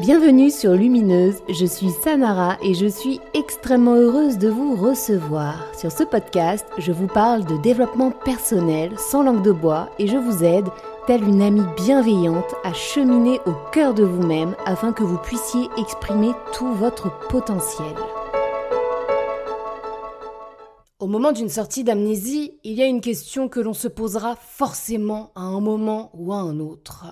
Bienvenue 0.00 0.52
sur 0.52 0.74
Lumineuse, 0.74 1.42
je 1.48 1.66
suis 1.66 1.90
Samara 1.90 2.56
et 2.62 2.72
je 2.74 2.86
suis 2.86 3.20
extrêmement 3.34 3.96
heureuse 3.96 4.38
de 4.38 4.48
vous 4.48 4.76
recevoir. 4.76 5.66
Sur 5.76 5.90
ce 5.90 6.04
podcast, 6.04 6.64
je 6.78 6.92
vous 6.92 7.08
parle 7.08 7.44
de 7.44 7.56
développement 7.56 8.12
personnel 8.12 8.96
sans 8.96 9.24
langue 9.24 9.42
de 9.42 9.50
bois 9.50 9.90
et 9.98 10.06
je 10.06 10.16
vous 10.16 10.44
aide, 10.44 10.68
telle 11.08 11.24
une 11.24 11.42
amie 11.42 11.66
bienveillante, 11.76 12.54
à 12.62 12.72
cheminer 12.74 13.40
au 13.44 13.54
cœur 13.72 13.92
de 13.92 14.04
vous-même 14.04 14.54
afin 14.66 14.92
que 14.92 15.02
vous 15.02 15.18
puissiez 15.18 15.68
exprimer 15.76 16.30
tout 16.52 16.72
votre 16.74 17.10
potentiel. 17.26 17.96
Au 21.00 21.08
moment 21.08 21.32
d'une 21.32 21.48
sortie 21.48 21.82
d'amnésie, 21.82 22.52
il 22.62 22.74
y 22.74 22.82
a 22.84 22.86
une 22.86 23.00
question 23.00 23.48
que 23.48 23.58
l'on 23.58 23.74
se 23.74 23.88
posera 23.88 24.36
forcément 24.36 25.32
à 25.34 25.40
un 25.40 25.60
moment 25.60 26.12
ou 26.14 26.32
à 26.32 26.36
un 26.36 26.60
autre. 26.60 27.04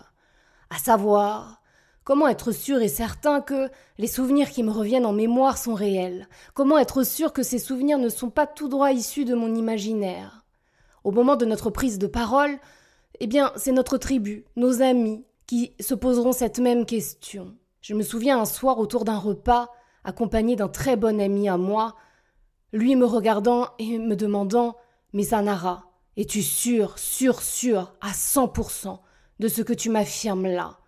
À 0.71 0.79
savoir, 0.79 1.61
Comment 2.07 2.29
être 2.29 2.53
sûr 2.53 2.83
et 2.83 2.89
certain 2.89 3.41
que 3.41 3.69
les 3.99 4.07
souvenirs 4.07 4.51
qui 4.51 4.63
me 4.63 4.71
reviennent 4.71 5.07
en 5.07 5.13
mémoire 5.13 5.59
sont 5.59 5.75
réels? 5.75 6.29
Comment 6.55 6.79
être 6.79 7.03
sûr 7.03 7.33
que 7.33 7.43
ces 7.43 7.59
souvenirs 7.59 7.99
ne 7.99 8.09
sont 8.09 8.31
pas 8.31 8.47
tout 8.47 8.69
droit 8.69 8.93
issus 8.93 9.25
de 9.25 9.35
mon 9.35 9.53
imaginaire? 9.57 10.45
Au 11.03 11.11
moment 11.11 11.35
de 11.35 11.45
notre 11.45 11.69
prise 11.69 11.99
de 11.99 12.07
parole, 12.07 12.61
eh 13.19 13.27
bien, 13.27 13.51
c'est 13.57 13.73
notre 13.73 13.99
tribu, 13.99 14.45
nos 14.55 14.83
amis, 14.83 15.25
qui 15.49 15.73
se 15.81 15.95
poseront 15.95 16.31
cette 16.31 16.61
même 16.61 16.87
question. 16.87 17.57
Je 17.81 17.95
me 17.95 18.05
souviens 18.05 18.41
un 18.41 18.45
soir 18.45 18.79
autour 18.79 19.05
d'un 19.05 19.19
repas, 19.19 19.73
accompagné 20.05 20.55
d'un 20.55 20.69
très 20.69 20.95
bon 20.95 21.21
ami 21.21 21.49
à 21.49 21.57
moi, 21.57 21.97
lui 22.73 22.95
me 22.95 23.05
regardant 23.05 23.71
et 23.81 23.99
me 23.99 24.15
demandant 24.15 24.77
Mais 25.13 25.25
Sanara, 25.25 25.91
es-tu 26.17 26.45
sûr, 26.45 27.01
sûr, 27.01 27.43
sûr, 27.43 27.95
à 28.01 28.13
cent 28.13 28.47
pour 28.47 28.71
cent 28.71 29.03
de 29.41 29.49
ce 29.49 29.61
que 29.61 29.73
tu 29.73 29.91
m'affirmes 29.91 30.47
là? 30.47 30.79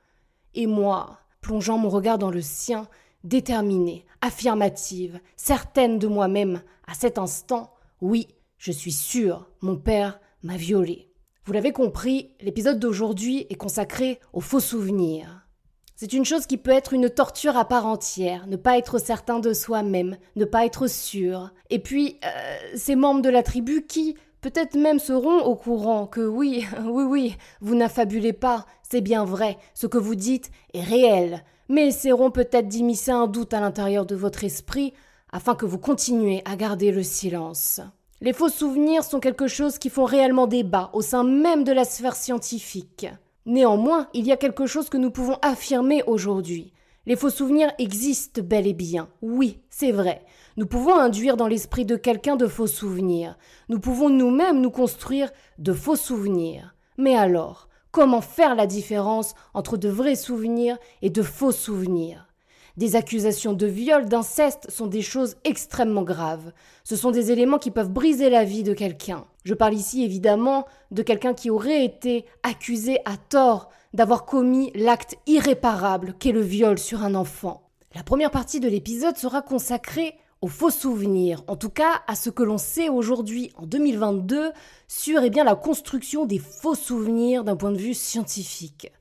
Et 0.58 0.66
moi, 0.66 1.20
plongeant 1.40 1.78
mon 1.78 1.88
regard 1.88 2.18
dans 2.18 2.32
le 2.32 2.42
sien, 2.42 2.88
déterminée, 3.22 4.04
affirmative, 4.22 5.20
certaine 5.36 6.00
de 6.00 6.08
moi-même, 6.08 6.62
à 6.88 6.94
cet 6.94 7.16
instant, 7.16 7.72
oui, 8.00 8.26
je 8.56 8.72
suis 8.72 8.90
sûre, 8.90 9.48
mon 9.60 9.76
père 9.76 10.18
m'a 10.42 10.56
violée. 10.56 11.12
Vous 11.44 11.52
l'avez 11.52 11.70
compris, 11.70 12.32
l'épisode 12.40 12.80
d'aujourd'hui 12.80 13.46
est 13.50 13.54
consacré 13.54 14.18
aux 14.32 14.40
faux 14.40 14.58
souvenirs. 14.58 15.46
C'est 15.94 16.12
une 16.12 16.24
chose 16.24 16.46
qui 16.46 16.58
peut 16.58 16.72
être 16.72 16.92
une 16.92 17.08
torture 17.08 17.56
à 17.56 17.64
part 17.64 17.86
entière, 17.86 18.48
ne 18.48 18.56
pas 18.56 18.78
être 18.78 18.98
certain 18.98 19.38
de 19.38 19.52
soi-même, 19.52 20.16
ne 20.34 20.44
pas 20.44 20.66
être 20.66 20.88
sûr. 20.88 21.52
Et 21.70 21.78
puis, 21.78 22.18
euh, 22.24 22.56
ces 22.74 22.96
membres 22.96 23.22
de 23.22 23.30
la 23.30 23.44
tribu 23.44 23.86
qui, 23.86 24.16
Peut-être 24.40 24.76
même 24.76 24.98
seront 24.98 25.40
au 25.40 25.56
courant 25.56 26.06
que 26.06 26.20
oui, 26.20 26.66
oui, 26.84 27.04
oui, 27.04 27.36
vous 27.60 27.74
n'affabulez 27.74 28.32
pas, 28.32 28.66
c'est 28.88 29.00
bien 29.00 29.24
vrai, 29.24 29.58
ce 29.74 29.86
que 29.86 29.98
vous 29.98 30.14
dites 30.14 30.50
est 30.74 30.82
réel, 30.82 31.42
mais 31.68 31.88
essaieront 31.88 32.30
peut-être 32.30 32.68
d'immiscer 32.68 33.10
un 33.10 33.26
doute 33.26 33.52
à 33.52 33.60
l'intérieur 33.60 34.06
de 34.06 34.14
votre 34.14 34.44
esprit 34.44 34.94
afin 35.32 35.54
que 35.54 35.66
vous 35.66 35.78
continuez 35.78 36.42
à 36.44 36.56
garder 36.56 36.90
le 36.90 37.02
silence. 37.02 37.80
Les 38.20 38.32
faux 38.32 38.48
souvenirs 38.48 39.04
sont 39.04 39.20
quelque 39.20 39.46
chose 39.46 39.78
qui 39.78 39.90
font 39.90 40.04
réellement 40.04 40.46
débat 40.46 40.90
au 40.92 41.02
sein 41.02 41.22
même 41.24 41.64
de 41.64 41.72
la 41.72 41.84
sphère 41.84 42.16
scientifique. 42.16 43.06
Néanmoins, 43.46 44.08
il 44.12 44.26
y 44.26 44.32
a 44.32 44.36
quelque 44.36 44.66
chose 44.66 44.88
que 44.88 44.96
nous 44.96 45.10
pouvons 45.10 45.38
affirmer 45.42 46.02
aujourd'hui. 46.06 46.72
Les 47.08 47.16
faux 47.16 47.30
souvenirs 47.30 47.72
existent 47.78 48.42
bel 48.42 48.66
et 48.66 48.74
bien. 48.74 49.08
Oui, 49.22 49.60
c'est 49.70 49.92
vrai. 49.92 50.26
Nous 50.58 50.66
pouvons 50.66 50.94
induire 50.94 51.38
dans 51.38 51.46
l'esprit 51.46 51.86
de 51.86 51.96
quelqu'un 51.96 52.36
de 52.36 52.46
faux 52.46 52.66
souvenirs. 52.66 53.38
Nous 53.70 53.80
pouvons 53.80 54.10
nous-mêmes 54.10 54.60
nous 54.60 54.70
construire 54.70 55.30
de 55.56 55.72
faux 55.72 55.96
souvenirs. 55.96 56.74
Mais 56.98 57.16
alors, 57.16 57.70
comment 57.92 58.20
faire 58.20 58.54
la 58.54 58.66
différence 58.66 59.34
entre 59.54 59.78
de 59.78 59.88
vrais 59.88 60.16
souvenirs 60.16 60.76
et 61.00 61.08
de 61.08 61.22
faux 61.22 61.50
souvenirs? 61.50 62.27
Des 62.78 62.94
accusations 62.94 63.54
de 63.54 63.66
viol, 63.66 64.06
d'inceste 64.06 64.70
sont 64.70 64.86
des 64.86 65.02
choses 65.02 65.34
extrêmement 65.42 66.04
graves. 66.04 66.52
Ce 66.84 66.94
sont 66.94 67.10
des 67.10 67.32
éléments 67.32 67.58
qui 67.58 67.72
peuvent 67.72 67.90
briser 67.90 68.30
la 68.30 68.44
vie 68.44 68.62
de 68.62 68.72
quelqu'un. 68.72 69.24
Je 69.42 69.54
parle 69.54 69.74
ici 69.74 70.04
évidemment 70.04 70.64
de 70.92 71.02
quelqu'un 71.02 71.34
qui 71.34 71.50
aurait 71.50 71.84
été 71.84 72.24
accusé 72.44 73.00
à 73.04 73.16
tort 73.16 73.68
d'avoir 73.94 74.24
commis 74.24 74.70
l'acte 74.76 75.16
irréparable 75.26 76.14
qu'est 76.20 76.30
le 76.30 76.40
viol 76.40 76.78
sur 76.78 77.02
un 77.02 77.16
enfant. 77.16 77.68
La 77.96 78.04
première 78.04 78.30
partie 78.30 78.60
de 78.60 78.68
l'épisode 78.68 79.16
sera 79.16 79.42
consacrée 79.42 80.14
aux 80.40 80.46
faux 80.46 80.70
souvenirs, 80.70 81.42
en 81.48 81.56
tout 81.56 81.70
cas 81.70 82.02
à 82.06 82.14
ce 82.14 82.30
que 82.30 82.44
l'on 82.44 82.58
sait 82.58 82.88
aujourd'hui 82.88 83.50
en 83.56 83.66
2022 83.66 84.52
sur 84.86 85.24
eh 85.24 85.30
bien, 85.30 85.42
la 85.42 85.56
construction 85.56 86.26
des 86.26 86.38
faux 86.38 86.76
souvenirs 86.76 87.42
d'un 87.42 87.56
point 87.56 87.72
de 87.72 87.78
vue 87.78 87.94
scientifique. 87.94 88.92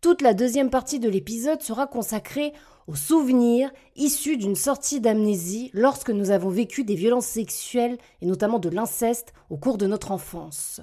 Toute 0.00 0.22
la 0.22 0.34
deuxième 0.34 0.70
partie 0.70 0.98
de 0.98 1.08
l'épisode 1.08 1.62
sera 1.62 1.86
consacrée 1.86 2.54
aux 2.90 2.96
souvenirs 2.96 3.70
issus 3.94 4.36
d'une 4.36 4.56
sortie 4.56 5.00
d'amnésie 5.00 5.70
lorsque 5.74 6.10
nous 6.10 6.32
avons 6.32 6.48
vécu 6.48 6.82
des 6.82 6.96
violences 6.96 7.26
sexuelles 7.26 7.98
et 8.20 8.26
notamment 8.26 8.58
de 8.58 8.68
l'inceste 8.68 9.32
au 9.48 9.56
cours 9.56 9.78
de 9.78 9.86
notre 9.86 10.10
enfance. 10.10 10.80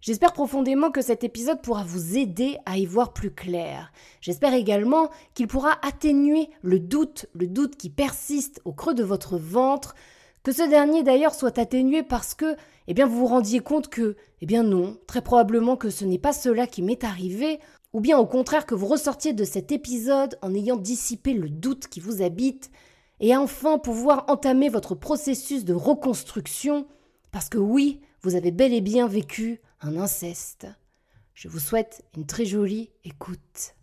J'espère 0.00 0.32
profondément 0.32 0.92
que 0.92 1.02
cet 1.02 1.24
épisode 1.24 1.60
pourra 1.60 1.82
vous 1.82 2.16
aider 2.16 2.58
à 2.66 2.78
y 2.78 2.86
voir 2.86 3.12
plus 3.12 3.32
clair. 3.32 3.90
J'espère 4.20 4.54
également 4.54 5.10
qu'il 5.34 5.48
pourra 5.48 5.84
atténuer 5.84 6.50
le 6.62 6.78
doute, 6.78 7.26
le 7.34 7.48
doute 7.48 7.74
qui 7.74 7.90
persiste 7.90 8.60
au 8.64 8.72
creux 8.72 8.94
de 8.94 9.02
votre 9.02 9.38
ventre, 9.38 9.96
que 10.44 10.52
ce 10.52 10.62
dernier 10.70 11.02
d'ailleurs 11.02 11.34
soit 11.34 11.58
atténué 11.58 12.04
parce 12.04 12.34
que, 12.34 12.54
eh 12.86 12.94
bien, 12.94 13.06
vous 13.06 13.18
vous 13.18 13.26
rendiez 13.26 13.58
compte 13.58 13.88
que, 13.88 14.14
eh 14.40 14.46
bien 14.46 14.62
non, 14.62 14.96
très 15.08 15.20
probablement 15.20 15.76
que 15.76 15.90
ce 15.90 16.04
n'est 16.04 16.16
pas 16.16 16.32
cela 16.32 16.68
qui 16.68 16.80
m'est 16.80 17.02
arrivé, 17.02 17.58
ou 17.92 18.00
bien 18.00 18.18
au 18.18 18.26
contraire 18.26 18.66
que 18.66 18.74
vous 18.74 18.86
ressortiez 18.86 19.32
de 19.32 19.44
cet 19.44 19.72
épisode 19.72 20.38
en 20.42 20.54
ayant 20.54 20.76
dissipé 20.76 21.32
le 21.32 21.48
doute 21.48 21.88
qui 21.88 22.00
vous 22.00 22.22
habite, 22.22 22.70
et 23.20 23.36
enfin 23.36 23.78
pouvoir 23.78 24.24
entamer 24.28 24.68
votre 24.68 24.94
processus 24.94 25.64
de 25.64 25.74
reconstruction, 25.74 26.86
parce 27.30 27.48
que 27.48 27.58
oui, 27.58 28.00
vous 28.22 28.34
avez 28.34 28.50
bel 28.50 28.72
et 28.72 28.80
bien 28.80 29.06
vécu 29.06 29.60
un 29.80 29.96
inceste. 29.96 30.66
Je 31.34 31.48
vous 31.48 31.60
souhaite 31.60 32.04
une 32.16 32.26
très 32.26 32.44
jolie 32.44 32.90
écoute. 33.04 33.74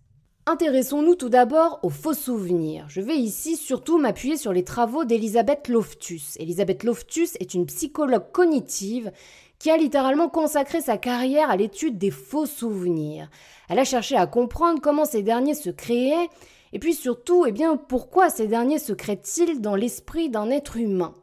Intéressons-nous 0.47 1.15
tout 1.15 1.29
d'abord 1.29 1.79
aux 1.81 1.89
faux 1.89 2.13
souvenirs. 2.13 2.85
Je 2.87 3.01
vais 3.01 3.17
ici 3.17 3.57
surtout 3.57 3.97
m'appuyer 3.97 4.37
sur 4.37 4.53
les 4.53 4.63
travaux 4.63 5.03
d'Elisabeth 5.03 5.69
Loftus. 5.69 6.37
Elisabeth 6.37 6.83
Loftus 6.83 7.35
est 7.39 7.55
une 7.55 7.65
psychologue 7.65 8.31
cognitive 8.31 9.11
qui 9.59 9.71
a 9.71 9.77
littéralement 9.77 10.29
consacré 10.29 10.81
sa 10.81 10.97
carrière 10.97 11.49
à 11.49 11.57
l'étude 11.57 11.97
des 11.97 12.11
faux 12.11 12.45
souvenirs. 12.45 13.29
Elle 13.69 13.79
a 13.79 13.85
cherché 13.85 14.15
à 14.15 14.27
comprendre 14.27 14.81
comment 14.81 15.05
ces 15.05 15.23
derniers 15.23 15.55
se 15.55 15.69
créaient 15.69 16.29
et 16.73 16.79
puis 16.79 16.93
surtout, 16.93 17.45
eh 17.47 17.51
bien, 17.51 17.77
pourquoi 17.77 18.29
ces 18.29 18.47
derniers 18.47 18.79
se 18.79 18.91
créent-ils 18.91 19.61
dans 19.61 19.75
l'esprit 19.75 20.29
d'un 20.29 20.49
être 20.49 20.75
humain. 20.75 21.13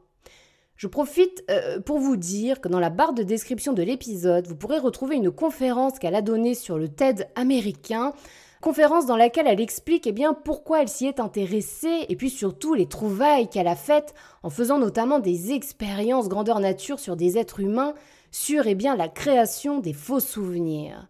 Je 0.76 0.86
profite 0.86 1.44
euh, 1.50 1.78
pour 1.78 1.98
vous 1.98 2.16
dire 2.16 2.60
que 2.60 2.68
dans 2.68 2.80
la 2.80 2.90
barre 2.90 3.12
de 3.12 3.22
description 3.22 3.72
de 3.72 3.82
l'épisode, 3.82 4.46
vous 4.46 4.56
pourrez 4.56 4.78
retrouver 4.78 5.16
une 5.16 5.30
conférence 5.30 5.98
qu'elle 5.98 6.14
a 6.14 6.22
donnée 6.22 6.54
sur 6.54 6.78
le 6.78 6.88
TED 6.88 7.28
américain, 7.36 8.14
conférence 8.60 9.06
dans 9.06 9.16
laquelle 9.16 9.46
elle 9.46 9.60
explique 9.60 10.06
eh 10.06 10.12
bien, 10.12 10.32
pourquoi 10.34 10.82
elle 10.82 10.88
s'y 10.88 11.06
est 11.06 11.20
intéressée 11.20 12.06
et 12.08 12.16
puis 12.16 12.30
surtout 12.30 12.74
les 12.74 12.86
trouvailles 12.86 13.48
qu'elle 13.48 13.68
a 13.68 13.76
faites 13.76 14.14
en 14.42 14.50
faisant 14.50 14.78
notamment 14.78 15.18
des 15.18 15.52
expériences 15.52 16.28
grandeur 16.28 16.60
nature 16.60 16.98
sur 16.98 17.14
des 17.14 17.38
êtres 17.38 17.60
humains 17.60 17.94
sur 18.32 18.66
eh 18.66 18.74
bien, 18.74 18.96
la 18.96 19.08
création 19.08 19.78
des 19.78 19.92
faux 19.92 20.18
souvenirs. 20.18 21.06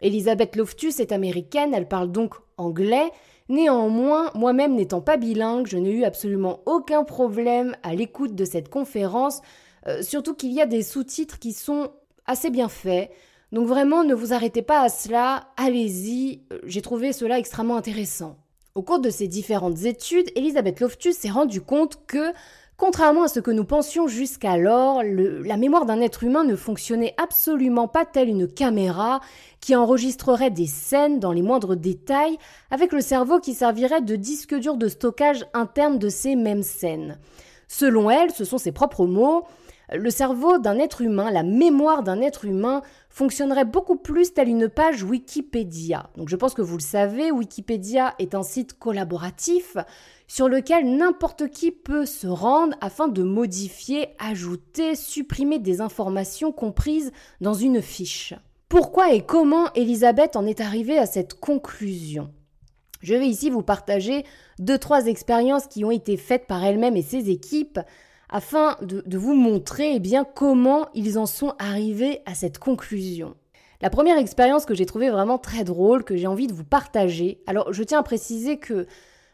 Elisabeth 0.00 0.54
Loftus 0.54 1.00
est 1.00 1.10
américaine, 1.10 1.74
elle 1.74 1.88
parle 1.88 2.12
donc 2.12 2.36
anglais, 2.56 3.10
Néanmoins, 3.50 4.30
moi-même 4.36 4.76
n'étant 4.76 5.00
pas 5.00 5.16
bilingue, 5.16 5.66
je 5.66 5.76
n'ai 5.76 5.90
eu 5.90 6.04
absolument 6.04 6.60
aucun 6.66 7.02
problème 7.02 7.74
à 7.82 7.96
l'écoute 7.96 8.36
de 8.36 8.44
cette 8.44 8.68
conférence, 8.68 9.42
euh, 9.88 10.02
surtout 10.02 10.34
qu'il 10.34 10.52
y 10.52 10.60
a 10.60 10.66
des 10.66 10.84
sous-titres 10.84 11.40
qui 11.40 11.52
sont 11.52 11.90
assez 12.26 12.50
bien 12.50 12.68
faits. 12.68 13.10
Donc 13.50 13.66
vraiment, 13.66 14.04
ne 14.04 14.14
vous 14.14 14.32
arrêtez 14.32 14.62
pas 14.62 14.82
à 14.82 14.88
cela, 14.88 15.48
allez-y, 15.56 16.42
euh, 16.52 16.60
j'ai 16.62 16.80
trouvé 16.80 17.12
cela 17.12 17.40
extrêmement 17.40 17.74
intéressant. 17.74 18.36
Au 18.76 18.82
cours 18.82 19.00
de 19.00 19.10
ces 19.10 19.26
différentes 19.26 19.82
études, 19.82 20.30
Elisabeth 20.36 20.78
Loftus 20.78 21.16
s'est 21.16 21.28
rendue 21.28 21.60
compte 21.60 22.06
que 22.06 22.32
Contrairement 22.80 23.24
à 23.24 23.28
ce 23.28 23.40
que 23.40 23.50
nous 23.50 23.66
pensions 23.66 24.08
jusqu'alors, 24.08 25.02
la 25.04 25.58
mémoire 25.58 25.84
d'un 25.84 26.00
être 26.00 26.24
humain 26.24 26.44
ne 26.44 26.56
fonctionnait 26.56 27.14
absolument 27.18 27.88
pas 27.88 28.06
telle 28.06 28.30
une 28.30 28.48
caméra 28.48 29.20
qui 29.60 29.76
enregistrerait 29.76 30.50
des 30.50 30.66
scènes 30.66 31.20
dans 31.20 31.32
les 31.32 31.42
moindres 31.42 31.76
détails 31.76 32.38
avec 32.70 32.92
le 32.92 33.02
cerveau 33.02 33.38
qui 33.38 33.52
servirait 33.52 34.00
de 34.00 34.16
disque 34.16 34.54
dur 34.54 34.78
de 34.78 34.88
stockage 34.88 35.44
interne 35.52 35.98
de 35.98 36.08
ces 36.08 36.36
mêmes 36.36 36.62
scènes. 36.62 37.18
Selon 37.68 38.08
elle, 38.08 38.30
ce 38.30 38.46
sont 38.46 38.56
ses 38.56 38.72
propres 38.72 39.04
mots, 39.04 39.44
le 39.92 40.10
cerveau 40.10 40.58
d'un 40.58 40.78
être 40.78 41.02
humain, 41.02 41.30
la 41.30 41.42
mémoire 41.42 42.02
d'un 42.02 42.20
être 42.20 42.44
humain 42.44 42.80
fonctionnerait 43.08 43.64
beaucoup 43.64 43.96
plus 43.96 44.32
telle 44.32 44.48
une 44.48 44.68
page 44.68 45.02
Wikipédia. 45.02 46.08
Donc 46.16 46.28
je 46.28 46.36
pense 46.36 46.54
que 46.54 46.62
vous 46.62 46.76
le 46.76 46.82
savez, 46.82 47.32
Wikipédia 47.32 48.14
est 48.18 48.34
un 48.34 48.44
site 48.44 48.78
collaboratif 48.78 49.76
sur 50.30 50.48
lequel 50.48 50.96
n'importe 50.96 51.50
qui 51.50 51.72
peut 51.72 52.06
se 52.06 52.28
rendre 52.28 52.76
afin 52.80 53.08
de 53.08 53.24
modifier, 53.24 54.10
ajouter, 54.20 54.94
supprimer 54.94 55.58
des 55.58 55.80
informations 55.80 56.52
comprises 56.52 57.10
dans 57.40 57.52
une 57.52 57.82
fiche. 57.82 58.34
Pourquoi 58.68 59.12
et 59.12 59.22
comment 59.22 59.72
Elisabeth 59.74 60.36
en 60.36 60.46
est 60.46 60.60
arrivée 60.60 60.98
à 60.98 61.06
cette 61.06 61.34
conclusion? 61.34 62.30
Je 63.02 63.16
vais 63.16 63.26
ici 63.26 63.50
vous 63.50 63.62
partager 63.62 64.24
deux, 64.60 64.78
trois 64.78 65.06
expériences 65.06 65.66
qui 65.66 65.84
ont 65.84 65.90
été 65.90 66.16
faites 66.16 66.46
par 66.46 66.64
elle-même 66.64 66.96
et 66.96 67.02
ses 67.02 67.28
équipes 67.28 67.80
afin 68.28 68.76
de, 68.82 69.18
vous 69.18 69.34
montrer 69.34 69.96
eh 69.96 69.98
bien, 69.98 70.22
comment 70.22 70.86
ils 70.94 71.18
en 71.18 71.26
sont 71.26 71.54
arrivés 71.58 72.20
à 72.24 72.36
cette 72.36 72.60
conclusion. 72.60 73.34
La 73.80 73.90
première 73.90 74.18
expérience 74.18 74.64
que 74.64 74.76
j'ai 74.76 74.86
trouvée 74.86 75.10
vraiment 75.10 75.38
très 75.38 75.64
drôle, 75.64 76.04
que 76.04 76.16
j'ai 76.16 76.28
envie 76.28 76.46
de 76.46 76.54
vous 76.54 76.62
partager, 76.62 77.42
alors 77.48 77.72
je 77.72 77.82
tiens 77.82 77.98
à 77.98 78.04
préciser 78.04 78.58
que 78.58 78.86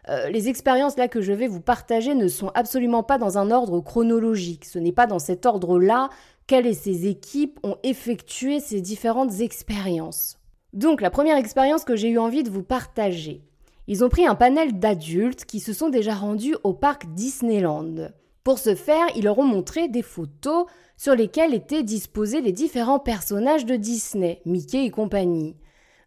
euh, 0.08 0.28
les 0.30 0.48
expériences 0.48 0.96
là 0.96 1.08
que 1.08 1.20
je 1.20 1.32
vais 1.32 1.48
vous 1.48 1.60
partager 1.60 2.14
ne 2.14 2.28
sont 2.28 2.50
absolument 2.54 3.02
pas 3.02 3.18
dans 3.18 3.38
un 3.38 3.50
ordre 3.50 3.80
chronologique. 3.80 4.64
Ce 4.64 4.78
n'est 4.78 4.92
pas 4.92 5.06
dans 5.06 5.18
cet 5.18 5.46
ordre-là 5.46 6.10
qu'elle 6.46 6.66
et 6.66 6.74
ses 6.74 7.06
équipes 7.06 7.58
ont 7.64 7.76
effectué 7.82 8.60
ces 8.60 8.80
différentes 8.80 9.40
expériences. 9.40 10.38
Donc 10.72 11.00
la 11.00 11.10
première 11.10 11.38
expérience 11.38 11.84
que 11.84 11.96
j'ai 11.96 12.08
eu 12.08 12.18
envie 12.18 12.44
de 12.44 12.50
vous 12.50 12.62
partager. 12.62 13.42
Ils 13.88 14.04
ont 14.04 14.08
pris 14.08 14.26
un 14.26 14.34
panel 14.34 14.78
d'adultes 14.78 15.44
qui 15.44 15.60
se 15.60 15.72
sont 15.72 15.88
déjà 15.88 16.14
rendus 16.14 16.56
au 16.64 16.72
parc 16.72 17.06
Disneyland. 17.14 18.10
Pour 18.44 18.58
ce 18.58 18.74
faire, 18.74 19.06
ils 19.16 19.24
leur 19.24 19.38
ont 19.38 19.44
montré 19.44 19.88
des 19.88 20.02
photos 20.02 20.66
sur 20.96 21.14
lesquelles 21.14 21.54
étaient 21.54 21.82
disposés 21.82 22.40
les 22.40 22.52
différents 22.52 22.98
personnages 22.98 23.66
de 23.66 23.76
Disney, 23.76 24.40
Mickey 24.44 24.84
et 24.84 24.90
compagnie. 24.90 25.56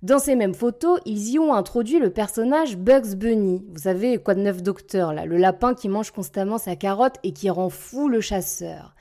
Dans 0.02 0.20
ces 0.20 0.36
mêmes 0.36 0.54
photos, 0.54 1.02
ils 1.06 1.32
y 1.32 1.40
ont 1.40 1.54
introduit 1.54 2.00
le 2.00 2.10
personnage 2.10 2.78
Bugs 2.78 3.16
Bunny. 3.18 3.66
Vous 3.70 3.80
savez 3.80 4.18
quoi 4.18 4.34
de 4.34 4.40
neuf 4.40 4.64
docteur 4.64 5.12
là, 5.14 5.26
le 5.26 5.36
lapin 5.36 5.74
qui 5.74 5.90
mange 5.90 6.12
constamment 6.12 6.58
sa 6.58 6.78
carotte 6.78 7.18
et 7.24 7.34
qui 7.34 7.50
rend 7.50 7.70
fou 7.70 8.08
le 8.08 8.22
chasseur. 8.22 8.96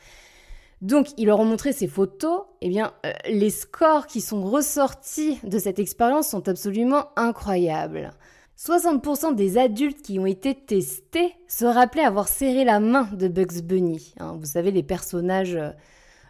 Donc, 0.83 1.09
ils 1.17 1.27
leur 1.27 1.39
ont 1.39 1.45
montré 1.45 1.73
ces 1.73 1.87
photos. 1.87 2.43
Eh 2.62 2.69
bien, 2.69 2.93
euh, 3.06 3.12
les 3.29 3.50
scores 3.50 4.09
qui 4.09 4.21
sont 4.21 4.43
ressortis 4.43 5.39
de 5.45 5.59
cette 5.59 5.79
expérience 5.79 6.29
sont 6.29 6.49
absolument 6.49 7.06
incroyables. 7.15 8.11
60% 8.59 9.37
des 9.37 9.56
adultes 9.56 10.03
qui 10.03 10.19
ont 10.19 10.27
été 10.27 10.56
testés 10.56 11.33
se 11.47 11.65
rappelaient 11.65 12.03
avoir 12.03 12.27
serré 12.27 12.65
la 12.65 12.81
main 12.81 13.09
de 13.12 13.29
Bugs 13.29 13.62
Bunny. 13.62 14.15
Hein, 14.19 14.37
vous 14.37 14.47
savez, 14.47 14.73
les 14.73 14.83
personnages... 14.83 15.55
Euh, 15.55 15.71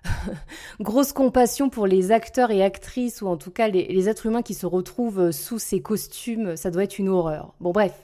grosse 0.80 1.12
compassion 1.12 1.70
pour 1.70 1.86
les 1.86 2.12
acteurs 2.12 2.50
et 2.50 2.62
actrices, 2.62 3.22
ou 3.22 3.26
en 3.28 3.36
tout 3.36 3.50
cas 3.50 3.68
les, 3.68 4.08
êtres 4.08 4.26
humains 4.26 4.42
qui 4.42 4.54
se 4.54 4.66
retrouvent 4.66 5.30
sous 5.30 5.58
ces 5.58 5.80
costumes, 5.80 6.56
ça 6.56 6.70
doit 6.70 6.84
être 6.84 6.98
une 6.98 7.08
horreur. 7.08 7.54
Bon 7.60 7.72
bref. 7.72 7.94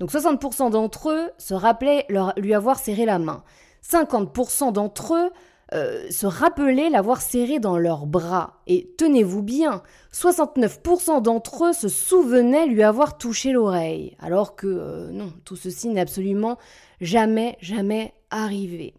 Donc 0.00 0.10
60% 0.10 0.70
d'entre 0.70 1.10
eux 1.10 1.30
se 1.38 1.54
rappelaient 1.54 2.06
lui 2.36 2.54
avoir 2.54 2.78
serré 2.78 3.04
la 3.04 3.18
main. 3.18 3.42
50% 3.84 4.72
d'entre 4.72 5.14
eux 5.14 5.30
euh, 5.74 6.10
se 6.10 6.26
rappelaient 6.26 6.90
l'avoir 6.90 7.22
serré 7.22 7.58
dans 7.58 7.78
leurs 7.78 8.06
bras. 8.06 8.60
Et 8.66 8.92
tenez-vous 8.98 9.42
bien, 9.42 9.82
69% 10.12 11.22
d'entre 11.22 11.66
eux 11.66 11.72
se 11.72 11.88
souvenaient 11.88 12.66
lui 12.66 12.82
avoir 12.82 13.16
touché 13.16 13.52
l'oreille. 13.52 14.16
Alors 14.20 14.54
que 14.54 14.66
euh, 14.66 15.10
non, 15.10 15.32
tout 15.44 15.56
ceci 15.56 15.88
n'est 15.88 16.00
absolument 16.00 16.58
jamais, 17.00 17.56
jamais 17.60 18.12
arrivé. 18.30 18.94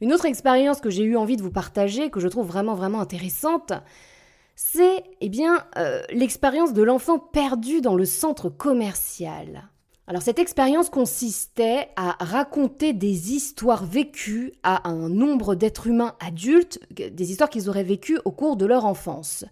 Une 0.00 0.12
autre 0.12 0.26
expérience 0.26 0.80
que 0.80 0.90
j'ai 0.90 1.04
eu 1.04 1.16
envie 1.16 1.36
de 1.36 1.42
vous 1.42 1.50
partager, 1.50 2.10
que 2.10 2.20
je 2.20 2.28
trouve 2.28 2.46
vraiment, 2.46 3.00
intéressante, 3.00 3.72
c'est 4.54 5.04
eh 5.20 5.30
euh, 5.76 6.02
l'expérience 6.10 6.72
de 6.72 6.82
l'enfant 6.82 7.18
perdu 7.18 7.80
dans 7.80 7.94
le 7.94 8.04
centre 8.04 8.48
commercial. 8.48 9.70
Alors 10.06 10.22
cette 10.22 10.38
expérience 10.38 10.88
consistait 10.88 11.88
à 11.96 12.16
raconter 12.20 12.92
des 12.92 13.32
histoires 13.32 13.84
vécues 13.84 14.52
à 14.62 14.88
un 14.88 15.08
nombre 15.08 15.54
d'êtres 15.54 15.88
humains 15.88 16.14
adultes, 16.20 16.78
des 16.90 17.30
histoires 17.30 17.50
qu'ils 17.50 17.68
auraient 17.68 17.82
vécues 17.82 18.20
au 18.24 18.30
cours 18.30 18.56
de 18.56 18.66
leur 18.66 18.84
enfance. 18.84 19.44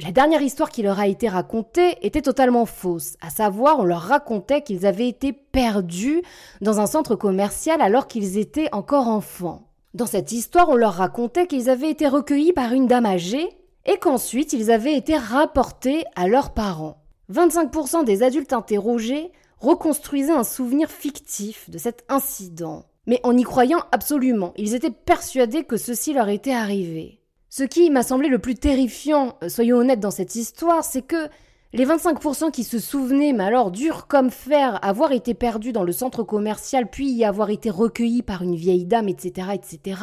La 0.00 0.10
dernière 0.10 0.42
histoire 0.42 0.70
qui 0.70 0.82
leur 0.82 0.98
a 0.98 1.06
été 1.06 1.28
racontée 1.28 2.04
était 2.04 2.20
totalement 2.20 2.66
fausse, 2.66 3.14
à 3.20 3.30
savoir 3.30 3.78
on 3.78 3.84
leur 3.84 4.00
racontait 4.00 4.62
qu'ils 4.62 4.86
avaient 4.86 5.08
été 5.08 5.32
perdus 5.32 6.20
dans 6.60 6.80
un 6.80 6.86
centre 6.86 7.14
commercial 7.14 7.80
alors 7.80 8.08
qu'ils 8.08 8.36
étaient 8.36 8.68
encore 8.72 9.06
enfants. 9.06 9.68
Dans 9.94 10.06
cette 10.06 10.32
histoire, 10.32 10.68
on 10.68 10.74
leur 10.74 10.94
racontait 10.94 11.46
qu'ils 11.46 11.70
avaient 11.70 11.90
été 11.90 12.08
recueillis 12.08 12.52
par 12.52 12.72
une 12.72 12.88
dame 12.88 13.06
âgée 13.06 13.48
et 13.86 13.98
qu'ensuite 13.98 14.52
ils 14.52 14.72
avaient 14.72 14.96
été 14.96 15.16
rapportés 15.16 16.04
à 16.16 16.26
leurs 16.26 16.54
parents. 16.54 17.04
25% 17.32 18.04
des 18.04 18.24
adultes 18.24 18.52
interrogés 18.52 19.30
reconstruisaient 19.60 20.32
un 20.32 20.42
souvenir 20.42 20.90
fictif 20.90 21.70
de 21.70 21.78
cet 21.78 22.04
incident. 22.08 22.84
Mais 23.06 23.20
en 23.22 23.36
y 23.36 23.44
croyant 23.44 23.84
absolument, 23.92 24.54
ils 24.56 24.74
étaient 24.74 24.90
persuadés 24.90 25.62
que 25.62 25.76
ceci 25.76 26.14
leur 26.14 26.28
était 26.30 26.52
arrivé. 26.52 27.20
Ce 27.56 27.62
qui 27.62 27.88
m'a 27.88 28.02
semblé 28.02 28.28
le 28.28 28.40
plus 28.40 28.56
terrifiant, 28.56 29.36
euh, 29.44 29.48
soyons 29.48 29.76
honnêtes 29.76 30.00
dans 30.00 30.10
cette 30.10 30.34
histoire, 30.34 30.82
c'est 30.82 31.02
que 31.02 31.28
les 31.72 31.86
25% 31.86 32.50
qui 32.50 32.64
se 32.64 32.80
souvenaient, 32.80 33.32
mais 33.32 33.44
alors 33.44 33.70
dur 33.70 34.08
comme 34.08 34.32
fer, 34.32 34.80
avoir 34.82 35.12
été 35.12 35.34
perdus 35.34 35.70
dans 35.70 35.84
le 35.84 35.92
centre 35.92 36.24
commercial, 36.24 36.90
puis 36.90 37.08
y 37.08 37.24
avoir 37.24 37.50
été 37.50 37.70
recueillis 37.70 38.22
par 38.22 38.42
une 38.42 38.56
vieille 38.56 38.86
dame, 38.86 39.08
etc., 39.08 39.50
etc., 39.54 40.00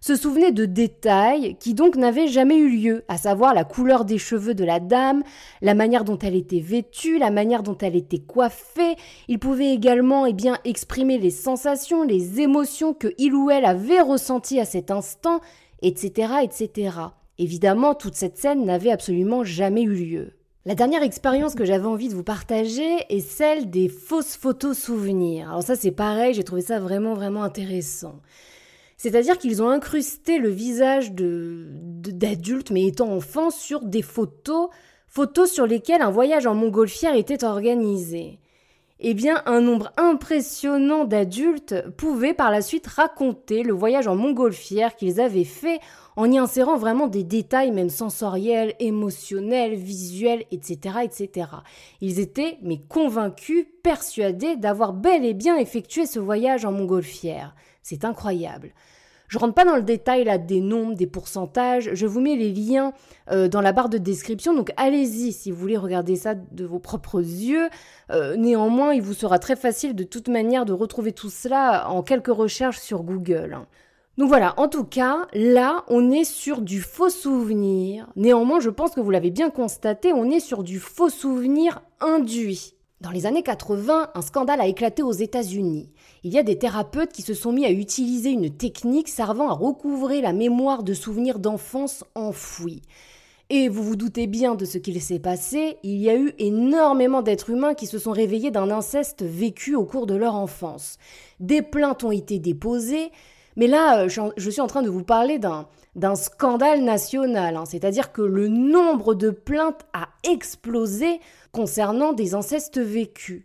se 0.00 0.14
souvenaient 0.14 0.52
de 0.52 0.64
détails 0.64 1.56
qui 1.58 1.74
donc 1.74 1.96
n'avaient 1.96 2.28
jamais 2.28 2.56
eu 2.56 2.68
lieu, 2.70 3.04
à 3.08 3.18
savoir 3.18 3.52
la 3.52 3.64
couleur 3.64 4.04
des 4.04 4.18
cheveux 4.18 4.54
de 4.54 4.64
la 4.64 4.78
dame, 4.78 5.24
la 5.62 5.74
manière 5.74 6.04
dont 6.04 6.18
elle 6.18 6.36
était 6.36 6.60
vêtue, 6.60 7.18
la 7.18 7.32
manière 7.32 7.64
dont 7.64 7.76
elle 7.78 7.96
était 7.96 8.20
coiffée. 8.20 8.94
Ils 9.26 9.40
pouvaient 9.40 9.74
également 9.74 10.24
eh 10.24 10.32
bien, 10.32 10.56
exprimer 10.64 11.18
les 11.18 11.30
sensations, 11.30 12.04
les 12.04 12.40
émotions 12.40 12.94
que 12.94 13.12
il 13.18 13.34
ou 13.34 13.50
elle 13.50 13.64
avait 13.64 14.00
ressenties 14.00 14.60
à 14.60 14.64
cet 14.64 14.92
instant, 14.92 15.40
etc., 15.82 16.34
etc. 16.42 16.96
Évidemment, 17.38 17.94
toute 17.94 18.14
cette 18.14 18.36
scène 18.36 18.64
n'avait 18.64 18.90
absolument 18.90 19.44
jamais 19.44 19.82
eu 19.82 19.94
lieu. 19.94 20.32
La 20.66 20.74
dernière 20.74 21.02
expérience 21.02 21.54
que 21.54 21.64
j'avais 21.64 21.86
envie 21.86 22.10
de 22.10 22.14
vous 22.14 22.22
partager 22.22 23.06
est 23.08 23.20
celle 23.20 23.70
des 23.70 23.88
fausses 23.88 24.36
photos 24.36 24.76
souvenirs. 24.78 25.48
Alors 25.48 25.62
ça 25.62 25.74
c'est 25.74 25.90
pareil, 25.90 26.34
j'ai 26.34 26.44
trouvé 26.44 26.60
ça 26.60 26.78
vraiment 26.78 27.14
vraiment 27.14 27.42
intéressant. 27.42 28.20
C'est-à-dire 28.98 29.38
qu'ils 29.38 29.62
ont 29.62 29.70
incrusté 29.70 30.36
le 30.36 30.50
visage 30.50 31.12
de, 31.12 31.64
d'adultes, 31.70 32.70
mais 32.70 32.84
étant 32.84 33.10
enfants, 33.10 33.48
sur 33.48 33.80
des 33.80 34.02
photos, 34.02 34.68
photos 35.08 35.50
sur 35.50 35.66
lesquelles 35.66 36.02
un 36.02 36.10
voyage 36.10 36.46
en 36.46 36.54
montgolfière 36.54 37.14
était 37.14 37.42
organisé. 37.42 38.38
Eh 39.02 39.14
bien, 39.14 39.42
un 39.46 39.62
nombre 39.62 39.92
impressionnant 39.96 41.06
d'adultes 41.06 41.88
pouvaient 41.96 42.34
par 42.34 42.50
la 42.50 42.60
suite 42.60 42.86
raconter 42.86 43.62
le 43.62 43.72
voyage 43.72 44.06
en 44.06 44.14
montgolfière 44.14 44.94
qu'ils 44.94 45.22
avaient 45.22 45.44
fait 45.44 45.80
en 46.16 46.30
y 46.30 46.36
insérant 46.36 46.76
vraiment 46.76 47.06
des 47.06 47.24
détails 47.24 47.70
même 47.70 47.88
sensoriels, 47.88 48.74
émotionnels, 48.78 49.74
visuels, 49.74 50.44
etc., 50.50 50.96
etc. 51.02 51.46
Ils 52.02 52.20
étaient, 52.20 52.58
mais 52.60 52.82
convaincus, 52.90 53.64
persuadés 53.82 54.56
d'avoir 54.56 54.92
bel 54.92 55.24
et 55.24 55.32
bien 55.32 55.56
effectué 55.56 56.04
ce 56.04 56.18
voyage 56.18 56.66
en 56.66 56.72
montgolfière. 56.72 57.54
C'est 57.82 58.04
incroyable. 58.04 58.74
Je 59.30 59.38
rentre 59.38 59.54
pas 59.54 59.64
dans 59.64 59.76
le 59.76 59.82
détail 59.82 60.24
là 60.24 60.38
des 60.38 60.60
nombres, 60.60 60.96
des 60.96 61.06
pourcentages. 61.06 61.90
Je 61.92 62.04
vous 62.04 62.20
mets 62.20 62.34
les 62.34 62.52
liens 62.52 62.92
euh, 63.30 63.46
dans 63.46 63.60
la 63.60 63.70
barre 63.70 63.88
de 63.88 63.96
description. 63.96 64.54
Donc 64.54 64.72
allez-y 64.76 65.32
si 65.32 65.52
vous 65.52 65.56
voulez 65.56 65.76
regarder 65.76 66.16
ça 66.16 66.34
de 66.34 66.64
vos 66.64 66.80
propres 66.80 67.20
yeux. 67.20 67.68
Euh, 68.10 68.34
néanmoins, 68.34 68.92
il 68.92 69.02
vous 69.02 69.14
sera 69.14 69.38
très 69.38 69.54
facile 69.54 69.94
de 69.94 70.02
toute 70.02 70.26
manière 70.26 70.64
de 70.64 70.72
retrouver 70.72 71.12
tout 71.12 71.30
cela 71.30 71.88
en 71.90 72.02
quelques 72.02 72.26
recherches 72.26 72.80
sur 72.80 73.04
Google. 73.04 73.60
Donc 74.18 74.28
voilà, 74.28 74.58
en 74.58 74.66
tout 74.66 74.84
cas, 74.84 75.28
là, 75.32 75.84
on 75.86 76.10
est 76.10 76.24
sur 76.24 76.60
du 76.60 76.80
faux 76.80 77.08
souvenir. 77.08 78.08
Néanmoins, 78.16 78.58
je 78.58 78.68
pense 78.68 78.96
que 78.96 79.00
vous 79.00 79.12
l'avez 79.12 79.30
bien 79.30 79.50
constaté, 79.50 80.12
on 80.12 80.28
est 80.28 80.40
sur 80.40 80.64
du 80.64 80.80
faux 80.80 81.08
souvenir 81.08 81.82
induit. 82.00 82.74
Dans 83.00 83.10
les 83.10 83.24
années 83.24 83.42
80, 83.42 84.10
un 84.14 84.20
scandale 84.20 84.60
a 84.60 84.66
éclaté 84.66 85.02
aux 85.02 85.10
États-Unis. 85.10 85.88
Il 86.22 86.34
y 86.34 86.38
a 86.38 86.42
des 86.42 86.58
thérapeutes 86.58 87.12
qui 87.12 87.22
se 87.22 87.32
sont 87.32 87.50
mis 87.50 87.64
à 87.64 87.70
utiliser 87.70 88.28
une 88.28 88.50
technique 88.50 89.08
servant 89.08 89.48
à 89.48 89.54
recouvrer 89.54 90.20
la 90.20 90.34
mémoire 90.34 90.82
de 90.82 90.92
souvenirs 90.92 91.38
d'enfance 91.38 92.04
enfouis. 92.14 92.82
Et 93.48 93.70
vous 93.70 93.82
vous 93.82 93.96
doutez 93.96 94.26
bien 94.26 94.54
de 94.54 94.66
ce 94.66 94.76
qu'il 94.76 95.00
s'est 95.00 95.18
passé, 95.18 95.78
il 95.82 95.96
y 95.96 96.10
a 96.10 96.14
eu 96.14 96.34
énormément 96.38 97.22
d'êtres 97.22 97.48
humains 97.48 97.72
qui 97.72 97.86
se 97.86 97.98
sont 97.98 98.12
réveillés 98.12 98.50
d'un 98.50 98.70
inceste 98.70 99.22
vécu 99.22 99.74
au 99.74 99.86
cours 99.86 100.06
de 100.06 100.14
leur 100.14 100.34
enfance. 100.34 100.98
Des 101.40 101.62
plaintes 101.62 102.04
ont 102.04 102.12
été 102.12 102.38
déposées, 102.38 103.10
mais 103.56 103.66
là, 103.66 104.02
euh, 104.02 104.30
je 104.36 104.50
suis 104.50 104.60
en 104.60 104.66
train 104.66 104.82
de 104.82 104.90
vous 104.90 105.04
parler 105.04 105.38
d'un 105.38 106.14
scandale 106.16 106.84
national, 106.84 107.56
hein. 107.56 107.64
c'est-à-dire 107.64 108.12
que 108.12 108.22
le 108.22 108.48
nombre 108.48 109.14
de 109.14 109.30
plaintes 109.30 109.86
a 109.94 110.08
explosé 110.30 111.18
concernant 111.52 112.12
des 112.12 112.34
incestes 112.34 112.78
vécus. 112.78 113.44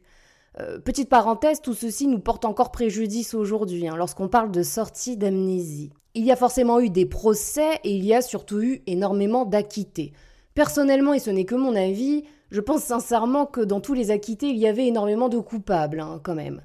Euh, 0.59 0.79
petite 0.79 1.09
parenthèse, 1.09 1.61
tout 1.61 1.73
ceci 1.73 2.07
nous 2.07 2.19
porte 2.19 2.45
encore 2.45 2.71
préjudice 2.71 3.33
aujourd'hui 3.33 3.87
hein, 3.87 3.95
lorsqu'on 3.97 4.29
parle 4.29 4.51
de 4.51 4.63
sortie 4.63 5.17
d'amnésie. 5.17 5.91
Il 6.13 6.23
y 6.23 6.31
a 6.31 6.37
forcément 6.37 6.79
eu 6.79 6.89
des 6.89 7.05
procès 7.05 7.79
et 7.83 7.91
il 7.91 8.05
y 8.05 8.13
a 8.13 8.21
surtout 8.21 8.61
eu 8.61 8.81
énormément 8.87 9.43
d'acquittés. 9.43 10.13
Personnellement, 10.53 11.13
et 11.13 11.19
ce 11.19 11.29
n'est 11.29 11.43
que 11.43 11.55
mon 11.55 11.75
avis, 11.75 12.23
je 12.51 12.61
pense 12.61 12.83
sincèrement 12.83 13.45
que 13.45 13.59
dans 13.59 13.81
tous 13.81 13.93
les 13.93 14.11
acquittés, 14.11 14.47
il 14.47 14.57
y 14.57 14.67
avait 14.67 14.87
énormément 14.87 15.27
de 15.27 15.39
coupables, 15.39 15.99
hein, 15.99 16.21
quand 16.23 16.35
même. 16.35 16.61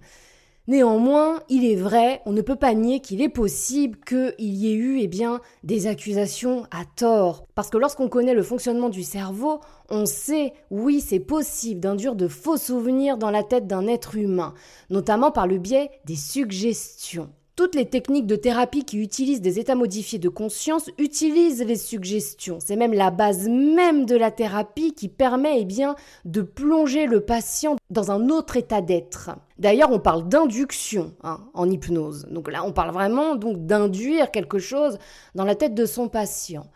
Néanmoins, 0.70 1.40
il 1.48 1.64
est 1.64 1.74
vrai, 1.74 2.22
on 2.26 2.32
ne 2.32 2.42
peut 2.42 2.54
pas 2.54 2.74
nier 2.74 3.00
qu'il 3.00 3.22
est 3.22 3.28
possible 3.28 3.98
qu'il 4.06 4.34
y 4.38 4.70
ait 4.70 4.76
eu 4.76 5.00
eh 5.00 5.08
bien, 5.08 5.40
des 5.64 5.88
accusations 5.88 6.62
à 6.70 6.84
tort. 6.84 7.44
Parce 7.56 7.70
que 7.70 7.76
lorsqu'on 7.76 8.08
connaît 8.08 8.34
le 8.34 8.44
fonctionnement 8.44 8.88
du 8.88 9.02
cerveau, 9.02 9.58
on 9.88 10.06
sait, 10.06 10.52
oui, 10.70 11.00
c'est 11.00 11.18
possible 11.18 11.80
d'induire 11.80 12.14
de 12.14 12.28
faux 12.28 12.56
souvenirs 12.56 13.18
dans 13.18 13.32
la 13.32 13.42
tête 13.42 13.66
d'un 13.66 13.88
être 13.88 14.14
humain, 14.14 14.54
notamment 14.90 15.32
par 15.32 15.48
le 15.48 15.58
biais 15.58 15.90
des 16.04 16.14
suggestions. 16.14 17.30
Toutes 17.56 17.74
les 17.74 17.86
techniques 17.86 18.26
de 18.26 18.36
thérapie 18.36 18.84
qui 18.84 18.98
utilisent 18.98 19.42
des 19.42 19.58
états 19.58 19.74
modifiés 19.74 20.18
de 20.18 20.28
conscience 20.28 20.88
utilisent 20.98 21.62
les 21.62 21.76
suggestions. 21.76 22.58
C'est 22.58 22.76
même 22.76 22.94
la 22.94 23.10
base 23.10 23.48
même 23.48 24.06
de 24.06 24.16
la 24.16 24.30
thérapie 24.30 24.94
qui 24.94 25.08
permet 25.08 25.60
eh 25.60 25.64
bien, 25.64 25.94
de 26.24 26.42
plonger 26.42 27.06
le 27.06 27.20
patient 27.20 27.76
dans 27.90 28.10
un 28.10 28.30
autre 28.30 28.56
état 28.56 28.80
d'être. 28.80 29.30
D'ailleurs, 29.58 29.90
on 29.92 29.98
parle 29.98 30.28
d'induction 30.28 31.12
hein, 31.22 31.40
en 31.52 31.68
hypnose. 31.68 32.26
Donc 32.30 32.50
là, 32.50 32.64
on 32.64 32.72
parle 32.72 32.92
vraiment 32.92 33.34
donc 33.34 33.66
d'induire 33.66 34.30
quelque 34.30 34.58
chose 34.58 34.98
dans 35.34 35.44
la 35.44 35.54
tête 35.54 35.74
de 35.74 35.84
son 35.84 36.08
patient. 36.08 36.66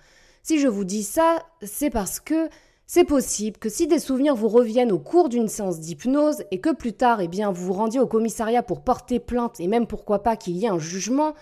Si 0.42 0.60
je 0.60 0.68
vous 0.68 0.84
dis 0.84 1.04
ça, 1.04 1.38
c'est 1.62 1.88
parce 1.88 2.20
que 2.20 2.50
c'est 2.86 3.04
possible 3.04 3.58
que 3.58 3.68
si 3.68 3.86
des 3.86 3.98
souvenirs 3.98 4.34
vous 4.34 4.48
reviennent 4.48 4.92
au 4.92 4.98
cours 4.98 5.28
d'une 5.28 5.48
séance 5.48 5.80
d'hypnose 5.80 6.44
et 6.50 6.60
que 6.60 6.74
plus 6.74 6.92
tard, 6.92 7.20
eh 7.20 7.28
bien, 7.28 7.50
vous 7.50 7.66
vous 7.66 7.72
rendiez 7.72 8.00
au 8.00 8.06
commissariat 8.06 8.62
pour 8.62 8.82
porter 8.82 9.18
plainte 9.18 9.58
et 9.58 9.68
même 9.68 9.86
pourquoi 9.86 10.22
pas 10.22 10.36
qu'il 10.36 10.56
y 10.56 10.66
ait 10.66 10.68
un 10.68 10.78
jugement, 10.78 11.32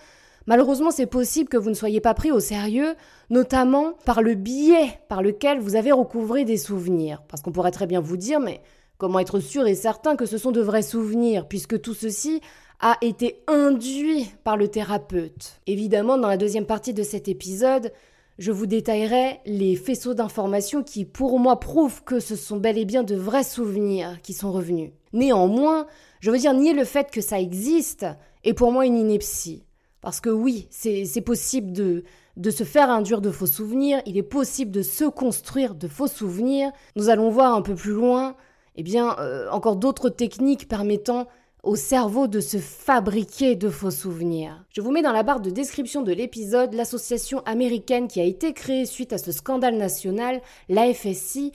malheureusement 0.47 0.91
c'est 0.91 1.05
possible 1.05 1.49
que 1.49 1.57
vous 1.57 1.69
ne 1.69 1.75
soyez 1.75 1.99
pas 1.99 2.13
pris 2.13 2.31
au 2.31 2.39
sérieux, 2.39 2.95
notamment 3.29 3.93
par 4.05 4.21
le 4.21 4.35
biais 4.35 4.99
par 5.09 5.21
lequel 5.21 5.59
vous 5.59 5.75
avez 5.75 5.91
recouvré 5.91 6.45
des 6.45 6.57
souvenirs. 6.57 7.21
Parce 7.27 7.41
qu'on 7.41 7.51
pourrait 7.51 7.71
très 7.71 7.87
bien 7.87 7.99
vous 7.99 8.17
dire, 8.17 8.39
mais 8.39 8.61
comment 8.97 9.19
être 9.19 9.39
sûr 9.39 9.67
et 9.67 9.75
certain 9.75 10.15
que 10.15 10.25
ce 10.25 10.37
sont 10.37 10.51
de 10.51 10.61
vrais 10.61 10.81
souvenirs, 10.81 11.47
puisque 11.47 11.81
tout 11.81 11.93
ceci 11.93 12.39
a 12.79 12.97
été 13.01 13.43
induit 13.47 14.31
par 14.45 14.55
le 14.55 14.69
thérapeute? 14.69 15.59
Évidemment, 15.67 16.17
dans 16.17 16.29
la 16.29 16.37
deuxième 16.37 16.65
partie 16.65 16.93
de 16.93 17.03
cet 17.03 17.27
épisode, 17.27 17.91
je 18.39 18.51
vous 18.51 18.65
détaillerai 18.65 19.39
les 19.45 19.75
faisceaux 19.75 20.13
d'informations 20.13 20.83
qui, 20.83 21.05
pour 21.05 21.39
moi, 21.39 21.59
prouvent 21.59 22.03
que 22.03 22.19
ce 22.19 22.35
sont 22.35 22.57
bel 22.57 22.77
et 22.77 22.85
bien 22.85 23.03
de 23.03 23.15
vrais 23.15 23.43
souvenirs 23.43 24.19
qui 24.21 24.33
sont 24.33 24.51
revenus. 24.51 24.91
Néanmoins, 25.13 25.85
je 26.19 26.31
veux 26.31 26.37
dire 26.37 26.53
nier 26.53 26.73
le 26.73 26.85
fait 26.85 27.11
que 27.11 27.21
ça 27.21 27.39
existe 27.39 28.05
est 28.43 28.53
pour 28.53 28.71
moi 28.71 28.85
une 28.85 28.97
ineptie. 28.97 29.65
Parce 30.01 30.19
que 30.19 30.29
oui, 30.29 30.67
c'est 30.69 31.21
possible 31.21 31.71
de, 31.71 32.03
de 32.35 32.49
se 32.49 32.63
faire 32.63 32.89
induire 32.89 33.21
de 33.21 33.31
faux 33.31 33.45
souvenirs, 33.45 34.01
il 34.05 34.17
est 34.17 34.23
possible 34.23 34.71
de 34.71 34.81
se 34.81 35.05
construire 35.05 35.75
de 35.75 35.87
faux 35.87 36.07
souvenirs. 36.07 36.71
Nous 36.95 37.09
allons 37.09 37.29
voir 37.29 37.55
un 37.55 37.61
peu 37.61 37.75
plus 37.75 37.93
loin, 37.93 38.35
eh 38.75 38.83
bien, 38.83 39.15
euh, 39.19 39.49
encore 39.51 39.75
d'autres 39.75 40.09
techniques 40.09 40.67
permettant 40.67 41.27
au 41.63 41.77
cerveau 41.77 42.27
de 42.27 42.41
se 42.41 42.57
fabriquer 42.57 43.55
de 43.55 43.69
faux 43.69 43.89
souvenirs. 43.89 44.65
Je 44.69 44.81
vous 44.81 44.91
mets 44.91 45.01
dans 45.01 45.13
la 45.13 45.23
barre 45.23 45.39
de 45.39 45.49
description 45.49 46.01
de 46.01 46.11
l'épisode 46.11 46.73
l'association 46.73 47.39
américaine 47.45 48.09
qui 48.09 48.19
a 48.19 48.25
été 48.25 48.53
créée 48.53 48.85
suite 48.85 49.13
à 49.13 49.17
ce 49.17 49.31
scandale 49.31 49.77
national, 49.77 50.41
l'AFSI, 50.67 51.53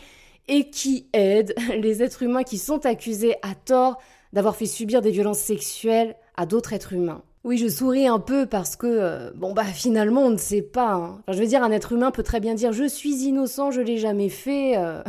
et 0.48 0.70
qui 0.70 1.06
aide 1.12 1.54
les 1.78 2.02
êtres 2.02 2.22
humains 2.22 2.42
qui 2.42 2.56
sont 2.56 2.86
accusés 2.86 3.36
à 3.42 3.54
tort 3.54 3.98
d'avoir 4.32 4.56
fait 4.56 4.66
subir 4.66 5.02
des 5.02 5.10
violences 5.10 5.40
sexuelles 5.40 6.16
à 6.36 6.46
d'autres 6.46 6.72
êtres 6.72 6.94
humains. 6.94 7.22
Oui, 7.44 7.56
je 7.56 7.68
souris 7.68 8.06
un 8.06 8.18
peu 8.18 8.46
parce 8.46 8.76
que, 8.76 8.86
euh, 8.86 9.30
bon, 9.34 9.52
bah 9.52 9.64
finalement, 9.64 10.22
on 10.22 10.30
ne 10.30 10.38
sait 10.38 10.62
pas. 10.62 10.94
Hein. 10.94 11.22
je 11.28 11.38
veux 11.38 11.46
dire, 11.46 11.62
un 11.62 11.70
être 11.70 11.92
humain 11.92 12.10
peut 12.10 12.22
très 12.22 12.40
bien 12.40 12.54
dire 12.54 12.72
je 12.72 12.84
suis 12.84 13.24
innocent, 13.24 13.70
je 13.70 13.80
l'ai 13.80 13.98
jamais 13.98 14.28
fait. 14.28 14.76
Euh. 14.76 15.02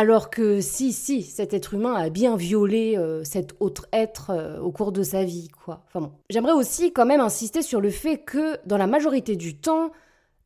Alors 0.00 0.30
que 0.30 0.60
si, 0.60 0.92
si, 0.92 1.24
cet 1.24 1.54
être 1.54 1.74
humain 1.74 1.94
a 1.94 2.08
bien 2.08 2.36
violé 2.36 2.96
euh, 2.96 3.24
cet 3.24 3.56
autre 3.58 3.88
être 3.92 4.30
euh, 4.30 4.60
au 4.60 4.70
cours 4.70 4.92
de 4.92 5.02
sa 5.02 5.24
vie, 5.24 5.48
quoi. 5.64 5.82
Enfin 5.88 6.02
bon. 6.02 6.12
J'aimerais 6.30 6.52
aussi 6.52 6.92
quand 6.92 7.04
même 7.04 7.20
insister 7.20 7.62
sur 7.62 7.80
le 7.80 7.90
fait 7.90 8.18
que, 8.18 8.64
dans 8.64 8.76
la 8.76 8.86
majorité 8.86 9.34
du 9.34 9.56
temps, 9.56 9.90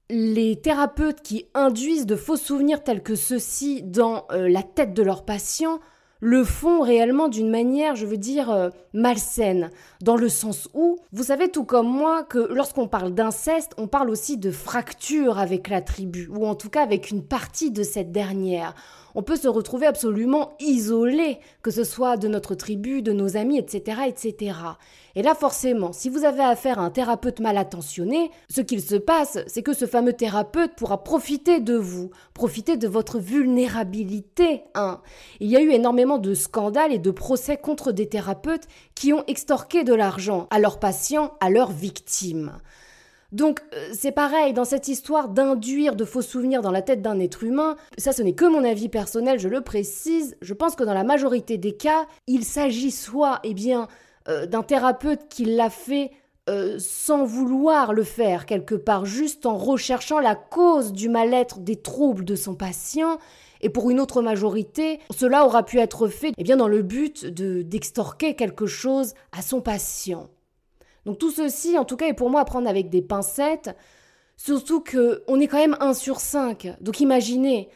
les 0.08 0.56
thérapeutes 0.56 1.20
qui 1.20 1.44
induisent 1.52 2.06
de 2.06 2.16
faux 2.16 2.38
souvenirs 2.38 2.82
tels 2.82 3.02
que 3.02 3.14
ceux-ci 3.14 3.82
dans 3.82 4.24
euh, 4.32 4.48
la 4.48 4.62
tête 4.62 4.94
de 4.94 5.02
leurs 5.02 5.26
patients 5.26 5.80
le 6.20 6.44
font 6.44 6.80
réellement 6.80 7.28
d'une 7.28 7.50
manière, 7.50 7.94
je 7.94 8.06
veux 8.06 8.16
dire, 8.16 8.70
malsaine, 8.94 9.70
dans 10.00 10.14
le 10.14 10.28
sens 10.28 10.68
où, 10.72 10.98
vous 11.12 11.24
savez 11.24 11.48
tout 11.48 11.64
comme 11.64 11.88
moi 11.88 12.22
que 12.22 12.38
lorsqu'on 12.38 12.86
parle 12.86 13.12
d'inceste, 13.12 13.72
on 13.76 13.88
parle 13.88 14.08
aussi 14.08 14.38
de 14.38 14.52
fracture 14.52 15.40
avec 15.40 15.68
la 15.68 15.82
tribu, 15.82 16.28
ou 16.32 16.46
en 16.46 16.54
tout 16.54 16.70
cas 16.70 16.84
avec 16.84 17.10
une 17.10 17.24
partie 17.24 17.72
de 17.72 17.82
cette 17.82 18.12
dernière 18.12 18.76
on 19.14 19.22
peut 19.22 19.36
se 19.36 19.48
retrouver 19.48 19.86
absolument 19.86 20.54
isolé, 20.60 21.38
que 21.62 21.70
ce 21.70 21.84
soit 21.84 22.16
de 22.16 22.28
notre 22.28 22.54
tribu, 22.54 23.02
de 23.02 23.12
nos 23.12 23.36
amis, 23.36 23.58
etc., 23.58 24.02
etc. 24.06 24.54
Et 25.14 25.22
là, 25.22 25.34
forcément, 25.34 25.92
si 25.92 26.08
vous 26.08 26.24
avez 26.24 26.42
affaire 26.42 26.78
à 26.78 26.82
un 26.82 26.90
thérapeute 26.90 27.40
mal 27.40 27.58
attentionné, 27.58 28.30
ce 28.48 28.60
qu'il 28.60 28.80
se 28.80 28.94
passe, 28.94 29.38
c'est 29.46 29.62
que 29.62 29.74
ce 29.74 29.86
fameux 29.86 30.14
thérapeute 30.14 30.74
pourra 30.74 31.04
profiter 31.04 31.60
de 31.60 31.74
vous, 31.74 32.10
profiter 32.32 32.76
de 32.76 32.88
votre 32.88 33.18
vulnérabilité. 33.18 34.62
Hein. 34.74 35.00
Il 35.40 35.50
y 35.50 35.56
a 35.56 35.60
eu 35.60 35.70
énormément 35.70 36.18
de 36.18 36.34
scandales 36.34 36.92
et 36.92 36.98
de 36.98 37.10
procès 37.10 37.58
contre 37.58 37.92
des 37.92 38.08
thérapeutes 38.08 38.66
qui 38.94 39.12
ont 39.12 39.24
extorqué 39.26 39.84
de 39.84 39.94
l'argent 39.94 40.46
à 40.50 40.58
leurs 40.58 40.78
patients, 40.78 41.34
à 41.40 41.50
leurs 41.50 41.72
victimes. 41.72 42.52
Donc 43.32 43.60
euh, 43.74 43.88
c'est 43.94 44.12
pareil, 44.12 44.52
dans 44.52 44.66
cette 44.66 44.88
histoire 44.88 45.30
d'induire 45.30 45.96
de 45.96 46.04
faux 46.04 46.22
souvenirs 46.22 46.60
dans 46.60 46.70
la 46.70 46.82
tête 46.82 47.00
d'un 47.00 47.18
être 47.18 47.42
humain, 47.42 47.76
ça 47.96 48.12
ce 48.12 48.22
n'est 48.22 48.34
que 48.34 48.44
mon 48.44 48.62
avis 48.62 48.90
personnel, 48.90 49.38
je 49.38 49.48
le 49.48 49.62
précise, 49.62 50.36
je 50.42 50.52
pense 50.54 50.76
que 50.76 50.84
dans 50.84 50.94
la 50.94 51.02
majorité 51.02 51.56
des 51.56 51.72
cas, 51.72 52.06
il 52.26 52.44
s'agit 52.44 52.90
soit 52.90 53.40
eh 53.42 53.54
bien, 53.54 53.88
euh, 54.28 54.46
d'un 54.46 54.62
thérapeute 54.62 55.28
qui 55.30 55.46
l'a 55.46 55.70
fait 55.70 56.10
euh, 56.50 56.76
sans 56.78 57.24
vouloir 57.24 57.94
le 57.94 58.02
faire 58.02 58.44
quelque 58.44 58.74
part, 58.74 59.06
juste 59.06 59.46
en 59.46 59.56
recherchant 59.56 60.18
la 60.18 60.34
cause 60.34 60.92
du 60.92 61.08
mal-être 61.08 61.60
des 61.60 61.76
troubles 61.76 62.24
de 62.24 62.36
son 62.36 62.54
patient, 62.54 63.18
et 63.62 63.70
pour 63.70 63.90
une 63.90 64.00
autre 64.00 64.22
majorité, 64.22 64.98
cela 65.16 65.46
aura 65.46 65.62
pu 65.62 65.78
être 65.78 66.08
fait 66.08 66.32
eh 66.36 66.42
bien, 66.42 66.56
dans 66.56 66.68
le 66.68 66.82
but 66.82 67.24
de 67.24 67.62
d'extorquer 67.62 68.34
quelque 68.34 68.66
chose 68.66 69.14
à 69.30 69.40
son 69.40 69.60
patient. 69.60 70.28
Donc 71.04 71.18
tout 71.18 71.30
ceci, 71.30 71.78
en 71.78 71.84
tout 71.84 71.96
cas, 71.96 72.06
est 72.06 72.14
pour 72.14 72.30
moi 72.30 72.40
à 72.40 72.44
prendre 72.44 72.68
avec 72.68 72.88
des 72.88 73.02
pincettes, 73.02 73.70
surtout 74.36 74.80
que 74.80 75.22
on 75.26 75.40
est 75.40 75.46
quand 75.46 75.58
même 75.58 75.76
1 75.80 75.94
sur 75.94 76.20
5. 76.20 76.76
Donc 76.80 77.00
imaginez, 77.00 77.68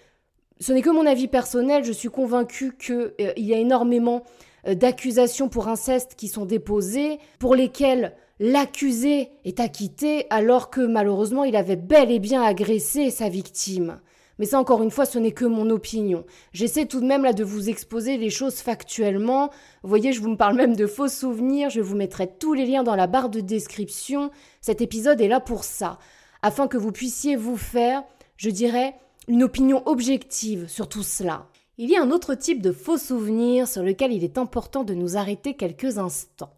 ce 0.60 0.72
n'est 0.72 0.82
que 0.82 0.90
mon 0.90 1.06
avis 1.06 1.28
personnel, 1.28 1.84
je 1.84 1.92
suis 1.92 2.08
convaincue 2.08 2.76
qu'il 2.76 3.12
euh, 3.20 3.32
y 3.36 3.52
a 3.52 3.58
énormément 3.58 4.22
euh, 4.66 4.74
d'accusations 4.74 5.48
pour 5.48 5.68
inceste 5.68 6.14
qui 6.16 6.28
sont 6.28 6.46
déposées, 6.46 7.18
pour 7.38 7.54
lesquelles 7.54 8.14
l'accusé 8.38 9.30
est 9.44 9.60
acquitté 9.60 10.26
alors 10.30 10.70
que 10.70 10.80
malheureusement 10.80 11.44
il 11.44 11.56
avait 11.56 11.76
bel 11.76 12.10
et 12.10 12.18
bien 12.18 12.42
agressé 12.42 13.10
sa 13.10 13.28
victime. 13.28 14.00
Mais 14.38 14.46
ça, 14.46 14.58
encore 14.58 14.82
une 14.82 14.90
fois, 14.90 15.06
ce 15.06 15.18
n'est 15.18 15.32
que 15.32 15.44
mon 15.44 15.70
opinion. 15.70 16.24
J'essaie 16.52 16.86
tout 16.86 17.00
de 17.00 17.06
même 17.06 17.24
là 17.24 17.32
de 17.32 17.44
vous 17.44 17.68
exposer 17.68 18.18
les 18.18 18.30
choses 18.30 18.56
factuellement. 18.56 19.50
Vous 19.82 19.88
voyez, 19.88 20.12
je 20.12 20.20
vous 20.20 20.36
parle 20.36 20.56
même 20.56 20.76
de 20.76 20.86
faux 20.86 21.08
souvenirs. 21.08 21.70
Je 21.70 21.80
vous 21.80 21.96
mettrai 21.96 22.28
tous 22.38 22.52
les 22.52 22.66
liens 22.66 22.82
dans 22.82 22.96
la 22.96 23.06
barre 23.06 23.30
de 23.30 23.40
description. 23.40 24.30
Cet 24.60 24.80
épisode 24.80 25.20
est 25.20 25.28
là 25.28 25.40
pour 25.40 25.64
ça. 25.64 25.98
Afin 26.42 26.68
que 26.68 26.76
vous 26.76 26.92
puissiez 26.92 27.36
vous 27.36 27.56
faire, 27.56 28.04
je 28.36 28.50
dirais, 28.50 28.94
une 29.28 29.42
opinion 29.42 29.82
objective 29.86 30.68
sur 30.68 30.88
tout 30.88 31.02
cela. 31.02 31.46
Il 31.78 31.90
y 31.90 31.96
a 31.96 32.02
un 32.02 32.10
autre 32.10 32.34
type 32.34 32.62
de 32.62 32.72
faux 32.72 32.98
souvenirs 32.98 33.68
sur 33.68 33.82
lequel 33.82 34.12
il 34.12 34.24
est 34.24 34.38
important 34.38 34.84
de 34.84 34.94
nous 34.94 35.16
arrêter 35.16 35.54
quelques 35.54 35.98
instants 35.98 36.56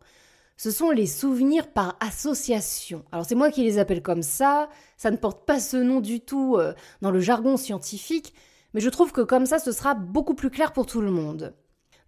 ce 0.59 0.73
sont 0.73 0.91
les 0.91 1.07
souvenirs 1.07 1.69
par 1.69 1.97
association. 2.01 3.05
Alors 3.13 3.25
c'est 3.25 3.37
moi 3.37 3.51
qui 3.51 3.63
les 3.63 3.79
appelle 3.79 4.03
comme 4.03 4.23
ça, 4.23 4.69
ça 4.97 5.13
ne 5.13 5.17
porte 5.17 5.47
pas 5.47 5.61
ce 5.61 5.77
nom 5.77 6.01
du 6.01 6.21
tout 6.21 6.57
euh, 6.57 6.75
dans 7.01 7.13
le 7.13 7.21
jargon 7.21 7.57
scientifique, 7.57 8.35
mais 8.75 8.81
je 8.81 8.91
trouve 8.91 9.13
que 9.13 9.21
comme 9.21 9.47
ça 9.47 9.61
ce 9.61 9.71
sera 9.71 9.95
beaucoup 9.95 10.35
plus 10.35 10.51
clair 10.51 10.73
pour 10.73 10.85
tout 10.85 11.01
le 11.01 11.13
monde. 11.13 11.55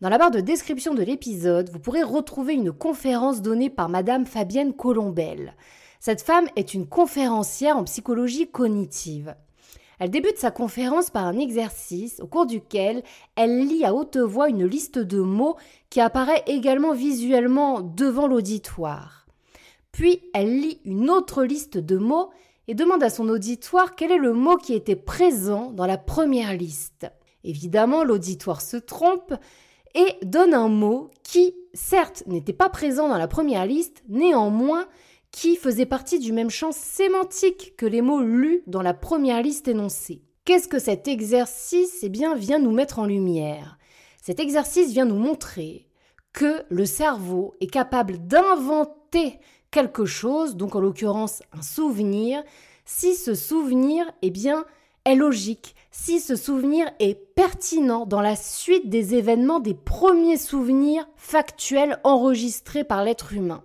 Dans 0.00 0.08
la 0.08 0.18
barre 0.18 0.32
de 0.32 0.40
description 0.40 0.94
de 0.94 1.02
l'épisode, 1.02 1.70
vous 1.70 1.78
pourrez 1.78 2.02
retrouver 2.02 2.54
une 2.54 2.72
conférence 2.72 3.40
donnée 3.40 3.70
par 3.70 3.88
Madame 3.88 4.26
Fabienne 4.26 4.74
Colombel. 4.74 5.54
Cette 6.00 6.22
femme 6.22 6.48
est 6.56 6.74
une 6.74 6.88
conférencière 6.88 7.76
en 7.76 7.84
psychologie 7.84 8.50
cognitive. 8.50 9.36
Elle 10.00 10.10
débute 10.10 10.38
sa 10.38 10.50
conférence 10.50 11.10
par 11.10 11.26
un 11.26 11.38
exercice 11.38 12.20
au 12.20 12.26
cours 12.26 12.46
duquel 12.46 13.02
elle 13.36 13.66
lit 13.66 13.84
à 13.84 13.92
haute 13.92 14.16
voix 14.16 14.48
une 14.48 14.64
liste 14.64 14.98
de 14.98 15.20
mots 15.20 15.56
qui 15.90 16.00
apparaît 16.00 16.42
également 16.46 16.94
visuellement 16.94 17.82
devant 17.82 18.26
l'auditoire. 18.26 19.26
Puis 19.92 20.22
elle 20.32 20.58
lit 20.58 20.80
une 20.86 21.10
autre 21.10 21.44
liste 21.44 21.76
de 21.76 21.98
mots 21.98 22.30
et 22.66 22.74
demande 22.74 23.02
à 23.02 23.10
son 23.10 23.28
auditoire 23.28 23.94
quel 23.94 24.10
est 24.10 24.16
le 24.16 24.32
mot 24.32 24.56
qui 24.56 24.72
était 24.72 24.96
présent 24.96 25.70
dans 25.70 25.86
la 25.86 25.98
première 25.98 26.54
liste. 26.54 27.06
Évidemment, 27.44 28.02
l'auditoire 28.02 28.62
se 28.62 28.78
trompe 28.78 29.34
et 29.94 30.24
donne 30.24 30.54
un 30.54 30.68
mot 30.68 31.10
qui, 31.24 31.54
certes, 31.74 32.22
n'était 32.26 32.54
pas 32.54 32.70
présent 32.70 33.08
dans 33.08 33.18
la 33.18 33.28
première 33.28 33.66
liste, 33.66 34.02
néanmoins 34.08 34.86
qui 35.30 35.56
faisait 35.56 35.86
partie 35.86 36.18
du 36.18 36.32
même 36.32 36.50
champ 36.50 36.72
sémantique 36.72 37.74
que 37.76 37.86
les 37.86 38.02
mots 38.02 38.20
lus 38.20 38.62
dans 38.66 38.82
la 38.82 38.94
première 38.94 39.42
liste 39.42 39.68
énoncée. 39.68 40.22
Qu'est-ce 40.44 40.68
que 40.68 40.78
cet 40.78 41.06
exercice 41.06 41.98
eh 42.02 42.08
bien, 42.08 42.34
vient 42.34 42.58
nous 42.58 42.72
mettre 42.72 42.98
en 42.98 43.06
lumière? 43.06 43.78
Cet 44.22 44.40
exercice 44.40 44.92
vient 44.92 45.04
nous 45.04 45.18
montrer 45.18 45.86
que 46.32 46.62
le 46.68 46.86
cerveau 46.86 47.54
est 47.60 47.70
capable 47.70 48.18
d'inventer 48.18 49.38
quelque 49.70 50.04
chose, 50.04 50.56
donc 50.56 50.74
en 50.74 50.80
l'occurrence 50.80 51.42
un 51.52 51.62
souvenir, 51.62 52.42
si 52.84 53.14
ce 53.14 53.34
souvenir, 53.34 54.04
eh 54.22 54.30
bien, 54.30 54.64
est 55.04 55.14
logique, 55.14 55.74
si 55.90 56.20
ce 56.20 56.36
souvenir 56.36 56.90
est 56.98 57.14
pertinent 57.34 58.06
dans 58.06 58.20
la 58.20 58.36
suite 58.36 58.88
des 58.88 59.14
événements 59.14 59.60
des 59.60 59.74
premiers 59.74 60.36
souvenirs 60.36 61.08
factuels 61.16 62.00
enregistrés 62.04 62.84
par 62.84 63.04
l'être 63.04 63.32
humain. 63.32 63.62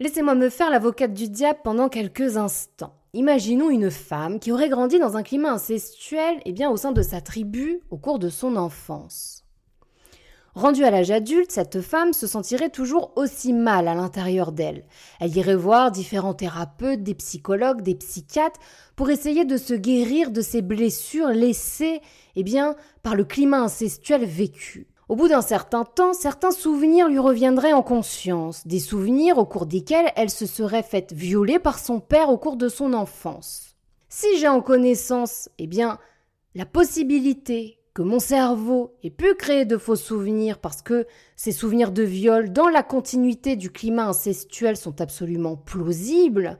Laissez-moi 0.00 0.34
me 0.34 0.48
faire 0.48 0.70
l'avocate 0.70 1.14
du 1.14 1.28
diable 1.28 1.60
pendant 1.62 1.88
quelques 1.88 2.36
instants. 2.36 2.94
Imaginons 3.12 3.70
une 3.70 3.92
femme 3.92 4.40
qui 4.40 4.50
aurait 4.50 4.68
grandi 4.68 4.98
dans 4.98 5.16
un 5.16 5.22
climat 5.22 5.52
incestuel 5.52 6.40
eh 6.44 6.50
bien, 6.50 6.68
au 6.68 6.76
sein 6.76 6.90
de 6.90 7.00
sa 7.00 7.20
tribu 7.20 7.78
au 7.90 7.96
cours 7.96 8.18
de 8.18 8.28
son 8.28 8.56
enfance. 8.56 9.44
Rendue 10.56 10.84
à 10.84 10.90
l'âge 10.90 11.12
adulte, 11.12 11.52
cette 11.52 11.80
femme 11.80 12.12
se 12.12 12.26
sentirait 12.26 12.70
toujours 12.70 13.12
aussi 13.14 13.52
mal 13.52 13.86
à 13.86 13.94
l'intérieur 13.94 14.50
d'elle. 14.50 14.84
Elle 15.20 15.36
irait 15.36 15.54
voir 15.54 15.92
différents 15.92 16.34
thérapeutes, 16.34 17.04
des 17.04 17.14
psychologues, 17.14 17.82
des 17.82 17.94
psychiatres 17.94 18.58
pour 18.96 19.10
essayer 19.10 19.44
de 19.44 19.56
se 19.56 19.74
guérir 19.74 20.32
de 20.32 20.40
ses 20.40 20.62
blessures 20.62 21.28
laissées, 21.28 22.00
eh 22.34 22.42
bien, 22.42 22.74
par 23.04 23.14
le 23.14 23.24
climat 23.24 23.62
incestuel 23.62 24.24
vécu. 24.24 24.88
Au 25.08 25.16
bout 25.16 25.28
d'un 25.28 25.42
certain 25.42 25.84
temps, 25.84 26.14
certains 26.14 26.50
souvenirs 26.50 27.08
lui 27.08 27.18
reviendraient 27.18 27.74
en 27.74 27.82
conscience, 27.82 28.66
des 28.66 28.78
souvenirs 28.78 29.36
au 29.36 29.44
cours 29.44 29.66
desquels 29.66 30.10
elle 30.16 30.30
se 30.30 30.46
serait 30.46 30.82
faite 30.82 31.12
violer 31.12 31.58
par 31.58 31.78
son 31.78 32.00
père 32.00 32.30
au 32.30 32.38
cours 32.38 32.56
de 32.56 32.68
son 32.68 32.94
enfance. 32.94 33.76
Si 34.08 34.38
j'ai 34.38 34.48
en 34.48 34.62
connaissance, 34.62 35.50
eh 35.58 35.66
bien, 35.66 35.98
la 36.54 36.64
possibilité 36.64 37.78
que 37.92 38.00
mon 38.00 38.18
cerveau 38.18 38.94
ait 39.02 39.10
pu 39.10 39.34
créer 39.34 39.66
de 39.66 39.76
faux 39.76 39.94
souvenirs 39.94 40.58
parce 40.58 40.80
que 40.80 41.06
ces 41.36 41.52
souvenirs 41.52 41.92
de 41.92 42.02
viol 42.02 42.50
dans 42.50 42.68
la 42.68 42.82
continuité 42.82 43.56
du 43.56 43.70
climat 43.70 44.06
incestuel 44.06 44.76
sont 44.76 45.02
absolument 45.02 45.56
plausibles, 45.56 46.58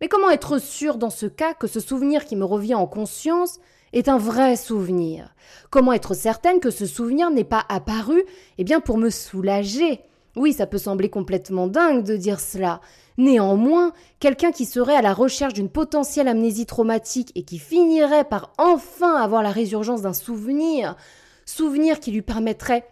mais 0.00 0.08
comment 0.08 0.30
être 0.30 0.58
sûr 0.58 0.98
dans 0.98 1.10
ce 1.10 1.26
cas 1.26 1.54
que 1.54 1.68
ce 1.68 1.78
souvenir 1.78 2.24
qui 2.24 2.34
me 2.34 2.44
revient 2.44 2.74
en 2.74 2.88
conscience 2.88 3.60
est 3.94 4.08
un 4.08 4.18
vrai 4.18 4.56
souvenir. 4.56 5.34
Comment 5.70 5.94
être 5.94 6.12
certaine 6.12 6.60
que 6.60 6.70
ce 6.70 6.84
souvenir 6.84 7.30
n'est 7.30 7.44
pas 7.44 7.64
apparu? 7.68 8.22
Eh 8.58 8.64
bien 8.64 8.80
pour 8.80 8.98
me 8.98 9.08
soulager. 9.08 10.00
Oui, 10.36 10.52
ça 10.52 10.66
peut 10.66 10.78
sembler 10.78 11.08
complètement 11.08 11.68
dingue 11.68 12.04
de 12.04 12.16
dire 12.16 12.40
cela, 12.40 12.80
Néanmoins, 13.16 13.92
quelqu'un 14.18 14.50
qui 14.50 14.64
serait 14.64 14.96
à 14.96 15.02
la 15.02 15.14
recherche 15.14 15.54
d'une 15.54 15.68
potentielle 15.68 16.26
amnésie 16.26 16.66
traumatique 16.66 17.30
et 17.36 17.44
qui 17.44 17.58
finirait 17.58 18.24
par 18.24 18.52
enfin 18.58 19.14
avoir 19.16 19.42
la 19.42 19.50
résurgence 19.50 20.02
d'un 20.02 20.12
souvenir, 20.12 20.96
souvenir 21.46 22.00
qui 22.00 22.10
lui 22.10 22.22
permettrait 22.22 22.88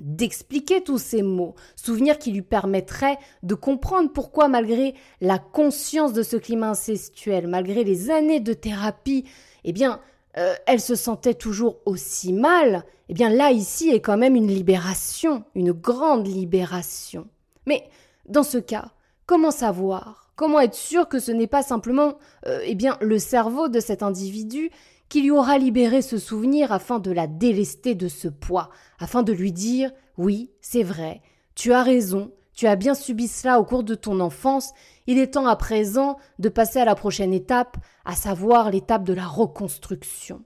d'expliquer 0.00 0.82
tous 0.82 0.98
ces 0.98 1.22
mots, 1.22 1.54
souvenir 1.76 2.18
qui 2.18 2.32
lui 2.32 2.42
permettrait 2.42 3.16
de 3.42 3.54
comprendre 3.54 4.12
pourquoi 4.12 4.48
malgré 4.48 4.94
la 5.20 5.38
conscience 5.38 6.12
de 6.12 6.22
ce 6.22 6.36
climat 6.36 6.70
incestuel, 6.70 7.46
malgré 7.46 7.84
les 7.84 8.10
années 8.10 8.40
de 8.40 8.52
thérapie, 8.52 9.24
eh 9.62 9.72
bien, 9.72 10.00
euh, 10.38 10.54
elle 10.66 10.80
se 10.80 10.94
sentait 10.94 11.34
toujours 11.34 11.78
aussi 11.86 12.32
mal, 12.32 12.84
eh 13.08 13.14
bien 13.14 13.28
là 13.28 13.50
ici 13.50 13.90
est 13.90 14.00
quand 14.00 14.16
même 14.16 14.36
une 14.36 14.48
libération, 14.48 15.44
une 15.54 15.72
grande 15.72 16.26
libération. 16.26 17.26
Mais 17.66 17.84
dans 18.26 18.42
ce 18.42 18.58
cas, 18.58 18.92
Comment 19.26 19.50
savoir? 19.50 20.30
Comment 20.36 20.60
être 20.60 20.74
sûr 20.74 21.08
que 21.08 21.18
ce 21.18 21.32
n'est 21.32 21.46
pas 21.46 21.62
simplement 21.62 22.18
euh, 22.46 22.60
eh 22.64 22.74
bien, 22.74 22.98
le 23.00 23.18
cerveau 23.18 23.68
de 23.68 23.80
cet 23.80 24.02
individu 24.02 24.70
qui 25.08 25.22
lui 25.22 25.30
aura 25.30 25.56
libéré 25.56 26.02
ce 26.02 26.18
souvenir 26.18 26.72
afin 26.72 26.98
de 26.98 27.10
la 27.10 27.26
délester 27.26 27.94
de 27.94 28.08
ce 28.08 28.28
poids, 28.28 28.68
afin 28.98 29.22
de 29.22 29.32
lui 29.32 29.52
dire 29.52 29.92
Oui, 30.18 30.50
c'est 30.60 30.82
vrai, 30.82 31.22
tu 31.54 31.72
as 31.72 31.82
raison, 31.82 32.32
tu 32.54 32.66
as 32.66 32.76
bien 32.76 32.94
subi 32.94 33.28
cela 33.28 33.60
au 33.60 33.64
cours 33.64 33.84
de 33.84 33.94
ton 33.94 34.20
enfance, 34.20 34.72
il 35.06 35.18
est 35.18 35.34
temps 35.34 35.46
à 35.46 35.56
présent 35.56 36.16
de 36.38 36.48
passer 36.48 36.78
à 36.78 36.84
la 36.84 36.94
prochaine 36.94 37.32
étape, 37.32 37.76
à 38.04 38.14
savoir 38.14 38.70
l'étape 38.70 39.04
de 39.04 39.12
la 39.12 39.26
reconstruction. 39.26 40.42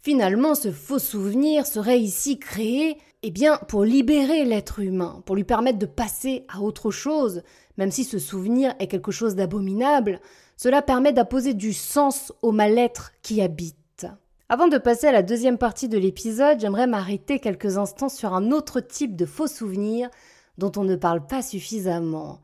Finalement, 0.00 0.54
ce 0.54 0.70
faux 0.70 0.98
souvenir 0.98 1.66
serait 1.66 2.00
ici 2.00 2.38
créé 2.38 2.98
eh 3.22 3.30
bien, 3.30 3.56
pour 3.68 3.84
libérer 3.84 4.44
l'être 4.44 4.78
humain, 4.78 5.22
pour 5.26 5.34
lui 5.34 5.44
permettre 5.44 5.78
de 5.78 5.86
passer 5.86 6.44
à 6.48 6.60
autre 6.60 6.92
chose, 6.92 7.42
même 7.76 7.90
si 7.90 8.04
ce 8.04 8.18
souvenir 8.18 8.74
est 8.78 8.86
quelque 8.86 9.10
chose 9.10 9.34
d'abominable, 9.34 10.20
cela 10.56 10.82
permet 10.82 11.12
d'apposer 11.12 11.54
du 11.54 11.72
sens 11.72 12.32
au 12.42 12.52
mal-être 12.52 13.12
qui 13.22 13.42
habite. 13.42 14.06
Avant 14.48 14.68
de 14.68 14.78
passer 14.78 15.08
à 15.08 15.12
la 15.12 15.22
deuxième 15.22 15.58
partie 15.58 15.88
de 15.88 15.98
l'épisode, 15.98 16.60
j'aimerais 16.60 16.86
m'arrêter 16.86 17.38
quelques 17.38 17.76
instants 17.76 18.08
sur 18.08 18.32
un 18.34 18.50
autre 18.50 18.80
type 18.80 19.14
de 19.14 19.26
faux 19.26 19.46
souvenirs 19.46 20.10
dont 20.58 20.72
on 20.76 20.84
ne 20.84 20.96
parle 20.96 21.26
pas 21.26 21.40
suffisamment, 21.42 22.40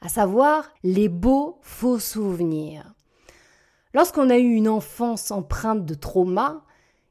à 0.00 0.08
savoir 0.08 0.70
les 0.82 1.08
beaux 1.08 1.58
faux 1.62 1.98
souvenirs. 1.98 2.94
Lorsqu'on 3.94 4.30
a 4.30 4.38
eu 4.38 4.52
une 4.52 4.68
enfance 4.68 5.30
empreinte 5.30 5.84
de 5.84 5.94
trauma, 5.94 6.64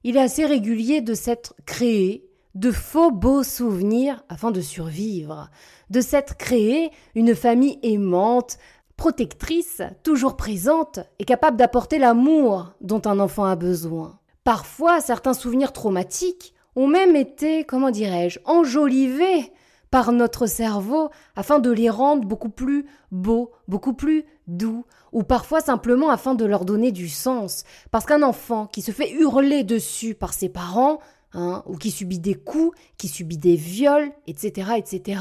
il 0.04 0.18
est 0.18 0.22
assez 0.22 0.46
régulier 0.46 1.02
de 1.02 1.14
s'être 1.14 1.56
créé 1.66 2.30
de 2.56 2.72
faux 2.72 3.12
beaux 3.12 3.44
souvenirs 3.44 4.24
afin 4.30 4.52
de 4.52 4.62
survivre, 4.62 5.50
de 5.90 6.02
s'être 6.02 6.38
créé 6.38 6.92
une 7.16 7.36
famille 7.36 7.80
aimante, 7.82 8.58
protectrice, 8.96 9.82
toujours 10.04 10.36
présente 10.36 11.00
et 11.18 11.26
capable 11.26 11.58
d'apporter 11.58 11.98
l'amour 11.98 12.74
dont 12.82 13.02
un 13.06 13.20
enfant 13.20 13.46
a 13.46 13.56
besoin. 13.56 14.20
Parfois, 14.44 15.02
certains 15.02 15.34
souvenirs 15.34 15.74
traumatiques 15.74 16.54
ont 16.76 16.88
même 16.88 17.16
été, 17.16 17.64
comment 17.64 17.92
dirais-je, 17.92 18.40
enjolivés 18.46 19.52
par 19.94 20.12
notre 20.12 20.48
cerveau 20.48 21.12
afin 21.36 21.60
de 21.60 21.70
les 21.70 21.92
rendre 21.92 22.26
beaucoup 22.26 22.50
plus 22.50 22.88
beaux, 23.12 23.52
beaucoup 23.68 23.94
plus 23.94 24.26
doux, 24.48 24.86
ou 25.12 25.22
parfois 25.22 25.62
simplement 25.62 26.10
afin 26.10 26.34
de 26.34 26.46
leur 26.46 26.66
donner 26.66 26.92
du 26.92 27.08
sens. 27.08 27.64
Parce 27.92 28.08
qu'un 28.08 28.24
enfant 28.24 28.66
qui 28.66 28.82
se 28.82 28.90
fait 28.90 29.12
hurler 29.12 29.64
dessus 29.64 30.16
par 30.16 30.34
ses 30.34 30.50
parents 30.50 31.00
Hein, 31.36 31.64
ou 31.66 31.78
qui 31.78 31.90
subit 31.90 32.20
des 32.20 32.36
coups, 32.36 32.78
qui 33.00 33.08
subit 33.08 33.38
des 33.38 33.56
viols, 33.56 34.12
etc., 34.28 34.74
etc., 34.78 35.20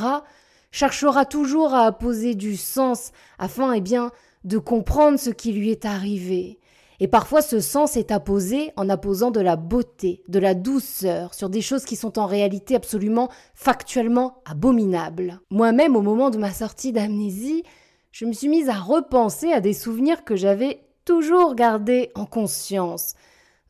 cherchera 0.71 1.25
toujours 1.25 1.73
à 1.73 1.87
apposer 1.87 2.35
du 2.35 2.59
sens 2.59 3.13
afin, 3.39 3.73
eh 3.73 3.81
bien, 3.81 4.11
de 4.45 4.59
comprendre 4.59 5.19
ce 5.19 5.31
qui 5.31 5.53
lui 5.53 5.71
est 5.71 5.87
arrivé. 5.87 6.59
Et 7.03 7.09
parfois 7.09 7.43
ce 7.43 7.59
sens 7.59 7.97
est 7.97 8.13
apposé 8.13 8.71
en 8.77 8.89
apposant 8.89 9.33
de 9.33 9.41
la 9.41 9.57
beauté, 9.57 10.23
de 10.29 10.39
la 10.39 10.55
douceur 10.55 11.35
sur 11.35 11.51
des 11.51 11.61
choses 11.61 11.85
qui 11.85 11.97
sont 11.97 12.17
en 12.17 12.27
réalité 12.27 12.77
absolument 12.77 13.29
factuellement 13.55 14.41
abominables. 14.45 15.41
Moi-même, 15.51 15.97
au 15.97 16.01
moment 16.01 16.31
de 16.31 16.39
ma 16.39 16.53
sortie 16.53 16.93
d'amnésie, 16.93 17.65
je 18.13 18.25
me 18.25 18.33
suis 18.33 18.49
mise 18.49 18.69
à 18.69 18.79
repenser 18.79 19.51
à 19.51 19.61
des 19.61 19.73
souvenirs 19.73 20.23
que 20.23 20.37
j'avais 20.37 20.85
toujours 21.05 21.57
gardés 21.57 22.13
en 22.15 22.25
conscience, 22.25 23.15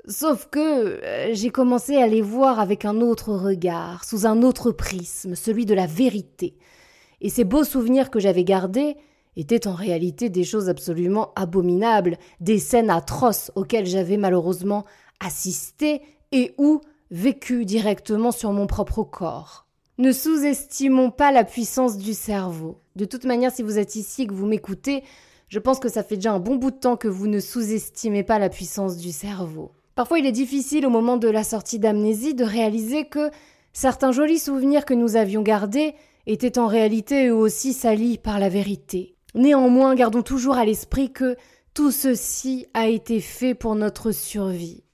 Sauf 0.09 0.49
que 0.51 0.59
euh, 0.59 1.33
j'ai 1.33 1.51
commencé 1.51 1.97
à 1.97 2.09
les 2.09 2.23
voir 2.23 2.59
avec 2.59 2.85
un 2.85 3.01
autre 3.01 3.33
regard, 3.33 4.05
sous 4.05 4.27
un 4.27 4.43
autre 4.43 4.73
prisme, 4.73 5.37
celui 5.37 5.65
de 5.65 5.75
la 5.75 5.87
vérité. 5.87 6.57
Et 7.21 7.29
ces 7.29 7.45
beaux 7.45 7.63
souvenirs 7.63 8.11
que 8.11 8.19
j'avais 8.19 8.43
gardés 8.43 8.97
étaient 9.37 9.67
en 9.67 9.75
réalité 9.75 10.29
des 10.29 10.45
choses 10.45 10.69
absolument 10.69 11.33
abominables, 11.37 12.19
des 12.41 12.59
scènes 12.59 12.91
atroces 12.91 13.51
auxquelles 13.55 13.87
j'avais 13.87 14.17
malheureusement 14.17 14.85
assisté 15.21 16.03
et 16.33 16.55
ou 16.59 16.81
vécu 17.11 17.65
directement 17.65 18.33
sur 18.33 18.53
mon 18.53 18.67
propre 18.67 19.03
corps. 19.03 19.67
Ne 19.99 20.13
sous-estimons 20.13 21.11
pas 21.11 21.31
la 21.31 21.45
puissance 21.45 21.99
du 21.99 22.15
cerveau. 22.15 22.81
De 22.97 23.05
toute 23.05 23.25
manière, 23.25 23.53
si 23.53 23.63
vous 23.63 23.79
êtes 23.79 23.95
ici 23.95 24.23
et 24.23 24.27
que 24.27 24.35
vous 24.35 24.47
m'écoutez, 24.47 25.05
je 25.49 25.59
pense 25.59 25.79
que 25.79 25.91
ça 25.91 26.03
fait 26.03 26.17
déjà 26.17 26.33
un 26.33 26.41
bon 26.41 26.57
bout 26.57 26.71
de 26.71 26.77
temps 26.77 26.97
que 26.97 27.09
vous 27.09 27.27
ne 27.27 27.39
sous-estimez 27.39 28.23
pas 28.23 28.39
la 28.39 28.49
puissance 28.49 28.97
du 28.97 29.13
cerveau. 29.13 29.73
Parfois, 29.95 30.19
il 30.19 30.27
est 30.27 30.33
difficile 30.33 30.87
au 30.87 30.91
moment 30.91 31.19
de 31.19 31.29
la 31.29 31.45
sortie 31.45 31.79
d'amnésie 31.79 32.35
de 32.35 32.45
réaliser 32.45 33.05
que 33.05 33.31
certains 33.75 34.13
jolis 34.13 34.39
souvenirs 34.39 34.87
que 34.87 34.95
nous 34.95 35.17
avions 35.17 35.43
gardés 35.43 35.95
étaient 36.27 36.59
en 36.59 36.67
réalité 36.67 37.29
eux 37.29 37.35
aussi 37.35 37.75
salis 37.75 38.17
par 38.17 38.39
la 38.39 38.49
vérité. 38.49 39.12
Néanmoins, 39.35 39.95
gardons 39.95 40.23
toujours 40.23 40.57
à 40.57 40.65
l'esprit 40.65 41.13
que 41.13 41.37
tout 41.73 41.91
ceci 41.91 42.67
a 42.75 42.89
été 42.89 43.21
fait 43.21 43.55
pour 43.55 43.75
notre 43.75 44.11
survie. 44.13 44.85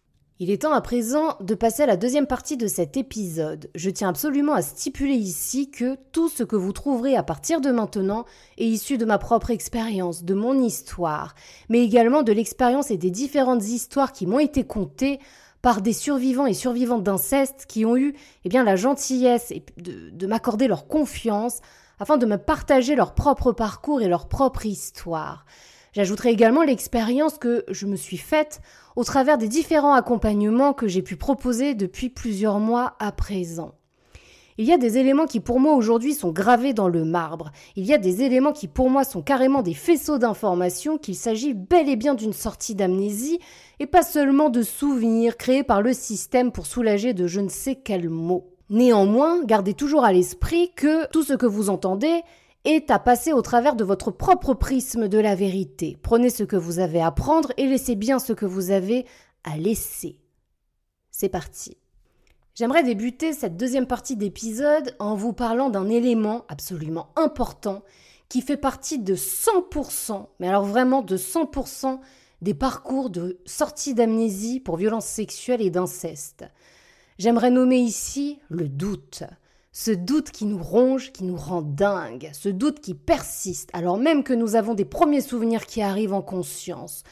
Il 0.40 0.52
est 0.52 0.62
temps 0.62 0.72
à 0.72 0.80
présent 0.80 1.36
de 1.40 1.56
passer 1.56 1.82
à 1.82 1.86
la 1.86 1.96
deuxième 1.96 2.28
partie 2.28 2.56
de 2.56 2.68
cet 2.68 2.96
épisode. 2.96 3.68
Je 3.74 3.90
tiens 3.90 4.10
absolument 4.10 4.52
à 4.52 4.62
stipuler 4.62 5.16
ici 5.16 5.68
que 5.72 5.96
tout 6.12 6.28
ce 6.28 6.44
que 6.44 6.54
vous 6.54 6.72
trouverez 6.72 7.16
à 7.16 7.24
partir 7.24 7.60
de 7.60 7.72
maintenant 7.72 8.24
est 8.56 8.66
issu 8.66 8.96
de 8.98 9.04
ma 9.04 9.18
propre 9.18 9.50
expérience, 9.50 10.22
de 10.22 10.34
mon 10.34 10.62
histoire, 10.62 11.34
mais 11.68 11.82
également 11.82 12.22
de 12.22 12.30
l'expérience 12.30 12.92
et 12.92 12.96
des 12.96 13.10
différentes 13.10 13.64
histoires 13.64 14.12
qui 14.12 14.26
m'ont 14.26 14.38
été 14.38 14.62
contées 14.62 15.18
par 15.62 15.82
des 15.82 15.92
survivants 15.92 16.46
et 16.46 16.54
survivantes 16.54 17.02
d'inceste 17.02 17.66
qui 17.66 17.84
ont 17.84 17.96
eu 17.96 18.14
eh 18.44 18.48
bien, 18.48 18.62
la 18.62 18.76
gentillesse 18.76 19.52
de, 19.76 20.10
de 20.10 20.26
m'accorder 20.28 20.68
leur 20.68 20.86
confiance 20.86 21.58
afin 22.00 22.16
de 22.16 22.26
me 22.26 22.36
partager 22.36 22.94
leur 22.94 23.14
propre 23.14 23.52
parcours 23.52 24.02
et 24.02 24.08
leur 24.08 24.28
propre 24.28 24.66
histoire. 24.66 25.44
J'ajouterai 25.92 26.30
également 26.30 26.62
l'expérience 26.62 27.38
que 27.38 27.64
je 27.68 27.86
me 27.86 27.96
suis 27.96 28.18
faite 28.18 28.60
au 28.96 29.04
travers 29.04 29.38
des 29.38 29.48
différents 29.48 29.94
accompagnements 29.94 30.72
que 30.72 30.88
j'ai 30.88 31.02
pu 31.02 31.16
proposer 31.16 31.74
depuis 31.74 32.08
plusieurs 32.08 32.60
mois 32.60 32.94
à 32.98 33.12
présent. 33.12 33.74
Il 34.60 34.64
y 34.64 34.72
a 34.72 34.76
des 34.76 34.98
éléments 34.98 35.26
qui 35.26 35.38
pour 35.38 35.60
moi 35.60 35.76
aujourd'hui 35.76 36.14
sont 36.14 36.32
gravés 36.32 36.72
dans 36.72 36.88
le 36.88 37.04
marbre. 37.04 37.52
Il 37.76 37.86
y 37.86 37.94
a 37.94 37.98
des 37.98 38.22
éléments 38.22 38.52
qui 38.52 38.66
pour 38.66 38.90
moi 38.90 39.04
sont 39.04 39.22
carrément 39.22 39.62
des 39.62 39.72
faisceaux 39.72 40.18
d'informations 40.18 40.98
qu'il 40.98 41.14
s'agit 41.14 41.54
bel 41.54 41.88
et 41.88 41.94
bien 41.94 42.16
d'une 42.16 42.32
sortie 42.32 42.74
d'amnésie 42.74 43.38
et 43.78 43.86
pas 43.86 44.02
seulement 44.02 44.50
de 44.50 44.62
souvenirs 44.62 45.36
créés 45.36 45.62
par 45.62 45.80
le 45.80 45.92
système 45.92 46.50
pour 46.50 46.66
soulager 46.66 47.14
de 47.14 47.28
je 47.28 47.40
ne 47.40 47.48
sais 47.48 47.76
quel 47.76 48.08
mot. 48.08 48.57
Néanmoins, 48.70 49.42
gardez 49.44 49.72
toujours 49.72 50.04
à 50.04 50.12
l'esprit 50.12 50.72
que 50.74 51.08
tout 51.10 51.22
ce 51.22 51.32
que 51.32 51.46
vous 51.46 51.70
entendez 51.70 52.22
est 52.64 52.90
à 52.90 52.98
passer 52.98 53.32
au 53.32 53.40
travers 53.40 53.76
de 53.76 53.84
votre 53.84 54.10
propre 54.10 54.52
prisme 54.52 55.08
de 55.08 55.18
la 55.18 55.34
vérité. 55.34 55.96
Prenez 56.02 56.28
ce 56.28 56.44
que 56.44 56.56
vous 56.56 56.78
avez 56.78 57.00
à 57.00 57.10
prendre 57.10 57.52
et 57.56 57.66
laissez 57.66 57.94
bien 57.94 58.18
ce 58.18 58.34
que 58.34 58.44
vous 58.44 58.70
avez 58.70 59.06
à 59.44 59.56
laisser. 59.56 60.18
C'est 61.10 61.30
parti. 61.30 61.78
J'aimerais 62.54 62.82
débuter 62.82 63.32
cette 63.32 63.56
deuxième 63.56 63.86
partie 63.86 64.16
d'épisode 64.16 64.94
en 64.98 65.14
vous 65.14 65.32
parlant 65.32 65.70
d'un 65.70 65.88
élément 65.88 66.44
absolument 66.48 67.08
important 67.16 67.82
qui 68.28 68.42
fait 68.42 68.56
partie 68.56 68.98
de 68.98 69.14
100%, 69.14 70.26
mais 70.40 70.48
alors 70.48 70.64
vraiment 70.64 71.00
de 71.00 71.16
100% 71.16 72.00
des 72.42 72.54
parcours 72.54 73.10
de 73.10 73.40
sortie 73.46 73.94
d'amnésie 73.94 74.60
pour 74.60 74.76
violences 74.76 75.06
sexuelles 75.06 75.62
et 75.62 75.70
d'inceste. 75.70 76.44
J'aimerais 77.18 77.50
nommer 77.50 77.78
ici 77.78 78.38
le 78.48 78.68
doute. 78.68 79.24
Ce 79.72 79.90
doute 79.90 80.30
qui 80.30 80.44
nous 80.44 80.62
ronge, 80.62 81.10
qui 81.10 81.24
nous 81.24 81.36
rend 81.36 81.62
dingue, 81.62 82.30
ce 82.32 82.48
doute 82.48 82.78
qui 82.78 82.94
persiste 82.94 83.70
alors 83.72 83.98
même 83.98 84.22
que 84.22 84.32
nous 84.32 84.54
avons 84.54 84.74
des 84.74 84.84
premiers 84.84 85.20
souvenirs 85.20 85.66
qui 85.66 85.82
arrivent 85.82 86.12
en 86.12 86.22
conscience. 86.22 87.02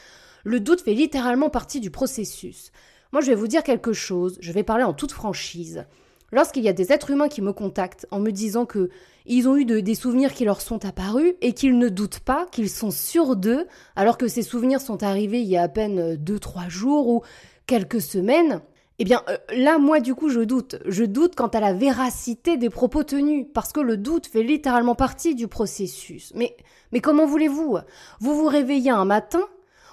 Le 0.45 0.61
doute 0.61 0.79
fait 0.79 0.93
littéralement 0.93 1.49
partie 1.49 1.81
du 1.81 1.91
processus. 1.91 2.71
Moi, 3.11 3.21
je 3.21 3.27
vais 3.27 3.35
vous 3.35 3.49
dire 3.49 3.63
quelque 3.63 3.91
chose, 3.91 4.37
je 4.39 4.53
vais 4.53 4.63
parler 4.63 4.85
en 4.85 4.93
toute 4.93 5.11
franchise. 5.11 5.85
Lorsqu'il 6.31 6.63
y 6.63 6.69
a 6.69 6.73
des 6.73 6.93
êtres 6.93 7.09
humains 7.09 7.27
qui 7.27 7.41
me 7.41 7.51
contactent 7.51 8.07
en 8.09 8.19
me 8.19 8.31
disant 8.31 8.65
que 8.65 8.89
ils 9.25 9.49
ont 9.49 9.57
eu 9.57 9.65
des 9.65 9.95
souvenirs 9.95 10.33
qui 10.33 10.45
leur 10.45 10.61
sont 10.61 10.85
apparus 10.85 11.33
et 11.41 11.51
qu'ils 11.51 11.77
ne 11.77 11.89
doutent 11.89 12.19
pas, 12.19 12.45
qu'ils 12.49 12.69
sont 12.69 12.91
sûrs 12.91 13.35
d'eux, 13.35 13.67
alors 13.97 14.17
que 14.17 14.29
ces 14.29 14.41
souvenirs 14.41 14.79
sont 14.79 15.03
arrivés 15.03 15.41
il 15.41 15.49
y 15.49 15.57
a 15.57 15.63
à 15.63 15.67
peine 15.67 16.15
2-3 16.15 16.69
jours 16.69 17.09
ou 17.09 17.23
quelques 17.65 18.01
semaines, 18.01 18.61
eh 18.99 19.03
bien 19.03 19.21
euh, 19.29 19.37
là, 19.55 19.77
moi 19.77 19.99
du 19.99 20.15
coup, 20.15 20.29
je 20.29 20.41
doute. 20.41 20.77
Je 20.85 21.03
doute 21.03 21.35
quant 21.35 21.47
à 21.47 21.59
la 21.59 21.73
véracité 21.73 22.57
des 22.57 22.69
propos 22.69 23.03
tenus, 23.03 23.45
parce 23.53 23.71
que 23.71 23.79
le 23.79 23.97
doute 23.97 24.27
fait 24.27 24.43
littéralement 24.43 24.95
partie 24.95 25.35
du 25.35 25.47
processus. 25.47 26.31
Mais, 26.35 26.55
mais 26.91 26.99
comment 26.99 27.25
voulez-vous? 27.25 27.77
Vous 28.19 28.35
vous 28.35 28.47
réveillez 28.47 28.91
un 28.91 29.05
matin 29.05 29.41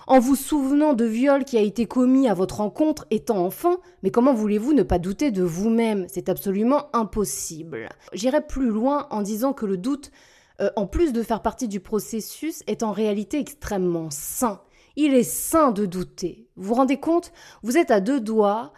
en 0.07 0.19
vous 0.21 0.37
souvenant 0.37 0.93
de 0.93 1.05
viol 1.05 1.45
qui 1.45 1.57
a 1.57 1.62
été 1.62 1.87
commis 1.87 2.29
à 2.29 2.35
votre 2.35 2.59
rencontre 2.59 3.07
étant 3.11 3.38
enfant, 3.45 3.77
mais 4.03 4.11
comment 4.11 4.35
voulez-vous 4.35 4.73
ne 4.73 4.83
pas 4.83 4.99
douter 4.99 5.31
de 5.31 5.43
vous-même? 5.43 6.07
C'est 6.09 6.29
absolument 6.29 6.95
impossible. 6.95 7.88
J'irai 8.12 8.47
plus 8.47 8.69
loin 8.69 9.07
en 9.11 9.23
disant 9.23 9.53
que 9.53 9.67
le 9.67 9.77
doute, 9.77 10.11
euh, 10.61 10.71
en 10.77 10.87
plus 10.87 11.12
de 11.12 11.23
faire 11.23 11.43
partie 11.43 11.69
du 11.69 11.81
processus, 11.81 12.62
est 12.67 12.83
en 12.83 12.93
réalité 12.93 13.38
extrêmement 13.38 14.11
sain. 14.11 14.61
Il 14.97 15.14
est 15.14 15.25
sain 15.25 15.73
de 15.73 15.87
douter. 15.87 16.49
Vous 16.57 16.69
vous 16.69 16.75
rendez 16.75 16.99
compte? 16.99 17.33
Vous 17.62 17.77
êtes 17.77 17.90
à 17.90 18.01
deux 18.01 18.21
doigts, 18.21 18.73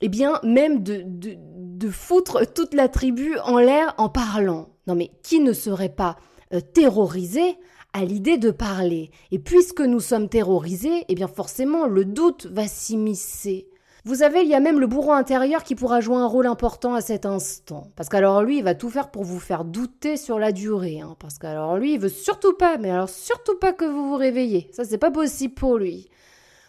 eh 0.00 0.08
bien, 0.08 0.40
même 0.42 0.82
de, 0.82 1.02
de, 1.04 1.36
de 1.38 1.90
foutre 1.90 2.52
toute 2.52 2.74
la 2.74 2.88
tribu 2.88 3.38
en 3.44 3.58
l'air 3.58 3.94
en 3.98 4.08
parlant. 4.08 4.68
Non 4.86 4.94
mais 4.94 5.10
qui 5.22 5.40
ne 5.40 5.52
serait 5.52 5.94
pas 5.94 6.16
euh, 6.52 6.60
terrorisé 6.60 7.56
à 7.92 8.04
l'idée 8.04 8.38
de 8.38 8.50
parler? 8.50 9.10
Et 9.30 9.38
puisque 9.38 9.80
nous 9.80 10.00
sommes 10.00 10.28
terrorisés, 10.28 11.04
eh 11.08 11.14
bien 11.14 11.28
forcément 11.28 11.86
le 11.86 12.04
doute 12.04 12.46
va 12.46 12.66
s'immiscer. 12.66 13.68
Vous 14.04 14.16
savez, 14.16 14.40
il 14.40 14.48
y 14.48 14.54
a 14.54 14.60
même 14.60 14.80
le 14.80 14.86
bourreau 14.86 15.12
intérieur 15.12 15.62
qui 15.64 15.74
pourra 15.74 16.00
jouer 16.00 16.16
un 16.16 16.26
rôle 16.26 16.46
important 16.46 16.94
à 16.94 17.02
cet 17.02 17.26
instant. 17.26 17.88
Parce 17.94 18.08
qu'alors 18.08 18.42
lui, 18.42 18.58
il 18.58 18.64
va 18.64 18.74
tout 18.74 18.88
faire 18.88 19.10
pour 19.10 19.24
vous 19.24 19.40
faire 19.40 19.64
douter 19.64 20.16
sur 20.16 20.38
la 20.38 20.52
durée. 20.52 21.00
Hein. 21.00 21.16
Parce 21.18 21.38
qu'alors 21.38 21.76
lui, 21.76 21.94
il 21.94 22.00
veut 22.00 22.08
surtout 22.08 22.54
pas, 22.54 22.78
mais 22.78 22.90
alors 22.90 23.10
surtout 23.10 23.58
pas 23.58 23.72
que 23.74 23.84
vous 23.84 24.08
vous 24.08 24.16
réveillez. 24.16 24.70
Ça, 24.72 24.84
c'est 24.84 24.96
pas 24.96 25.10
possible 25.10 25.52
pour 25.52 25.76
lui. 25.76 26.08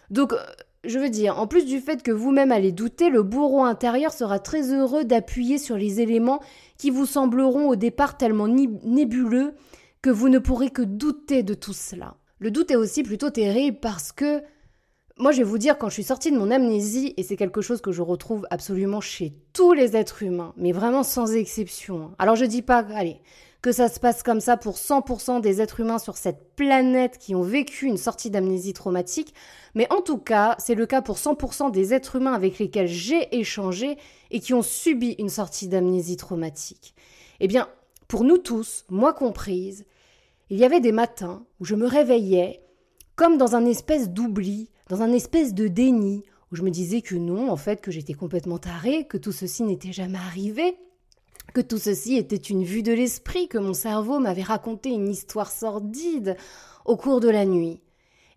Donc, 0.09 0.33
euh, 0.33 0.37
je 0.85 0.99
veux 0.99 1.09
dire, 1.09 1.37
en 1.39 1.47
plus 1.47 1.65
du 1.65 1.79
fait 1.79 2.03
que 2.03 2.11
vous-même 2.11 2.51
allez 2.51 2.71
douter, 2.71 3.09
le 3.09 3.23
bourreau 3.23 3.63
intérieur 3.63 4.13
sera 4.13 4.39
très 4.39 4.73
heureux 4.73 5.03
d'appuyer 5.03 5.57
sur 5.57 5.77
les 5.77 5.99
éléments 5.99 6.41
qui 6.77 6.89
vous 6.89 7.05
sembleront 7.05 7.67
au 7.69 7.75
départ 7.75 8.17
tellement 8.17 8.47
nébuleux 8.47 9.53
que 10.01 10.09
vous 10.09 10.29
ne 10.29 10.39
pourrez 10.39 10.69
que 10.69 10.81
douter 10.81 11.43
de 11.43 11.53
tout 11.53 11.73
cela. 11.73 12.15
Le 12.39 12.51
doute 12.51 12.71
est 12.71 12.77
aussi 12.77 13.03
plutôt 13.03 13.29
terrible 13.29 13.79
parce 13.81 14.13
que 14.13 14.41
moi, 15.17 15.33
je 15.33 15.39
vais 15.39 15.43
vous 15.43 15.57
dire, 15.57 15.77
quand 15.77 15.89
je 15.89 15.95
suis 15.95 16.03
sortie 16.03 16.31
de 16.31 16.37
mon 16.37 16.49
amnésie, 16.49 17.13
et 17.17 17.23
c'est 17.23 17.35
quelque 17.35 17.59
chose 17.59 17.81
que 17.81 17.91
je 17.91 18.01
retrouve 18.01 18.47
absolument 18.51 19.01
chez 19.01 19.33
tous 19.51 19.73
les 19.73 19.97
êtres 19.97 20.23
humains, 20.23 20.53
mais 20.55 20.71
vraiment 20.71 21.03
sans 21.03 21.33
exception. 21.33 22.03
Hein. 22.03 22.15
Alors, 22.19 22.37
je 22.37 22.45
dis 22.45 22.61
pas, 22.61 22.85
allez, 22.95 23.19
que 23.61 23.71
ça 23.71 23.89
se 23.89 23.99
passe 23.99 24.23
comme 24.23 24.39
ça 24.39 24.55
pour 24.55 24.75
100% 24.75 25.41
des 25.41 25.61
êtres 25.61 25.81
humains 25.81 25.99
sur 25.99 26.17
cette 26.17 26.55
planète 26.55 27.17
qui 27.17 27.35
ont 27.35 27.41
vécu 27.41 27.87
une 27.87 27.97
sortie 27.97 28.29
d'amnésie 28.29 28.73
traumatique, 28.73 29.33
mais 29.75 29.91
en 29.91 30.01
tout 30.01 30.17
cas, 30.17 30.55
c'est 30.59 30.75
le 30.75 30.85
cas 30.85 31.01
pour 31.01 31.17
100% 31.17 31.71
des 31.71 31.93
êtres 31.93 32.15
humains 32.15 32.33
avec 32.33 32.57
lesquels 32.59 32.87
j'ai 32.87 33.37
échangé 33.37 33.97
et 34.31 34.39
qui 34.39 34.53
ont 34.53 34.61
subi 34.61 35.15
une 35.19 35.29
sortie 35.29 35.67
d'amnésie 35.67 36.17
traumatique. 36.17 36.95
Eh 37.41 37.47
bien, 37.47 37.67
pour 38.07 38.23
nous 38.23 38.37
tous, 38.37 38.85
moi 38.89 39.13
comprise, 39.13 39.85
il 40.49 40.57
y 40.57 40.65
avait 40.65 40.79
des 40.79 40.93
matins 40.93 41.45
où 41.59 41.65
je 41.65 41.75
me 41.75 41.85
réveillais 41.85 42.61
comme 43.15 43.37
dans 43.37 43.55
un 43.55 43.65
espèce 43.65 44.09
d'oubli, 44.09 44.69
dans 44.87 45.01
un 45.01 45.11
espèce 45.11 45.53
de 45.53 45.67
déni, 45.67 46.23
où 46.51 46.55
je 46.55 46.63
me 46.63 46.71
disais 46.71 47.01
que 47.01 47.15
non, 47.15 47.51
en 47.51 47.57
fait, 47.57 47.81
que 47.81 47.91
j'étais 47.91 48.13
complètement 48.13 48.57
tarée, 48.57 49.05
que 49.05 49.17
tout 49.17 49.33
ceci 49.33 49.63
n'était 49.63 49.91
jamais 49.91 50.17
arrivé, 50.17 50.77
que 51.53 51.61
tout 51.61 51.77
ceci 51.77 52.15
était 52.15 52.35
une 52.35 52.63
vue 52.63 52.83
de 52.83 52.93
l'esprit, 52.93 53.47
que 53.47 53.57
mon 53.57 53.73
cerveau 53.73 54.19
m'avait 54.19 54.43
raconté 54.43 54.89
une 54.89 55.09
histoire 55.09 55.51
sordide 55.51 56.37
au 56.85 56.97
cours 56.97 57.19
de 57.19 57.29
la 57.29 57.45
nuit. 57.45 57.81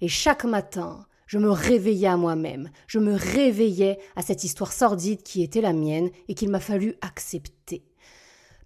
Et 0.01 0.09
chaque 0.09 0.45
matin, 0.45 1.07
je 1.27 1.39
me 1.39 1.51
réveillais 1.51 2.09
à 2.09 2.17
moi-même, 2.17 2.71
je 2.87 2.99
me 2.99 3.15
réveillais 3.15 3.99
à 4.17 4.23
cette 4.23 4.45
histoire 4.45 4.73
sordide 4.73 5.23
qui 5.23 5.43
était 5.43 5.61
la 5.61 5.73
mienne 5.73 6.11
et 6.29 6.35
qu'il 6.35 6.51
m'a 6.51 6.61
fallu 6.61 6.95
accepter. 7.01 7.85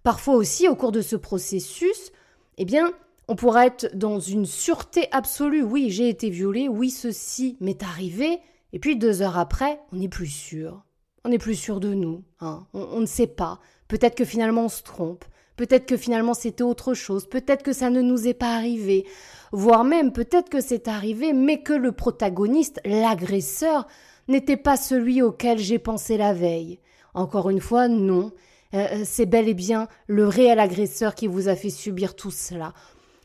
Parfois 0.03 0.35
aussi, 0.35 0.67
au 0.67 0.75
cours 0.75 0.91
de 0.91 1.01
ce 1.01 1.15
processus, 1.15 2.11
eh 2.57 2.65
bien, 2.65 2.91
on 3.27 3.35
pourra 3.35 3.65
être 3.65 3.89
dans 3.93 4.19
une 4.19 4.45
sûreté 4.45 5.07
absolue. 5.11 5.63
Oui, 5.63 5.89
j'ai 5.89 6.09
été 6.09 6.29
violée, 6.29 6.67
oui, 6.67 6.89
ceci 6.89 7.57
m'est 7.59 7.83
arrivé, 7.83 8.39
et 8.73 8.79
puis 8.79 8.95
deux 8.95 9.21
heures 9.21 9.37
après, 9.37 9.79
on 9.91 9.97
n'est 9.97 10.09
plus 10.09 10.27
sûr. 10.27 10.83
On 11.25 11.29
n'est 11.29 11.37
plus 11.37 11.55
sûr 11.55 11.79
de 11.79 11.93
nous. 11.93 12.23
Hein. 12.39 12.67
On, 12.73 13.01
ne 13.01 13.05
sait 13.05 13.27
pas. 13.27 13.59
Peut-être 13.87 14.15
que 14.15 14.25
finalement 14.25 14.65
on 14.65 14.69
se 14.69 14.83
trompe. 14.83 15.25
Peut-être 15.55 15.85
que 15.85 15.97
finalement 15.97 16.33
c'était 16.33 16.63
autre 16.63 16.93
chose. 16.93 17.27
Peut-être 17.27 17.63
que 17.63 17.73
ça 17.73 17.89
ne 17.89 18.01
nous 18.01 18.27
est 18.27 18.33
pas 18.33 18.55
arrivé. 18.55 19.05
Voire 19.51 19.83
même 19.83 20.11
peut-être 20.11 20.49
que 20.49 20.61
c'est 20.61 20.87
arrivé, 20.87 21.33
mais 21.33 21.61
que 21.61 21.73
le 21.73 21.91
protagoniste, 21.91 22.79
l'agresseur, 22.85 23.87
n'était 24.27 24.57
pas 24.57 24.77
celui 24.77 25.21
auquel 25.21 25.57
j'ai 25.57 25.79
pensé 25.79 26.17
la 26.17 26.33
veille. 26.33 26.79
Encore 27.13 27.49
une 27.49 27.61
fois, 27.61 27.87
non. 27.87 28.31
Euh, 28.73 28.87
euh, 28.91 29.01
c'est 29.05 29.25
bel 29.25 29.47
et 29.47 29.53
bien 29.53 29.87
le 30.07 30.27
réel 30.27 30.59
agresseur 30.59 31.15
qui 31.15 31.27
vous 31.27 31.47
a 31.47 31.55
fait 31.55 31.69
subir 31.69 32.15
tout 32.15 32.31
cela. 32.31 32.73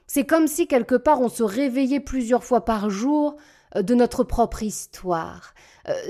C'est 0.06 0.24
comme 0.24 0.46
si 0.46 0.66
quelque 0.66 0.94
part 0.94 1.20
on 1.20 1.28
se 1.28 1.42
réveillait 1.42 2.00
plusieurs 2.00 2.44
fois 2.44 2.64
par 2.64 2.90
jour 2.90 3.36
euh, 3.76 3.82
de 3.82 3.94
notre 3.94 4.24
propre 4.24 4.62
histoire. 4.62 5.54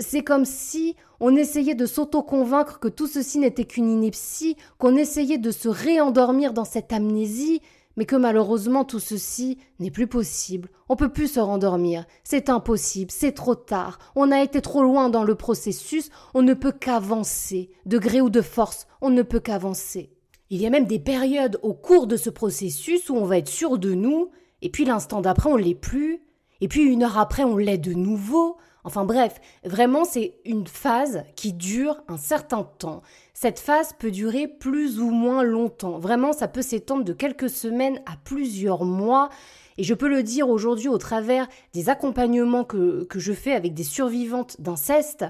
C'est 0.00 0.22
comme 0.22 0.44
si 0.44 0.96
on 1.20 1.34
essayait 1.36 1.74
de 1.74 1.86
s'auto-convaincre 1.86 2.78
que 2.78 2.88
tout 2.88 3.06
ceci 3.06 3.38
n'était 3.38 3.64
qu'une 3.64 3.90
ineptie, 3.90 4.56
qu'on 4.78 4.96
essayait 4.96 5.38
de 5.38 5.50
se 5.50 5.68
réendormir 5.68 6.52
dans 6.52 6.64
cette 6.64 6.92
amnésie, 6.92 7.60
mais 7.96 8.06
que 8.06 8.16
malheureusement 8.16 8.84
tout 8.84 8.98
ceci 8.98 9.58
n'est 9.78 9.90
plus 9.90 10.06
possible. 10.06 10.68
On 10.88 10.96
peut 10.96 11.10
plus 11.10 11.28
se 11.28 11.40
rendormir. 11.40 12.06
C'est 12.24 12.48
impossible, 12.48 13.10
c'est 13.10 13.32
trop 13.32 13.54
tard. 13.54 13.98
On 14.16 14.30
a 14.30 14.42
été 14.42 14.60
trop 14.60 14.82
loin 14.82 15.08
dans 15.08 15.24
le 15.24 15.34
processus, 15.34 16.10
on 16.34 16.42
ne 16.42 16.54
peut 16.54 16.72
qu'avancer. 16.72 17.70
De 17.86 17.98
gré 17.98 18.20
ou 18.20 18.30
de 18.30 18.42
force, 18.42 18.86
on 19.00 19.10
ne 19.10 19.22
peut 19.22 19.40
qu'avancer. 19.40 20.10
Il 20.50 20.60
y 20.60 20.66
a 20.66 20.70
même 20.70 20.86
des 20.86 20.98
périodes 20.98 21.58
au 21.62 21.72
cours 21.72 22.06
de 22.06 22.16
ce 22.16 22.30
processus 22.30 23.08
où 23.08 23.14
on 23.14 23.24
va 23.24 23.38
être 23.38 23.48
sûr 23.48 23.78
de 23.78 23.94
nous, 23.94 24.30
et 24.60 24.70
puis 24.70 24.84
l'instant 24.84 25.20
d'après 25.20 25.50
on 25.50 25.56
l'est 25.56 25.74
plus, 25.74 26.20
et 26.60 26.68
puis 26.68 26.82
une 26.82 27.02
heure 27.02 27.18
après 27.18 27.44
on 27.44 27.56
l'est 27.56 27.78
de 27.78 27.94
nouveau. 27.94 28.56
Enfin 28.84 29.04
bref, 29.04 29.40
vraiment 29.64 30.04
c'est 30.04 30.34
une 30.44 30.66
phase 30.66 31.24
qui 31.36 31.52
dure 31.52 32.02
un 32.08 32.16
certain 32.16 32.64
temps. 32.64 33.02
Cette 33.32 33.60
phase 33.60 33.92
peut 33.98 34.10
durer 34.10 34.48
plus 34.48 34.98
ou 34.98 35.10
moins 35.10 35.42
longtemps. 35.42 35.98
Vraiment, 35.98 36.32
ça 36.32 36.48
peut 36.48 36.62
s'étendre 36.62 37.04
de 37.04 37.12
quelques 37.12 37.50
semaines 37.50 38.00
à 38.06 38.16
plusieurs 38.24 38.84
mois. 38.84 39.30
Et 39.78 39.84
je 39.84 39.94
peux 39.94 40.08
le 40.08 40.22
dire 40.22 40.48
aujourd'hui 40.48 40.88
au 40.88 40.98
travers 40.98 41.48
des 41.72 41.88
accompagnements 41.88 42.64
que, 42.64 43.06
je 43.14 43.32
fais 43.32 43.54
avec 43.54 43.72
des 43.72 43.84
survivantes 43.84 44.60
d'inceste, 44.60 45.24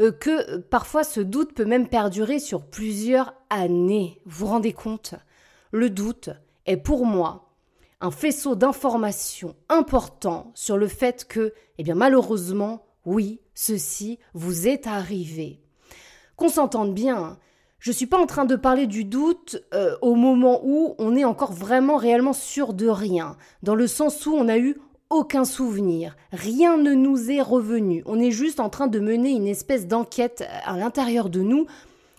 euh, 0.00 0.12
que 0.12 0.50
euh, 0.50 0.60
parfois 0.60 1.02
ce 1.02 1.20
doute 1.20 1.54
peut 1.54 1.64
même 1.64 1.88
perdurer 1.88 2.38
sur 2.38 2.62
plusieurs 2.62 3.34
années. 3.50 4.20
Vous 4.26 4.46
vous 4.46 4.52
rendez 4.52 4.72
compte? 4.72 5.14
Le 5.72 5.90
doute 5.90 6.30
est 6.66 6.76
pour 6.76 7.06
moi 7.06 7.50
un 8.00 8.10
faisceau 8.10 8.54
d'informations 8.54 9.56
important 9.68 10.52
sur 10.54 10.76
le 10.76 10.86
fait 10.86 11.26
que, 11.26 11.54
eh 11.78 11.82
bien 11.82 11.94
malheureusement, 11.94 12.85
oui, 13.06 13.40
ceci 13.54 14.18
vous 14.34 14.68
est 14.68 14.86
arrivé. 14.86 15.60
Qu'on 16.36 16.48
s'entende 16.48 16.92
bien, 16.92 17.38
Je 17.78 17.92
suis 17.92 18.06
pas 18.06 18.18
en 18.18 18.26
train 18.26 18.46
de 18.46 18.56
parler 18.56 18.86
du 18.86 19.04
doute 19.04 19.62
euh, 19.72 19.96
au 20.02 20.16
moment 20.16 20.60
où 20.64 20.96
on 20.98 21.14
est 21.14 21.24
encore 21.24 21.52
vraiment 21.52 21.96
réellement 21.96 22.32
sûr 22.32 22.72
de 22.72 22.88
rien, 22.88 23.36
dans 23.62 23.74
le 23.76 23.86
sens 23.86 24.26
où 24.26 24.34
on 24.34 24.48
a 24.48 24.58
eu 24.58 24.76
aucun 25.08 25.44
souvenir, 25.44 26.16
rien 26.32 26.78
ne 26.78 26.94
nous 26.94 27.30
est 27.30 27.42
revenu. 27.42 28.02
On 28.06 28.18
est 28.18 28.32
juste 28.32 28.58
en 28.58 28.70
train 28.70 28.88
de 28.88 28.98
mener 28.98 29.30
une 29.30 29.46
espèce 29.46 29.86
d'enquête 29.86 30.44
à 30.64 30.76
l'intérieur 30.76 31.30
de 31.30 31.42
nous 31.42 31.66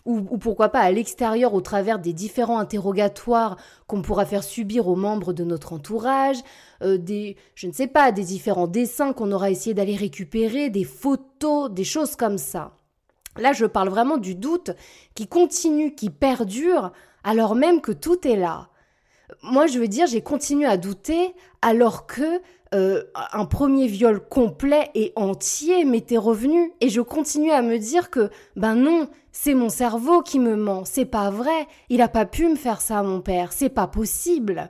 ou, 0.07 0.37
pourquoi 0.37 0.69
pas 0.69 0.79
à 0.79 0.91
l'extérieur 0.91 1.53
au 1.53 1.59
travers 1.59 1.99
des 1.99 2.13
différents 2.13 2.59
interrogatoires 2.59 3.57
qu'on 3.87 4.01
pourra 4.01 4.25
faire 4.25 4.43
subir 4.43 4.87
aux 4.87 4.95
membres 4.95 5.33
de 5.33 5.43
notre 5.43 5.73
entourage, 5.73 6.37
euh, 6.81 6.97
des, 6.97 7.35
je 7.55 7.67
ne 7.67 7.73
sais 7.73 7.87
pas, 7.87 8.13
des 8.13 8.23
différents 8.23 8.67
dessins 8.67 9.11
qu'on 9.11 9.33
aura 9.33 9.51
essayé 9.51 9.73
d'aller 9.73 9.97
récupérer, 9.97 10.69
des 10.69 10.85
photos, 10.85 11.69
des 11.69 11.83
choses 11.83 12.15
comme 12.15 12.37
ça. 12.37 12.71
Là, 13.37 13.51
je 13.51 13.65
parle 13.65 13.89
vraiment 13.89 14.17
du 14.17 14.33
doute 14.33 14.71
qui 15.13 15.27
continue, 15.27 15.93
qui 15.93 16.09
perdure, 16.09 16.93
alors 17.25 17.53
même 17.53 17.81
que 17.81 17.91
tout 17.91 18.25
est 18.25 18.37
là. 18.37 18.69
Moi, 19.43 19.67
je 19.67 19.77
veux 19.77 19.89
dire, 19.89 20.07
j'ai 20.07 20.21
continué 20.21 20.65
à 20.65 20.77
douter 20.77 21.35
alors 21.61 22.07
que 22.07 22.41
euh, 22.73 23.03
un 23.31 23.45
premier 23.45 23.87
viol 23.87 24.19
complet 24.19 24.89
et 24.93 25.13
entier 25.15 25.85
m'était 25.85 26.17
revenu 26.17 26.73
et 26.81 26.89
je 26.89 27.01
continuais 27.01 27.51
à 27.51 27.61
me 27.61 27.77
dire 27.77 28.09
que 28.09 28.29
ben 28.55 28.75
non, 28.75 29.07
c'est 29.31 29.53
mon 29.53 29.69
cerveau 29.69 30.21
qui 30.21 30.39
me 30.39 30.55
ment, 30.55 30.83
c'est 30.83 31.05
pas 31.05 31.29
vrai, 31.29 31.67
il 31.89 32.01
a 32.01 32.09
pas 32.09 32.25
pu 32.25 32.47
me 32.47 32.55
faire 32.55 32.81
ça 32.81 33.03
mon 33.03 33.21
père, 33.21 33.53
c'est 33.53 33.69
pas 33.69 33.87
possible. 33.87 34.69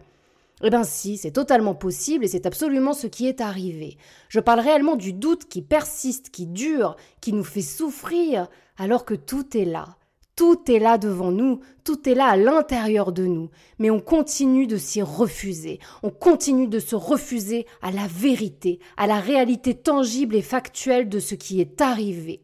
Eh 0.64 0.70
ben 0.70 0.84
si, 0.84 1.18
c'est 1.18 1.32
totalement 1.32 1.76
possible 1.76 2.26
et 2.26 2.28
c'est 2.28 2.46
absolument 2.46 2.94
ce 2.94 3.08
qui 3.08 3.28
est 3.28 3.42
arrivé. 3.42 3.98
Je 4.30 4.40
parle 4.40 4.60
réellement 4.60 4.96
du 4.96 5.14
doute 5.14 5.46
qui 5.46 5.62
persiste, 5.62 6.30
qui 6.30 6.48
dure, 6.48 6.96
qui 7.22 7.34
nous 7.34 7.44
fait 7.44 7.62
souffrir 7.62 8.48
alors 8.78 9.06
que 9.06 9.14
tout 9.14 9.58
est 9.58 9.66
là. 9.66 9.97
Tout 10.38 10.72
est 10.72 10.78
là 10.78 11.00
devant 11.00 11.32
nous, 11.32 11.62
tout 11.84 12.08
est 12.08 12.14
là 12.14 12.28
à 12.28 12.38
l'intérieur 12.38 13.12
de 13.12 13.26
nous, 13.26 13.50
mais 13.80 13.90
on 13.90 14.00
continue 14.00 14.68
de 14.68 14.78
s'y 14.78 15.02
refuser, 15.02 15.80
on 16.04 16.12
continue 16.12 16.68
de 16.68 16.78
se 16.78 16.96
refuser 16.96 17.66
à 17.82 17.90
la 17.90 18.06
vérité, 18.06 18.80
à 18.98 19.08
la 19.08 19.20
réalité 19.20 19.74
tangible 19.74 20.36
et 20.36 20.44
factuelle 20.44 21.10
de 21.10 21.20
ce 21.20 21.34
qui 21.34 21.60
est 21.60 21.82
arrivé. 21.82 22.44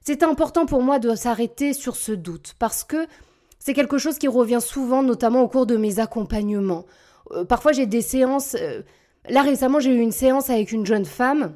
C'est 0.00 0.22
important 0.22 0.64
pour 0.64 0.82
moi 0.82 0.98
de 0.98 1.14
s'arrêter 1.14 1.74
sur 1.74 1.94
ce 1.94 2.12
doute, 2.12 2.54
parce 2.58 2.84
que 2.84 3.06
c'est 3.58 3.74
quelque 3.74 3.98
chose 3.98 4.16
qui 4.16 4.28
revient 4.28 4.62
souvent, 4.62 5.02
notamment 5.02 5.42
au 5.42 5.48
cours 5.48 5.66
de 5.66 5.76
mes 5.76 5.98
accompagnements. 5.98 6.86
Euh, 7.32 7.44
parfois 7.44 7.72
j'ai 7.72 7.84
des 7.84 8.00
séances, 8.00 8.56
euh, 8.58 8.80
là 9.28 9.42
récemment 9.42 9.78
j'ai 9.78 9.94
eu 9.94 10.00
une 10.00 10.10
séance 10.10 10.48
avec 10.48 10.72
une 10.72 10.86
jeune 10.86 11.04
femme 11.04 11.54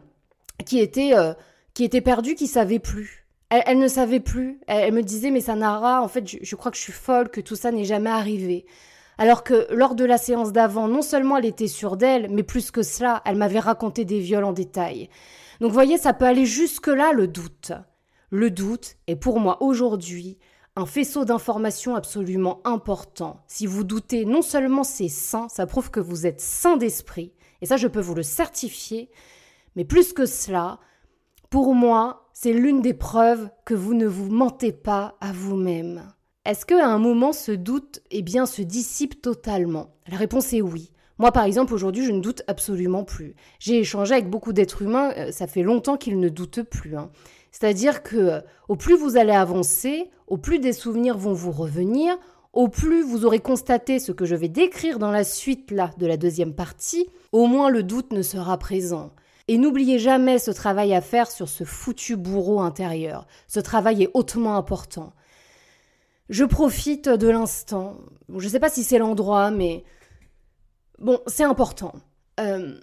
qui 0.66 0.78
était, 0.78 1.12
euh, 1.16 1.32
qui 1.72 1.84
était 1.84 2.02
perdue, 2.02 2.34
qui 2.34 2.48
savait 2.48 2.80
plus. 2.80 3.27
Elle, 3.50 3.78
ne 3.78 3.88
savait 3.88 4.20
plus. 4.20 4.60
Elle, 4.66 4.92
me 4.92 5.02
disait, 5.02 5.30
mais 5.30 5.40
Sanara, 5.40 6.02
en 6.02 6.08
fait, 6.08 6.28
je, 6.42 6.56
crois 6.56 6.70
que 6.70 6.76
je 6.76 6.82
suis 6.82 6.92
folle, 6.92 7.30
que 7.30 7.40
tout 7.40 7.56
ça 7.56 7.72
n'est 7.72 7.84
jamais 7.84 8.10
arrivé. 8.10 8.66
Alors 9.16 9.42
que 9.42 9.66
lors 9.72 9.94
de 9.94 10.04
la 10.04 10.18
séance 10.18 10.52
d'avant, 10.52 10.86
non 10.86 11.02
seulement 11.02 11.38
elle 11.38 11.46
était 11.46 11.66
sûre 11.66 11.96
d'elle, 11.96 12.28
mais 12.30 12.42
plus 12.42 12.70
que 12.70 12.82
cela, 12.82 13.22
elle 13.24 13.36
m'avait 13.36 13.58
raconté 13.58 14.04
des 14.04 14.20
viols 14.20 14.44
en 14.44 14.52
détail. 14.52 15.08
Donc, 15.60 15.70
vous 15.70 15.74
voyez, 15.74 15.98
ça 15.98 16.12
peut 16.12 16.26
aller 16.26 16.46
jusque-là, 16.46 17.12
le 17.12 17.26
doute. 17.26 17.72
Le 18.30 18.50
doute 18.50 18.96
est 19.06 19.16
pour 19.16 19.40
moi 19.40 19.62
aujourd'hui 19.62 20.38
un 20.78 20.86
faisceau 20.86 21.24
d'informations 21.24 21.96
absolument 21.96 22.60
important. 22.64 23.42
Si 23.48 23.66
vous 23.66 23.82
doutez, 23.82 24.24
non 24.24 24.42
seulement 24.42 24.84
c'est 24.84 25.08
sain, 25.08 25.48
ça 25.48 25.66
prouve 25.66 25.90
que 25.90 25.98
vous 25.98 26.24
êtes 26.24 26.40
sain 26.40 26.76
d'esprit, 26.76 27.32
et 27.60 27.66
ça 27.66 27.76
je 27.76 27.88
peux 27.88 28.00
vous 28.00 28.14
le 28.14 28.22
certifier, 28.22 29.10
mais 29.74 29.84
plus 29.84 30.12
que 30.12 30.24
cela, 30.24 30.78
pour 31.50 31.74
moi, 31.74 32.28
c'est 32.32 32.52
l'une 32.52 32.82
des 32.82 32.94
preuves 32.94 33.48
que 33.64 33.74
vous 33.74 33.94
ne 33.94 34.06
vous 34.06 34.30
mentez 34.30 34.72
pas 34.72 35.16
à 35.20 35.32
vous-même. 35.32 36.12
Est-ce 36.44 36.66
qu'à 36.66 36.86
un 36.86 36.98
moment 36.98 37.32
ce 37.32 37.52
doute 37.52 38.00
eh 38.10 38.22
bien, 38.22 38.46
se 38.46 38.62
dissipe 38.62 39.20
totalement? 39.20 39.94
La 40.08 40.16
réponse 40.16 40.52
est 40.52 40.60
oui. 40.60 40.92
Moi, 41.18 41.32
par 41.32 41.44
exemple, 41.44 41.74
aujourd'hui, 41.74 42.04
je 42.04 42.12
ne 42.12 42.20
doute 42.20 42.42
absolument 42.46 43.02
plus. 43.02 43.34
J'ai 43.58 43.78
échangé 43.78 44.14
avec 44.14 44.30
beaucoup 44.30 44.52
d'êtres 44.52 44.82
humains, 44.82 45.12
euh, 45.16 45.32
ça 45.32 45.46
fait 45.46 45.62
longtemps 45.62 45.96
qu'ils 45.96 46.20
ne 46.20 46.28
doutent 46.28 46.62
plus. 46.62 46.96
Hein. 46.96 47.10
C'est-à-dire 47.50 48.02
que 48.02 48.16
euh, 48.16 48.40
au 48.68 48.76
plus 48.76 48.96
vous 48.96 49.16
allez 49.16 49.32
avancer, 49.32 50.10
au 50.26 50.36
plus 50.36 50.58
des 50.58 50.72
souvenirs 50.72 51.18
vont 51.18 51.32
vous 51.32 51.50
revenir, 51.50 52.16
au 52.52 52.68
plus 52.68 53.02
vous 53.02 53.24
aurez 53.24 53.40
constaté 53.40 53.98
ce 53.98 54.12
que 54.12 54.24
je 54.24 54.36
vais 54.36 54.48
décrire 54.48 54.98
dans 54.98 55.10
la 55.10 55.24
suite 55.24 55.70
là 55.70 55.90
de 55.98 56.06
la 56.06 56.16
deuxième 56.16 56.54
partie, 56.54 57.08
au 57.32 57.46
moins 57.46 57.68
le 57.68 57.82
doute 57.82 58.12
ne 58.12 58.22
sera 58.22 58.58
présent. 58.58 59.10
Et 59.48 59.56
n'oubliez 59.56 59.98
jamais 59.98 60.38
ce 60.38 60.50
travail 60.50 60.94
à 60.94 61.00
faire 61.00 61.30
sur 61.30 61.48
ce 61.48 61.64
foutu 61.64 62.16
bourreau 62.16 62.60
intérieur. 62.60 63.26
Ce 63.46 63.60
travail 63.60 64.02
est 64.02 64.10
hautement 64.12 64.56
important. 64.56 65.12
Je 66.28 66.44
profite 66.44 67.08
de 67.08 67.28
l'instant. 67.28 67.96
je 68.28 68.44
ne 68.44 68.50
sais 68.50 68.60
pas 68.60 68.68
si 68.68 68.84
c'est 68.84 68.98
l'endroit, 68.98 69.50
mais 69.50 69.84
bon, 70.98 71.20
c'est 71.26 71.44
important. 71.44 71.94
Euh, 72.38 72.78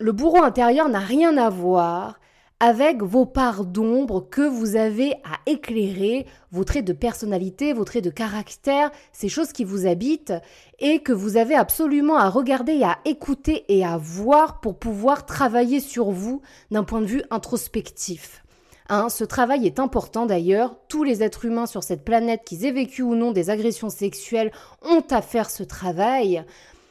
le 0.00 0.12
bourreau 0.12 0.42
intérieur 0.42 0.88
n'a 0.88 0.98
rien 0.98 1.36
à 1.36 1.48
voir 1.48 2.18
avec 2.60 3.02
vos 3.02 3.24
parts 3.24 3.64
d'ombre 3.64 4.28
que 4.28 4.42
vous 4.42 4.76
avez 4.76 5.12
à 5.24 5.38
éclairer, 5.46 6.26
vos 6.50 6.64
traits 6.64 6.84
de 6.84 6.92
personnalité, 6.92 7.72
vos 7.72 7.84
traits 7.84 8.04
de 8.04 8.10
caractère, 8.10 8.90
ces 9.12 9.28
choses 9.28 9.52
qui 9.52 9.64
vous 9.64 9.86
habitent 9.86 10.34
et 10.80 11.00
que 11.00 11.12
vous 11.12 11.36
avez 11.36 11.54
absolument 11.54 12.16
à 12.16 12.28
regarder, 12.28 12.82
à 12.82 12.98
écouter 13.04 13.64
et 13.68 13.84
à 13.84 13.96
voir 13.96 14.60
pour 14.60 14.78
pouvoir 14.78 15.24
travailler 15.24 15.80
sur 15.80 16.10
vous 16.10 16.42
d'un 16.70 16.84
point 16.84 17.00
de 17.00 17.06
vue 17.06 17.22
introspectif. 17.30 18.42
Hein, 18.90 19.08
ce 19.10 19.22
travail 19.22 19.66
est 19.66 19.78
important 19.78 20.24
d'ailleurs. 20.24 20.76
Tous 20.88 21.04
les 21.04 21.22
êtres 21.22 21.44
humains 21.44 21.66
sur 21.66 21.84
cette 21.84 22.04
planète, 22.04 22.42
qu'ils 22.44 22.64
aient 22.64 22.72
vécu 22.72 23.02
ou 23.02 23.14
non 23.14 23.32
des 23.32 23.50
agressions 23.50 23.90
sexuelles, 23.90 24.50
ont 24.82 25.04
à 25.10 25.20
faire 25.20 25.50
ce 25.50 25.62
travail. 25.62 26.42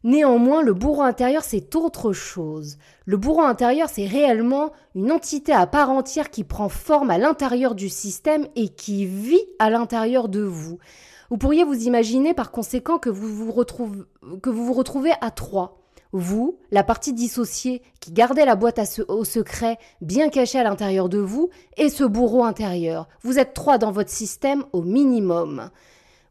Néanmoins, 0.08 0.62
le 0.62 0.74
bourreau 0.74 1.02
intérieur, 1.02 1.44
c'est 1.44 1.76
autre 1.76 2.14
chose. 2.14 2.78
Le 3.06 3.18
bourreau 3.18 3.42
intérieur, 3.42 3.90
c'est 3.90 4.06
réellement 4.06 4.72
une 4.96 5.12
entité 5.12 5.52
à 5.52 5.68
part 5.68 5.90
entière 5.90 6.30
qui 6.30 6.46
prend 6.46 6.70
forme 6.70 7.10
à 7.10 7.18
l'intérieur 7.18 7.76
du 7.76 7.90
système 7.90 8.48
et 8.56 8.70
qui 8.70 9.06
vit 9.06 9.44
à 9.60 9.70
l'intérieur 9.70 10.30
de 10.30 10.40
vous. 10.40 10.80
Vous 11.30 11.38
pourriez 11.38 11.66
vous 11.66 11.84
imaginer 11.84 12.34
par 12.34 12.52
conséquent 12.52 13.00
que 13.00 13.10
vous 13.10 13.28
vous, 13.28 13.52
retrouvez 13.52 15.12
à 15.20 15.30
trois. 15.30 15.82
Vous, 16.14 16.58
la 16.72 16.86
partie 16.86 17.12
dissociée 17.12 17.82
qui 18.00 18.14
gardait 18.14 18.46
la 18.46 18.56
boîte 18.56 18.80
au 19.10 19.26
secret 19.26 19.78
bien 20.00 20.30
cachée 20.30 20.58
à 20.58 20.64
l'intérieur 20.64 21.10
de 21.10 21.20
vous, 21.20 21.50
et 21.76 21.90
ce 21.90 22.06
bourreau 22.06 22.46
intérieur. 22.46 23.10
Vous 23.24 23.40
êtes 23.40 23.54
trois 23.54 23.78
dans 23.78 23.92
votre 23.92 24.10
système 24.10 24.64
au 24.72 24.84
minimum. 24.84 25.70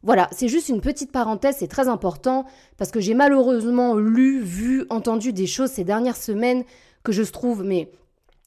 Voilà, 0.03 0.29
c'est 0.31 0.47
juste 0.47 0.69
une 0.69 0.81
petite 0.81 1.11
parenthèse, 1.11 1.57
c'est 1.59 1.67
très 1.67 1.87
important, 1.87 2.45
parce 2.77 2.91
que 2.91 2.99
j'ai 2.99 3.15
malheureusement 3.15 3.95
lu, 3.95 4.41
vu, 4.41 4.85
entendu 4.89 5.33
des 5.33 5.47
choses 5.47 5.71
ces 5.71 5.83
dernières 5.83 6.17
semaines 6.17 6.63
que 7.03 7.11
je 7.11 7.23
trouve 7.23 7.63
mais, 7.63 7.91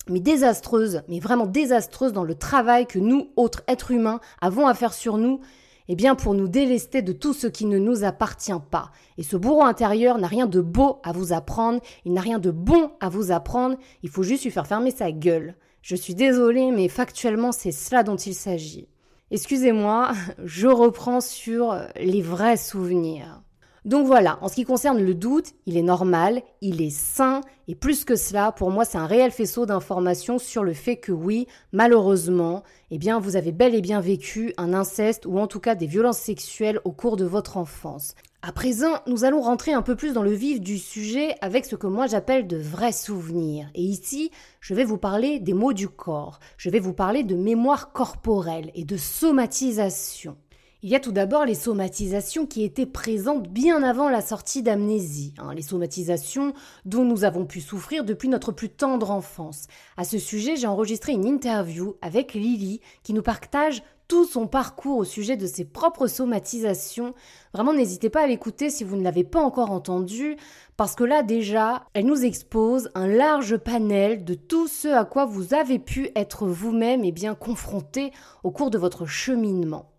mais 0.08 0.20
désastreuses, 0.20 1.02
mais 1.08 1.18
vraiment 1.18 1.46
désastreuses 1.46 2.12
dans 2.12 2.24
le 2.24 2.34
travail 2.34 2.86
que 2.86 2.98
nous, 2.98 3.30
autres 3.36 3.62
êtres 3.66 3.90
humains, 3.90 4.20
avons 4.40 4.68
à 4.68 4.74
faire 4.74 4.94
sur 4.94 5.18
nous, 5.18 5.40
eh 5.88 5.96
bien 5.96 6.14
pour 6.14 6.34
nous 6.34 6.46
délester 6.46 7.02
de 7.02 7.12
tout 7.12 7.32
ce 7.32 7.48
qui 7.48 7.66
ne 7.66 7.78
nous 7.78 8.04
appartient 8.04 8.52
pas. 8.70 8.92
Et 9.18 9.24
ce 9.24 9.36
bourreau 9.36 9.64
intérieur 9.64 10.18
n'a 10.18 10.28
rien 10.28 10.46
de 10.46 10.60
beau 10.60 11.00
à 11.02 11.10
vous 11.10 11.32
apprendre, 11.32 11.80
il 12.04 12.12
n'a 12.12 12.20
rien 12.20 12.38
de 12.38 12.52
bon 12.52 12.92
à 13.00 13.08
vous 13.08 13.32
apprendre, 13.32 13.76
il 14.04 14.08
faut 14.08 14.22
juste 14.22 14.44
lui 14.44 14.52
faire 14.52 14.68
fermer 14.68 14.92
sa 14.92 15.10
gueule. 15.10 15.56
Je 15.82 15.96
suis 15.96 16.14
désolée, 16.14 16.70
mais 16.70 16.86
factuellement 16.88 17.50
c'est 17.50 17.72
cela 17.72 18.04
dont 18.04 18.16
il 18.16 18.34
s'agit. 18.34 18.86
Excusez-moi, 19.30 20.12
je 20.44 20.66
reprends 20.66 21.20
sur 21.20 21.78
les 21.96 22.20
vrais 22.20 22.56
souvenirs. 22.56 23.42
Donc 23.84 24.06
voilà, 24.06 24.38
en 24.42 24.48
ce 24.48 24.56
qui 24.56 24.64
concerne 24.64 25.00
le 25.00 25.14
doute, 25.14 25.54
il 25.64 25.76
est 25.76 25.82
normal, 25.82 26.42
il 26.60 26.82
est 26.82 26.90
sain, 26.90 27.40
et 27.66 27.74
plus 27.74 28.04
que 28.04 28.14
cela, 28.14 28.52
pour 28.52 28.70
moi, 28.70 28.84
c'est 28.84 28.98
un 28.98 29.06
réel 29.06 29.30
faisceau 29.30 29.64
d'informations 29.64 30.38
sur 30.38 30.64
le 30.64 30.74
fait 30.74 30.96
que 30.96 31.12
oui, 31.12 31.46
malheureusement, 31.72 32.62
eh 32.90 32.98
bien, 32.98 33.18
vous 33.20 33.36
avez 33.36 33.52
bel 33.52 33.74
et 33.74 33.80
bien 33.80 34.00
vécu 34.00 34.52
un 34.58 34.74
inceste 34.74 35.24
ou 35.24 35.38
en 35.38 35.46
tout 35.46 35.60
cas 35.60 35.74
des 35.74 35.86
violences 35.86 36.18
sexuelles 36.18 36.80
au 36.84 36.92
cours 36.92 37.16
de 37.16 37.24
votre 37.24 37.56
enfance. 37.56 38.14
À 38.42 38.52
présent, 38.52 39.00
nous 39.06 39.24
allons 39.24 39.42
rentrer 39.42 39.74
un 39.74 39.82
peu 39.82 39.96
plus 39.96 40.14
dans 40.14 40.22
le 40.22 40.32
vif 40.32 40.62
du 40.62 40.78
sujet 40.78 41.34
avec 41.42 41.66
ce 41.66 41.76
que 41.76 41.86
moi 41.86 42.06
j'appelle 42.06 42.46
de 42.46 42.56
vrais 42.56 42.90
souvenirs. 42.90 43.68
Et 43.74 43.82
ici, 43.82 44.30
je 44.62 44.72
vais 44.72 44.84
vous 44.84 44.96
parler 44.96 45.40
des 45.40 45.52
mots 45.52 45.74
du 45.74 45.90
corps. 45.90 46.40
Je 46.56 46.70
vais 46.70 46.78
vous 46.78 46.94
parler 46.94 47.22
de 47.22 47.34
mémoire 47.34 47.92
corporelle 47.92 48.70
et 48.74 48.86
de 48.86 48.96
somatisation. 48.96 50.38
Il 50.82 50.88
y 50.88 50.94
a 50.94 51.00
tout 51.00 51.12
d'abord 51.12 51.44
les 51.44 51.54
somatisations 51.54 52.46
qui 52.46 52.64
étaient 52.64 52.86
présentes 52.86 53.46
bien 53.50 53.82
avant 53.82 54.08
la 54.08 54.22
sortie 54.22 54.62
d'amnésie, 54.62 55.34
hein, 55.36 55.52
les 55.52 55.60
somatisations 55.60 56.54
dont 56.86 57.04
nous 57.04 57.24
avons 57.24 57.44
pu 57.44 57.60
souffrir 57.60 58.04
depuis 58.04 58.30
notre 58.30 58.52
plus 58.52 58.70
tendre 58.70 59.10
enfance. 59.10 59.66
À 59.98 60.04
ce 60.04 60.18
sujet, 60.18 60.56
j'ai 60.56 60.66
enregistré 60.66 61.12
une 61.12 61.26
interview 61.26 61.96
avec 62.00 62.32
Lily 62.32 62.80
qui 63.02 63.12
nous 63.12 63.20
partage 63.20 63.82
tout 64.10 64.24
son 64.24 64.48
parcours 64.48 64.98
au 64.98 65.04
sujet 65.04 65.36
de 65.36 65.46
ses 65.46 65.64
propres 65.64 66.08
somatisations. 66.08 67.14
Vraiment, 67.54 67.72
n'hésitez 67.72 68.10
pas 68.10 68.22
à 68.22 68.26
l'écouter 68.26 68.68
si 68.68 68.82
vous 68.82 68.96
ne 68.96 69.04
l'avez 69.04 69.22
pas 69.22 69.40
encore 69.40 69.70
entendu, 69.70 70.36
parce 70.76 70.96
que 70.96 71.04
là 71.04 71.22
déjà, 71.22 71.84
elle 71.94 72.06
nous 72.06 72.24
expose 72.24 72.90
un 72.96 73.06
large 73.06 73.56
panel 73.58 74.24
de 74.24 74.34
tout 74.34 74.66
ce 74.66 74.88
à 74.88 75.04
quoi 75.04 75.26
vous 75.26 75.54
avez 75.54 75.78
pu 75.78 76.10
être 76.16 76.48
vous-même 76.48 77.04
et 77.04 77.12
bien 77.12 77.36
confronté 77.36 78.10
au 78.42 78.50
cours 78.50 78.70
de 78.70 78.78
votre 78.78 79.06
cheminement. 79.06 79.92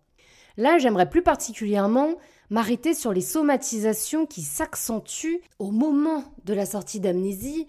Là, 0.58 0.76
j'aimerais 0.76 1.08
plus 1.08 1.22
particulièrement 1.22 2.16
m'arrêter 2.50 2.92
sur 2.92 3.14
les 3.14 3.22
somatisations 3.22 4.26
qui 4.26 4.42
s'accentuent 4.42 5.40
au 5.58 5.70
moment 5.70 6.22
de 6.44 6.52
la 6.52 6.66
sortie 6.66 7.00
d'amnésie, 7.00 7.66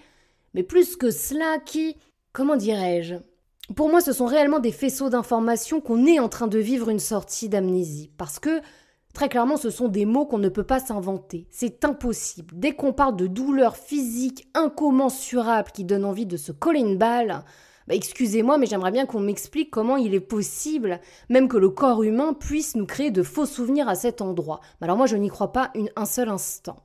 mais 0.54 0.64
plus 0.64 0.98
que 0.98 1.10
cela 1.10 1.60
qui, 1.60 1.96
comment 2.34 2.58
dirais-je, 2.58 3.16
pour 3.76 3.90
moi, 3.90 4.02
ce 4.02 4.12
sont 4.12 4.26
réellement 4.26 4.60
des 4.60 4.72
faisceaux 4.72 5.10
d'informations 5.10 5.82
qu'on 5.82 6.06
est 6.06 6.20
en 6.20 6.30
train 6.30 6.48
de 6.48 6.60
vivre 6.60 6.90
une 6.90 7.00
sortie 7.00 7.50
d'amnésie. 7.50 8.12
Parce 8.18 8.40
que, 8.40 8.62
très 9.14 9.30
clairement, 9.30 9.58
ce 9.58 9.70
sont 9.70 9.88
des 9.88 10.06
mots 10.06 10.26
qu'on 10.26 10.38
ne 10.38 10.50
peut 10.50 10.66
pas 10.66 10.80
s'inventer. 10.80 11.48
C'est 11.50 11.86
impossible. 11.86 12.54
Dès 12.58 12.74
qu'on 12.74 12.94
parle 12.94 13.16
de 13.16 13.28
douleurs 13.28 13.78
physiques 13.78 14.48
incommensurables 14.54 15.72
qui 15.72 15.86
donnent 15.86 16.06
envie 16.06 16.26
de 16.26 16.38
se 16.38 16.52
coller 16.52 16.82
une 16.82 16.98
balle, 16.98 17.44
bah, 17.88 17.96
excusez-moi, 17.96 18.58
mais 18.58 18.66
j'aimerais 18.66 18.92
bien 18.92 19.06
qu'on 19.06 19.20
m'explique 19.20 19.72
comment 19.72 19.98
il 19.98 20.14
est 20.14 20.20
possible, 20.20 21.00
même 21.30 21.48
que 21.48 21.58
le 21.58 21.70
corps 21.70 22.04
humain 22.04 22.34
puisse 22.34 22.76
nous 22.76 22.86
créer 22.86 23.12
de 23.12 23.24
faux 23.24 23.46
souvenirs 23.46 23.88
à 23.88 23.96
cet 23.96 24.22
endroit. 24.22 24.60
alors 24.82 24.98
moi, 24.98 25.06
je 25.06 25.18
n'y 25.18 25.30
crois 25.30 25.52
pas 25.52 25.72
un 25.96 26.06
seul 26.06 26.30
instant. 26.30 26.78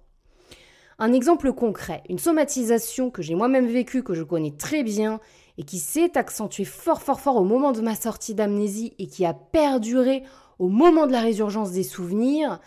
Un 1.00 1.12
exemple 1.12 1.52
concret, 1.52 2.02
une 2.08 2.18
somatisation 2.18 3.10
que 3.10 3.22
j'ai 3.22 3.36
moi-même 3.36 3.68
vécue, 3.68 4.02
que 4.02 4.14
je 4.14 4.24
connais 4.24 4.50
très 4.50 4.82
bien, 4.82 5.20
et 5.58 5.64
qui 5.64 5.78
s'est 5.78 6.16
accentuée 6.16 6.64
fort 6.64 7.02
fort 7.02 7.20
fort 7.20 7.36
au 7.36 7.44
moment 7.44 7.72
de 7.72 7.80
ma 7.80 7.94
sortie 7.94 8.34
d'amnésie 8.34 8.94
et 8.98 9.08
qui 9.08 9.26
a 9.26 9.34
perduré 9.34 10.22
au 10.58 10.68
moment 10.68 11.06
de 11.06 11.12
la 11.12 11.20
résurgence 11.20 11.72
des 11.72 11.82
souvenirs. 11.82 12.60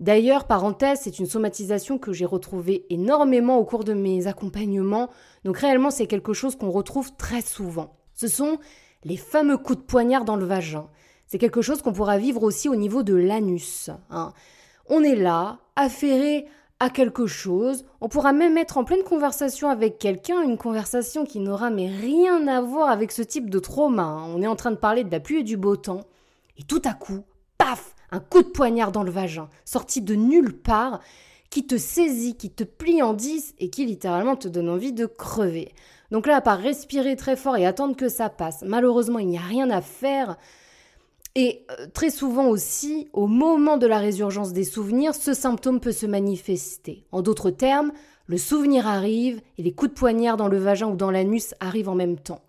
D'ailleurs, 0.00 0.46
parenthèse, 0.46 1.00
c'est 1.02 1.18
une 1.18 1.26
somatisation 1.26 1.98
que 1.98 2.12
j'ai 2.12 2.24
retrouvée 2.24 2.86
énormément 2.88 3.58
au 3.58 3.64
cours 3.64 3.84
de 3.84 3.94
mes 3.94 4.26
accompagnements, 4.26 5.10
donc 5.44 5.58
réellement 5.58 5.90
c'est 5.90 6.06
quelque 6.06 6.32
chose 6.32 6.56
qu'on 6.56 6.70
retrouve 6.70 7.14
très 7.16 7.42
souvent. 7.42 7.96
Ce 8.14 8.28
sont 8.28 8.58
les 9.04 9.16
fameux 9.16 9.58
coups 9.58 9.80
de 9.80 9.84
poignard 9.84 10.24
dans 10.24 10.36
le 10.36 10.44
vagin. 10.44 10.88
C'est 11.26 11.38
quelque 11.38 11.62
chose 11.62 11.82
qu'on 11.82 11.92
pourra 11.92 12.16
vivre 12.16 12.42
aussi 12.42 12.68
au 12.68 12.76
niveau 12.76 13.02
de 13.02 13.14
l'anus. 13.14 13.90
Hein. 14.10 14.32
On 14.88 15.02
est 15.02 15.16
là, 15.16 15.58
affairé 15.76 16.46
à 16.80 16.90
quelque 16.90 17.26
chose. 17.26 17.84
On 18.00 18.08
pourra 18.08 18.32
même 18.32 18.56
être 18.56 18.78
en 18.78 18.84
pleine 18.84 19.02
conversation 19.02 19.68
avec 19.68 19.98
quelqu'un, 19.98 20.42
une 20.42 20.58
conversation 20.58 21.24
qui 21.24 21.40
n'aura 21.40 21.70
mais 21.70 21.88
rien 21.88 22.46
à 22.46 22.60
voir 22.60 22.90
avec 22.90 23.12
ce 23.12 23.22
type 23.22 23.50
de 23.50 23.58
trauma. 23.58 24.04
Hein. 24.04 24.32
On 24.34 24.42
est 24.42 24.46
en 24.46 24.56
train 24.56 24.70
de 24.70 24.76
parler 24.76 25.04
de 25.04 25.10
la 25.10 25.20
pluie 25.20 25.40
et 25.40 25.44
du 25.44 25.56
beau 25.56 25.76
temps. 25.76 26.02
Et 26.56 26.62
tout 26.62 26.82
à 26.84 26.94
coup, 26.94 27.24
paf, 27.56 27.94
un 28.10 28.20
coup 28.20 28.42
de 28.42 28.48
poignard 28.48 28.92
dans 28.92 29.02
le 29.02 29.10
vagin, 29.10 29.48
sorti 29.64 30.00
de 30.00 30.14
nulle 30.14 30.56
part, 30.56 31.00
qui 31.50 31.66
te 31.66 31.78
saisit, 31.78 32.36
qui 32.36 32.50
te 32.50 32.64
plie 32.64 33.02
en 33.02 33.14
dix 33.14 33.54
et 33.58 33.70
qui 33.70 33.86
littéralement 33.86 34.36
te 34.36 34.48
donne 34.48 34.68
envie 34.68 34.92
de 34.92 35.06
crever. 35.06 35.72
Donc 36.10 36.26
là, 36.26 36.36
à 36.36 36.40
part 36.40 36.58
respirer 36.58 37.16
très 37.16 37.36
fort 37.36 37.56
et 37.56 37.66
attendre 37.66 37.96
que 37.96 38.08
ça 38.08 38.28
passe, 38.28 38.62
malheureusement, 38.66 39.18
il 39.18 39.28
n'y 39.28 39.38
a 39.38 39.42
rien 39.42 39.70
à 39.70 39.80
faire. 39.80 40.36
Et 41.34 41.66
euh, 41.70 41.86
très 41.92 42.10
souvent 42.10 42.48
aussi, 42.48 43.08
au 43.12 43.26
moment 43.26 43.76
de 43.76 43.86
la 43.86 43.98
résurgence 43.98 44.52
des 44.52 44.64
souvenirs, 44.64 45.14
ce 45.14 45.34
symptôme 45.34 45.80
peut 45.80 45.92
se 45.92 46.06
manifester. 46.06 47.06
En 47.12 47.22
d'autres 47.22 47.50
termes, 47.50 47.92
le 48.26 48.38
souvenir 48.38 48.86
arrive 48.86 49.40
et 49.56 49.62
les 49.62 49.72
coups 49.72 49.92
de 49.92 49.98
poignard 49.98 50.36
dans 50.36 50.48
le 50.48 50.58
vagin 50.58 50.88
ou 50.88 50.96
dans 50.96 51.10
l'anus 51.10 51.54
arrivent 51.60 51.88
en 51.88 51.94
même 51.94 52.18
temps. 52.18 52.42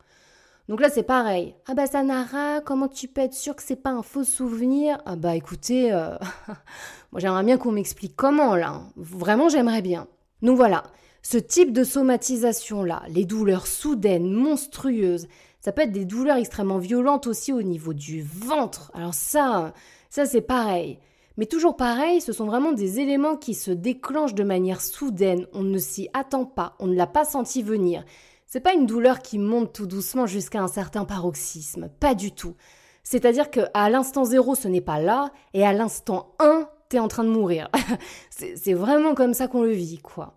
Donc 0.69 0.81
là, 0.81 0.89
c'est 0.89 1.03
pareil. 1.03 1.55
Ah 1.67 1.73
bah 1.73 1.87
Sanara, 1.87 2.61
comment 2.61 2.87
tu 2.87 3.07
peux 3.07 3.21
être 3.21 3.33
sûr 3.33 3.55
que 3.55 3.63
c'est 3.63 3.81
pas 3.81 3.89
un 3.89 4.03
faux 4.03 4.23
souvenir? 4.23 5.01
Ah 5.07 5.15
bah 5.15 5.35
écoutez, 5.35 5.91
euh, 5.91 6.15
moi 7.11 7.19
j'aimerais 7.19 7.43
bien 7.43 7.57
qu'on 7.57 7.71
m'explique 7.71 8.15
comment 8.15 8.55
là. 8.55 8.83
Vraiment, 8.95 9.49
j'aimerais 9.49 9.81
bien. 9.81 10.07
Donc 10.43 10.57
voilà, 10.57 10.83
ce 11.23 11.37
type 11.37 11.73
de 11.73 11.83
somatisation-là, 11.83 13.01
les 13.09 13.25
douleurs 13.25 13.65
soudaines, 13.65 14.31
monstrueuses, 14.31 15.27
ça 15.59 15.71
peut 15.71 15.81
être 15.81 15.91
des 15.91 16.05
douleurs 16.05 16.37
extrêmement 16.37 16.77
violentes 16.77 17.27
aussi 17.27 17.51
au 17.51 17.61
niveau 17.61 17.93
du 17.93 18.21
ventre. 18.21 18.91
Alors 18.93 19.13
ça, 19.13 19.73
ça 20.09 20.25
c'est 20.25 20.41
pareil. 20.41 20.99
Mais 21.37 21.45
toujours 21.45 21.77
pareil, 21.77 22.21
ce 22.21 22.33
sont 22.33 22.45
vraiment 22.45 22.73
des 22.73 22.99
éléments 22.99 23.37
qui 23.37 23.53
se 23.53 23.71
déclenchent 23.71 24.35
de 24.35 24.43
manière 24.43 24.81
soudaine. 24.81 25.47
On 25.53 25.63
ne 25.63 25.77
s'y 25.77 26.09
attend 26.13 26.45
pas, 26.45 26.75
on 26.79 26.87
ne 26.87 26.95
l'a 26.95 27.07
pas 27.07 27.25
senti 27.25 27.63
venir. 27.63 28.03
C'est 28.45 28.59
pas 28.59 28.73
une 28.73 28.85
douleur 28.85 29.19
qui 29.19 29.37
monte 29.37 29.73
tout 29.73 29.85
doucement 29.85 30.25
jusqu'à 30.25 30.61
un 30.61 30.67
certain 30.67 31.05
paroxysme, 31.05 31.89
pas 31.99 32.15
du 32.15 32.31
tout. 32.31 32.55
C'est-à-dire 33.03 33.51
qu'à 33.51 33.89
l'instant 33.89 34.25
zéro, 34.25 34.55
ce 34.55 34.67
n'est 34.67 34.81
pas 34.81 34.99
là, 34.99 35.31
et 35.53 35.65
à 35.65 35.71
l'instant 35.71 36.33
1, 36.39 36.67
t'es 36.89 36.99
en 36.99 37.07
train 37.07 37.23
de 37.23 37.29
mourir. 37.29 37.69
c'est 38.29 38.73
vraiment 38.73 39.13
comme 39.13 39.33
ça 39.33 39.47
qu'on 39.47 39.63
le 39.63 39.71
vit, 39.71 39.99
quoi. 39.99 40.33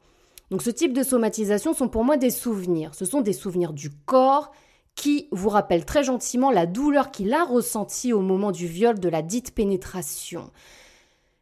Donc 0.51 0.63
ce 0.63 0.71
type 0.71 0.93
de 0.93 1.03
somatisation 1.03 1.73
sont 1.75 1.89
pour 1.89 2.05
moi 2.05 2.17
des 2.17 2.31
souvenirs. 2.31 2.95
Ce 2.95 3.07
sont 3.07 3.23
des 3.23 3.33
souvenirs 3.33 3.73
du 3.73 3.91
corps 3.91 4.53
qui 4.95 5.29
vous 5.33 5.49
rappelle 5.49 5.85
très 5.85 6.05
gentiment 6.05 6.51
la 6.51 6.67
douleur 6.67 7.11
qu'il 7.11 7.33
a 7.33 7.45
ressentie 7.45 8.13
au 8.13 8.21
moment 8.21 8.53
du 8.53 8.67
viol 8.67 8.99
de 8.99 9.09
la 9.09 9.23
dite 9.23 9.55
pénétration. 9.55 10.51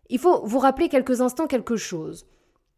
Il 0.08 0.18
faut 0.18 0.44
vous 0.44 0.58
rappeler 0.58 0.88
quelques 0.88 1.20
instants 1.20 1.46
quelque 1.46 1.76
chose. 1.76 2.26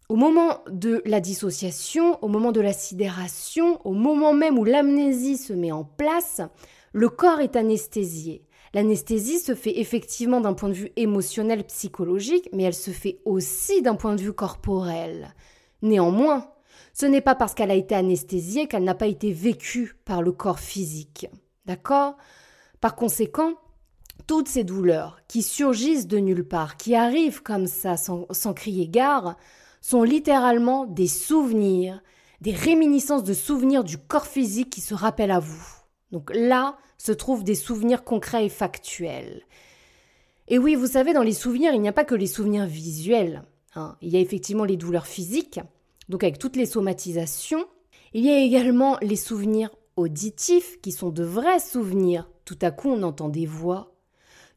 Au 0.09 0.17
moment 0.17 0.59
de 0.71 1.03
la 1.07 1.21
dissociation, 1.21 2.23
au 2.23 2.29
moment 2.29 2.53
de 2.53 2.61
la 2.61 2.73
sidération, 2.73 3.81
au 3.87 3.93
moment 3.93 4.35
même 4.35 4.59
où 4.59 4.65
l'amnésie 4.65 5.39
se 5.39 5.53
met 5.53 5.73
en 5.73 5.85
place, 5.85 6.43
le 6.93 7.09
corps 7.09 7.41
est 7.41 7.57
anesthésié. 7.57 8.45
L'anesthésie 8.75 9.39
se 9.39 9.55
fait 9.55 9.81
effectivement 9.81 10.41
d'un 10.41 10.55
point 10.55 10.69
de 10.69 10.75
vue 10.75 10.93
émotionnel, 10.97 11.65
psychologique, 11.65 12.49
mais 12.53 12.65
elle 12.65 12.75
se 12.75 12.91
fait 12.91 13.21
aussi 13.25 13.83
d'un 13.83 13.95
point 13.95 14.15
de 14.15 14.21
vue 14.21 14.33
corporel. 14.33 15.35
Néanmoins, 15.83 16.52
ce 16.93 17.07
n'est 17.07 17.21
pas 17.21 17.35
parce 17.35 17.55
qu'elle 17.55 17.71
a 17.71 17.75
été 17.75 17.95
anesthésiée 17.95 18.67
qu'elle 18.67 18.85
n'a 18.85 18.95
pas 18.95 19.07
été 19.07 19.33
vécue 19.33 19.97
par 20.05 20.23
le 20.23 20.33
corps 20.33 20.61
physique. 20.61 21.27
D'accord? 21.65 22.17
Par 22.81 22.97
conséquent, 22.97 23.55
toutes 24.27 24.49
ces 24.49 24.65
douleurs 24.65 25.21
qui 25.29 25.43
surgissent 25.43 26.07
de 26.07 26.19
nulle 26.19 26.47
part, 26.47 26.77
qui 26.77 26.95
arrivent 26.95 27.43
comme 27.43 27.67
ça 27.67 27.97
sans, 27.97 28.27
sans 28.31 28.55
crier 28.55 28.89
gare, 28.89 29.37
sont 29.81 30.03
littéralement 30.03 30.87
des 30.87 31.09
souvenirs, 31.09 32.03
des 32.41 32.53
réminiscences 32.53 33.25
de 33.25 33.35
souvenirs 33.35 33.85
du 33.85 33.99
corps 33.99 34.27
physique 34.27 34.71
qui 34.71 34.81
se 34.81 34.95
rappellent 34.95 35.31
à 35.31 35.41
vous. 35.41 35.67
Donc 36.11 36.31
là 36.35 36.77
se 36.99 37.13
trouvent 37.13 37.45
des 37.45 37.55
souvenirs 37.55 38.05
concrets 38.05 38.47
et 38.47 38.51
factuels. 38.51 39.43
Et 40.49 40.59
oui, 40.59 40.75
vous 40.75 40.87
savez, 40.87 41.15
dans 41.15 41.23
les 41.23 41.33
souvenirs, 41.33 41.73
il 41.75 41.81
n'y 41.81 41.89
a 41.89 41.93
pas 41.93 42.05
que 42.05 42.15
les 42.15 42.27
souvenirs 42.27 42.67
visuels. 42.67 43.43
Hein. 43.75 43.97
Il 44.03 44.11
y 44.11 44.17
a 44.17 44.21
effectivement 44.21 44.65
les 44.65 44.77
douleurs 44.77 45.07
physiques, 45.07 45.61
donc 46.13 46.25
avec 46.25 46.39
toutes 46.39 46.57
les 46.57 46.67
somatisations. 46.67 47.65
Il 48.13 48.27
y 48.27 48.29
a 48.29 48.39
également 48.39 48.99
les 49.01 49.17
souvenirs 49.17 49.71
auditifs 49.97 50.79
qui 50.83 50.93
sont 50.93 51.09
de 51.09 51.25
vrais 51.25 51.59
souvenirs. 51.59 52.29
Tout 52.45 52.59
à 52.61 52.71
coup, 52.71 52.91
on 52.91 53.03
entend 53.03 53.31
des 53.31 53.47
voix. 53.47 53.95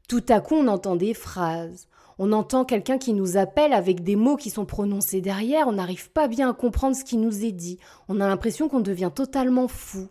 Tout 0.09 0.23
à 0.27 0.41
coup, 0.41 0.55
on 0.55 0.67
entend 0.67 0.97
des 0.97 1.13
phrases. 1.13 1.87
On 2.19 2.33
entend 2.33 2.65
quelqu'un 2.65 2.97
qui 2.97 3.13
nous 3.13 3.37
appelle 3.37 3.71
avec 3.71 4.03
des 4.03 4.17
mots 4.17 4.35
qui 4.35 4.49
sont 4.49 4.65
prononcés 4.65 5.21
derrière. 5.21 5.69
On 5.69 5.71
n'arrive 5.71 6.11
pas 6.11 6.27
bien 6.27 6.49
à 6.49 6.53
comprendre 6.53 6.93
ce 6.93 7.05
qui 7.05 7.15
nous 7.15 7.45
est 7.45 7.53
dit. 7.53 7.79
On 8.09 8.19
a 8.19 8.27
l'impression 8.27 8.67
qu'on 8.67 8.81
devient 8.81 9.11
totalement 9.15 9.69
fou. 9.69 10.09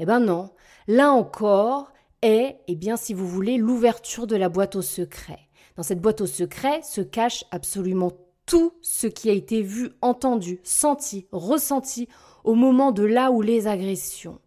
Eh 0.00 0.04
ben 0.04 0.18
non. 0.18 0.50
Là 0.88 1.12
encore 1.12 1.92
est, 2.22 2.56
eh 2.66 2.74
bien, 2.74 2.96
si 2.96 3.14
vous 3.14 3.28
voulez, 3.28 3.56
l'ouverture 3.56 4.26
de 4.26 4.34
la 4.34 4.48
boîte 4.48 4.74
au 4.74 4.82
secret. 4.82 5.38
Dans 5.76 5.84
cette 5.84 6.00
boîte 6.00 6.22
au 6.22 6.26
secret 6.26 6.82
se 6.82 7.02
cache 7.02 7.44
absolument 7.52 8.10
tout 8.46 8.72
ce 8.82 9.06
qui 9.06 9.30
a 9.30 9.32
été 9.32 9.62
vu, 9.62 9.90
entendu, 10.00 10.60
senti, 10.64 11.26
ressenti 11.32 12.08
au 12.44 12.54
moment 12.54 12.92
de 12.92 13.04
là 13.04 13.30
où 13.30 13.42
les 13.42 13.66
agressions. 13.66 14.40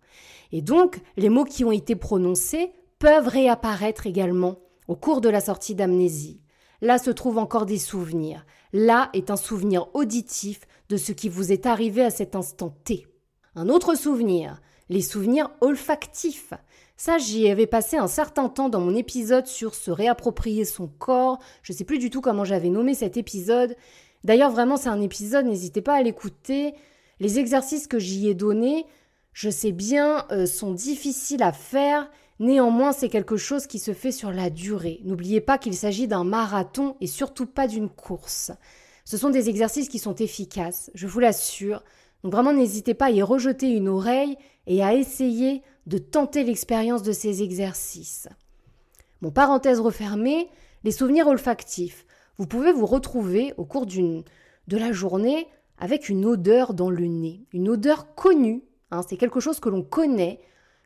Et 0.52 0.62
donc, 0.62 1.02
les 1.18 1.30
mots 1.30 1.44
qui 1.44 1.66
ont 1.66 1.72
été 1.72 1.96
prononcés 1.96 2.72
peuvent 3.00 3.28
réapparaître 3.28 4.08
également 4.08 4.60
au 4.88 4.96
cours 4.96 5.22
de 5.22 5.30
la 5.30 5.42
sortie 5.42 5.76
d'amnésie. 5.76 6.42
Là 6.82 6.98
se 6.98 7.10
trouvent 7.10 7.38
encore 7.38 7.66
des 7.66 7.80
souvenirs. 7.80 8.46
Là 8.74 9.10
est 9.14 9.32
un 9.32 9.38
souvenir 9.38 9.88
auditif 9.94 10.62
de 10.90 10.98
ce 10.98 11.12
qui 11.12 11.30
vous 11.30 11.52
est 11.52 11.66
arrivé 11.66 12.04
à 12.04 12.10
cet 12.10 12.36
instant 12.36 12.76
T. 12.84 13.08
Un 13.56 13.70
autre 13.70 13.96
souvenir, 13.96 14.62
les 14.90 15.02
souvenirs 15.02 15.50
olfactifs. 15.62 16.54
Ça, 16.98 17.18
j'y 17.18 17.50
avais 17.50 17.68
passé 17.68 17.98
un 17.98 18.08
certain 18.08 18.48
temps 18.48 18.70
dans 18.70 18.80
mon 18.80 18.96
épisode 18.96 19.48
sur 19.48 19.76
se 19.76 19.92
réapproprier 19.92 20.64
son 20.64 20.88
corps. 20.88 21.40
Je 21.62 21.74
ne 21.74 21.78
sais 21.78 21.84
plus 21.84 22.00
du 22.00 22.10
tout 22.10 22.22
comment 22.22 22.46
j'avais 22.46 22.70
nommé 22.70 22.94
cet 22.94 23.18
épisode. 23.18 23.76
D'ailleurs, 24.24 24.52
vraiment, 24.52 24.78
c'est 24.78 24.90
un 24.90 25.02
épisode, 25.02 25.46
n'hésitez 25.46 25.82
pas 25.82 25.96
à 25.96 26.02
l'écouter. 26.02 26.74
Les 27.20 27.38
exercices 27.38 27.88
que 27.88 28.00
j'y 28.00 28.30
ai 28.30 28.34
donnés, 28.34 28.86
je 29.34 29.50
sais 29.50 29.74
bien, 29.74 30.26
euh, 30.32 30.46
sont 30.46 30.72
difficiles 30.72 31.44
à 31.44 31.52
faire. 31.52 32.10
Néanmoins, 32.40 32.94
c'est 32.94 33.10
quelque 33.10 33.38
chose 33.38 33.68
qui 33.68 33.80
se 33.80 33.94
fait 33.94 34.12
sur 34.12 34.32
la 34.32 34.50
durée. 34.50 35.02
N'oubliez 35.04 35.42
pas 35.42 35.58
qu'il 35.58 35.76
s'agit 35.76 36.08
d'un 36.08 36.24
marathon 36.24 36.96
et 37.02 37.08
surtout 37.08 37.46
pas 37.46 37.68
d'une 37.68 37.90
course. 37.90 38.52
Ce 39.04 39.18
sont 39.18 39.30
des 39.30 39.50
exercices 39.50 39.90
qui 39.90 40.00
sont 40.00 40.16
efficaces, 40.16 40.90
je 40.96 41.08
vous 41.08 41.20
l'assure. 41.20 41.84
Donc 42.24 42.32
vraiment, 42.32 42.54
n'hésitez 42.54 42.94
pas 42.94 43.06
à 43.06 43.12
y 43.12 43.22
rejeter 43.22 43.70
une 43.70 43.88
oreille 43.88 44.38
et 44.66 44.84
à 44.84 44.96
essayer 44.96 45.62
de 45.86 45.98
tenter 45.98 46.44
l'expérience 46.44 47.04
de 47.04 47.12
ces 47.12 47.44
exercices. 47.44 48.28
Mon 49.22 49.32
parenthèse 49.32 49.80
refermée, 49.80 50.50
les 50.84 50.92
souvenirs 50.92 51.28
olfactifs. 51.28 52.06
Vous 52.38 52.48
pouvez 52.48 52.72
vous 52.72 52.86
retrouver 52.86 53.54
au 53.58 53.66
cours 53.66 53.86
d'une 53.86 54.24
de 54.68 54.78
la 54.78 54.92
journée 54.92 55.48
avec 55.78 56.10
une 56.10 56.26
odeur 56.26 56.74
dans 56.74 56.90
le 56.90 57.06
nez, 57.06 57.46
une 57.54 57.70
odeur 57.70 58.16
connue. 58.16 58.64
Hein, 58.92 59.02
c'est 59.08 59.18
quelque 59.18 59.40
chose 59.40 59.60
que 59.60 59.70
l'on 59.70 59.84
connaît, 59.84 60.40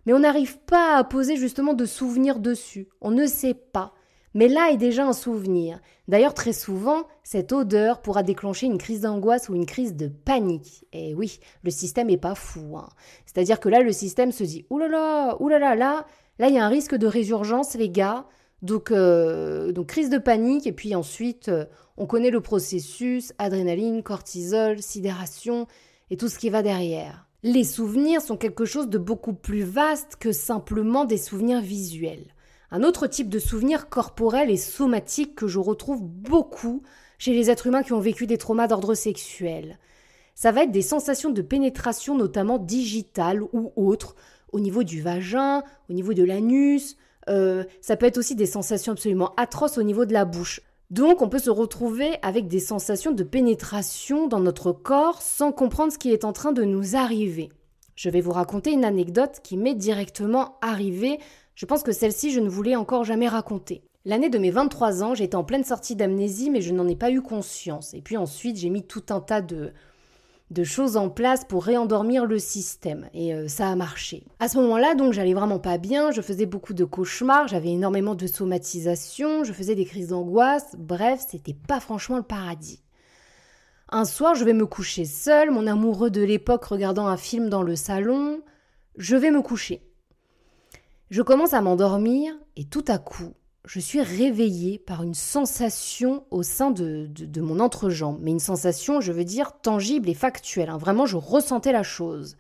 mais 0.05 0.13
on 0.13 0.19
n'arrive 0.19 0.57
pas 0.59 0.97
à 0.97 1.03
poser 1.03 1.37
justement 1.37 1.73
de 1.73 1.85
souvenirs 1.85 2.39
dessus. 2.39 2.87
On 3.01 3.11
ne 3.11 3.25
sait 3.25 3.53
pas. 3.53 3.93
Mais 4.33 4.47
là 4.47 4.69
est 4.71 4.77
déjà 4.77 5.07
un 5.07 5.13
souvenir. 5.13 5.79
D'ailleurs, 6.07 6.33
très 6.33 6.53
souvent, 6.53 7.03
cette 7.23 7.51
odeur 7.51 8.01
pourra 8.01 8.23
déclencher 8.23 8.67
une 8.67 8.77
crise 8.77 9.01
d'angoisse 9.01 9.49
ou 9.49 9.55
une 9.55 9.65
crise 9.65 9.95
de 9.95 10.07
panique. 10.07 10.85
Et 10.93 11.13
oui, 11.15 11.39
le 11.63 11.71
système 11.71 12.09
est 12.09 12.17
pas 12.17 12.35
fou. 12.35 12.77
Hein. 12.77 12.89
C'est-à-dire 13.25 13.59
que 13.59 13.69
là, 13.69 13.81
le 13.81 13.91
système 13.91 14.31
se 14.31 14.43
dit 14.43 14.65
oulala, 14.69 15.37
oulala, 15.39 15.75
là, 15.75 16.05
là, 16.37 16.47
il 16.47 16.55
y 16.55 16.59
a 16.59 16.65
un 16.65 16.69
risque 16.69 16.95
de 16.95 17.07
résurgence, 17.07 17.75
les 17.75 17.89
gars. 17.89 18.25
Donc, 18.61 18.91
euh, 18.91 19.71
donc 19.71 19.87
crise 19.87 20.09
de 20.09 20.17
panique, 20.17 20.67
et 20.67 20.73
puis 20.73 20.93
ensuite, 20.93 21.49
euh, 21.49 21.65
on 21.97 22.05
connaît 22.05 22.29
le 22.29 22.41
processus 22.41 23.33
adrénaline, 23.37 24.03
cortisol, 24.03 24.81
sidération 24.81 25.65
et 26.09 26.17
tout 26.17 26.27
ce 26.27 26.37
qui 26.37 26.49
va 26.49 26.61
derrière. 26.61 27.27
Les 27.43 27.63
souvenirs 27.63 28.21
sont 28.21 28.35
quelque 28.35 28.65
chose 28.65 28.89
de 28.89 28.97
beaucoup 28.97 29.33
plus 29.33 29.63
vaste 29.63 30.17
que 30.19 30.33
simplement 30.33 31.05
des 31.05 31.17
souvenirs 31.17 31.61
visuels. 31.61 32.33
Un 32.71 32.83
autre 32.83 33.07
type 33.07 33.29
de 33.29 33.39
souvenir 33.39 33.89
corporel 33.89 34.51
et 34.51 34.57
somatique 34.57 35.35
que 35.35 35.47
je 35.47 35.59
retrouve 35.59 36.03
beaucoup 36.03 36.83
chez 37.17 37.33
les 37.33 37.49
êtres 37.49 37.67
humains 37.67 37.83
qui 37.83 37.93
ont 37.93 37.99
vécu 37.99 38.27
des 38.27 38.37
traumas 38.37 38.67
d'ordre 38.67 38.93
sexuel. 38.93 39.79
Ça 40.35 40.51
va 40.51 40.63
être 40.63 40.71
des 40.71 40.81
sensations 40.81 41.31
de 41.31 41.41
pénétration, 41.41 42.15
notamment 42.17 42.59
digitales 42.59 43.41
ou 43.41 43.71
autres, 43.75 44.15
au 44.51 44.59
niveau 44.59 44.83
du 44.83 45.01
vagin, 45.01 45.63
au 45.89 45.93
niveau 45.93 46.13
de 46.13 46.23
l'anus. 46.23 46.95
Euh, 47.27 47.63
ça 47.81 47.97
peut 47.97 48.05
être 48.05 48.17
aussi 48.17 48.35
des 48.35 48.45
sensations 48.45 48.93
absolument 48.93 49.33
atroces 49.35 49.77
au 49.77 49.83
niveau 49.83 50.05
de 50.05 50.13
la 50.13 50.25
bouche. 50.25 50.61
Donc 50.91 51.21
on 51.21 51.29
peut 51.29 51.39
se 51.39 51.49
retrouver 51.49 52.17
avec 52.21 52.47
des 52.47 52.59
sensations 52.59 53.11
de 53.11 53.23
pénétration 53.23 54.27
dans 54.27 54.39
notre 54.39 54.71
corps 54.71 55.21
sans 55.21 55.51
comprendre 55.51 55.93
ce 55.93 55.97
qui 55.97 56.11
est 56.11 56.23
en 56.23 56.33
train 56.33 56.51
de 56.51 56.63
nous 56.63 56.95
arriver. 56.95 57.51
Je 57.95 58.09
vais 58.09 58.21
vous 58.21 58.31
raconter 58.31 58.71
une 58.71 58.85
anecdote 58.85 59.41
qui 59.43 59.57
m'est 59.57 59.75
directement 59.75 60.57
arrivée 60.61 61.19
je 61.59 61.65
pense 61.65 61.83
que 61.83 61.91
celle-ci, 61.91 62.31
je 62.31 62.39
ne 62.39 62.47
voulais 62.47 62.77
encore 62.77 63.03
jamais 63.03 63.27
raconter. 63.27 63.83
L'année 64.05 64.29
de 64.29 64.37
mes 64.37 64.49
23 64.49 65.03
ans, 65.03 65.13
j'étais 65.13 65.35
en 65.35 65.43
pleine 65.43 65.65
sortie 65.65 65.97
d'amnésie, 65.97 66.49
mais 66.49 66.61
je 66.61 66.73
n'en 66.73 66.87
ai 66.87 66.95
pas 66.95 67.11
eu 67.11 67.21
conscience. 67.21 67.93
Et 67.93 68.01
puis 68.01 68.15
ensuite, 68.15 68.55
j'ai 68.55 68.69
mis 68.69 68.87
tout 68.87 69.03
un 69.09 69.19
tas 69.19 69.41
de, 69.41 69.73
de 70.51 70.63
choses 70.63 70.95
en 70.95 71.09
place 71.09 71.43
pour 71.43 71.65
réendormir 71.65 72.25
le 72.25 72.39
système. 72.39 73.09
Et 73.13 73.33
euh, 73.33 73.49
ça 73.49 73.67
a 73.67 73.75
marché. 73.75 74.23
À 74.39 74.47
ce 74.47 74.57
moment-là, 74.57 74.95
donc, 74.95 75.11
j'allais 75.11 75.33
vraiment 75.33 75.59
pas 75.59 75.77
bien. 75.77 76.11
Je 76.11 76.21
faisais 76.21 76.45
beaucoup 76.45 76.73
de 76.73 76.85
cauchemars. 76.85 77.49
J'avais 77.49 77.71
énormément 77.71 78.15
de 78.15 78.25
somatisation. 78.25 79.43
Je 79.43 79.51
faisais 79.51 79.75
des 79.75 79.83
crises 79.83 80.07
d'angoisse. 80.07 80.77
Bref, 80.77 81.25
c'était 81.27 81.57
pas 81.67 81.81
franchement 81.81 82.15
le 82.15 82.23
paradis. 82.23 82.81
Un 83.89 84.05
soir, 84.05 84.33
je 84.33 84.45
vais 84.45 84.53
me 84.53 84.65
coucher 84.65 85.03
seule, 85.03 85.51
mon 85.51 85.67
amoureux 85.67 86.09
de 86.09 86.23
l'époque 86.23 86.63
regardant 86.63 87.07
un 87.07 87.17
film 87.17 87.49
dans 87.49 87.63
le 87.63 87.75
salon. 87.75 88.39
Je 88.95 89.17
vais 89.17 89.31
me 89.31 89.41
coucher. 89.41 89.88
Je 91.09 91.23
commence 91.23 91.53
à 91.53 91.61
m'endormir 91.61 92.33
et 92.55 92.65
tout 92.65 92.85
à 92.87 92.99
coup, 92.99 93.33
je 93.65 93.79
suis 93.79 94.01
réveillée 94.01 94.77
par 94.77 95.01
une 95.01 95.15
sensation 95.15 96.23
au 96.29 96.43
sein 96.43 96.69
de, 96.69 97.09
mon 97.41 97.59
entrejambe. 97.59 98.19
Mais 98.21 98.29
une 98.29 98.39
sensation, 98.39 99.01
je 99.01 99.11
veux 99.11 99.23
dire, 99.23 99.53
tangible 99.61 100.07
et 100.07 100.13
factuelle. 100.13 100.69
Hein. 100.69 100.77
Vraiment, 100.77 101.07
je 101.07 101.17
ressentais 101.17 101.71
la 101.71 101.81
chose. 101.81 102.37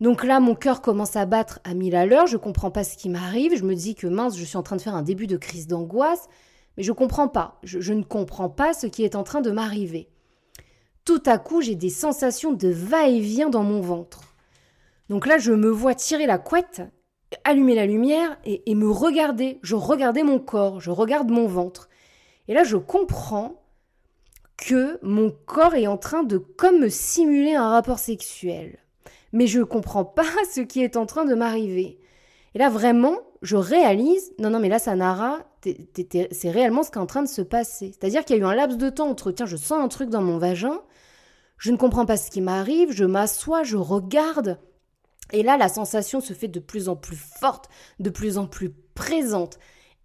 Donc 0.00 0.24
là, 0.24 0.40
mon 0.40 0.56
cœur 0.56 0.82
commence 0.82 1.14
à 1.14 1.24
battre 1.24 1.60
à 1.62 1.74
mille 1.74 1.94
à 1.94 2.04
l'heure. 2.04 2.26
Je 2.26 2.36
comprends 2.36 2.72
pas 2.72 2.82
ce 2.82 2.96
qui 2.96 3.08
m'arrive. 3.08 3.56
Je 3.56 3.64
me 3.64 3.74
dis 3.74 3.94
que 3.94 4.08
mince, 4.08 4.36
je 4.36 4.44
suis 4.44 4.56
en 4.56 4.62
train 4.64 4.76
de 4.76 4.82
faire 4.82 4.96
un 4.96 5.02
début 5.02 5.28
de 5.28 5.36
crise 5.36 5.68
d'angoisse. 5.68 6.28
Mais 6.76 6.82
je 6.82 6.92
comprends 6.92 7.28
pas. 7.28 7.60
je 7.62 7.92
ne 7.92 8.02
comprends 8.02 8.48
pas 8.48 8.74
ce 8.74 8.88
qui 8.88 9.04
est 9.04 9.14
en 9.14 9.22
train 9.22 9.40
de 9.40 9.52
m'arriver. 9.52 10.08
Tout 11.04 11.22
à 11.26 11.38
coup, 11.38 11.62
j'ai 11.62 11.76
des 11.76 11.90
sensations 11.90 12.52
de 12.52 12.68
va-et-vient 12.68 13.50
dans 13.50 13.62
mon 13.64 13.80
ventre. 13.80 14.34
Donc 15.08 15.26
là, 15.26 15.38
je 15.38 15.52
me 15.52 15.70
vois 15.70 15.94
tirer 15.94 16.26
la 16.26 16.38
couette 16.38 16.82
allumer 17.44 17.74
la 17.74 17.86
lumière 17.86 18.38
et, 18.44 18.74
me 18.74 18.90
regarder. 18.90 19.58
Je 19.62 19.74
regardais 19.74 20.22
mon 20.22 20.38
corps, 20.38 20.80
je 20.80 20.90
regarde 20.90 21.30
mon 21.30 21.46
ventre. 21.46 21.88
Et 22.48 22.54
là, 22.54 22.64
je 22.64 22.76
comprends 22.76 23.62
que 24.56 24.98
mon 25.02 25.30
corps 25.46 25.74
est 25.74 25.86
en 25.86 25.98
train 25.98 26.22
de 26.22 26.38
comme 26.38 26.80
me 26.80 26.88
simuler 26.88 27.54
un 27.54 27.68
rapport 27.68 27.98
sexuel. 27.98 28.78
Mais 29.32 29.46
je 29.46 29.60
ne 29.60 29.64
comprends 29.64 30.04
pas 30.04 30.24
ce 30.50 30.60
qui 30.60 30.82
est 30.82 30.96
en 30.96 31.06
train 31.06 31.24
de 31.24 31.34
m'arriver. 31.34 31.98
Et 32.54 32.58
là, 32.58 32.70
vraiment, 32.70 33.18
je 33.42 33.56
réalise, 33.56 34.32
non, 34.38 34.50
non, 34.50 34.58
mais 34.58 34.68
là, 34.68 34.78
Sanara, 34.78 35.40
c'est 35.62 36.50
réellement 36.50 36.82
ce 36.82 36.90
qui 36.90 36.98
est 36.98 37.02
en 37.02 37.06
train 37.06 37.22
de 37.22 37.28
se 37.28 37.42
passer. 37.42 37.92
C'est-à-dire 37.92 38.24
qu'il 38.24 38.36
y 38.36 38.38
a 38.38 38.42
eu 38.42 38.46
un 38.46 38.54
laps 38.54 38.78
de 38.78 38.90
temps 38.90 39.08
entre, 39.08 39.32
tiens, 39.32 39.46
je 39.46 39.56
sens 39.56 39.78
un 39.78 39.88
truc 39.88 40.08
dans 40.08 40.22
mon 40.22 40.38
vagin, 40.38 40.80
je 41.58 41.72
ne 41.72 41.76
comprends 41.76 42.06
pas 42.06 42.16
ce 42.16 42.30
qui 42.30 42.40
m'arrive, 42.40 42.92
je 42.92 43.04
m'assois, 43.04 43.64
je 43.64 43.76
regarde, 43.76 44.58
et 45.32 45.42
là, 45.42 45.56
la 45.56 45.68
sensation 45.68 46.20
se 46.20 46.32
fait 46.32 46.48
de 46.48 46.60
plus 46.60 46.88
en 46.88 46.96
plus 46.96 47.16
forte, 47.16 47.68
de 48.00 48.10
plus 48.10 48.38
en 48.38 48.46
plus 48.46 48.70
présente. 48.94 49.58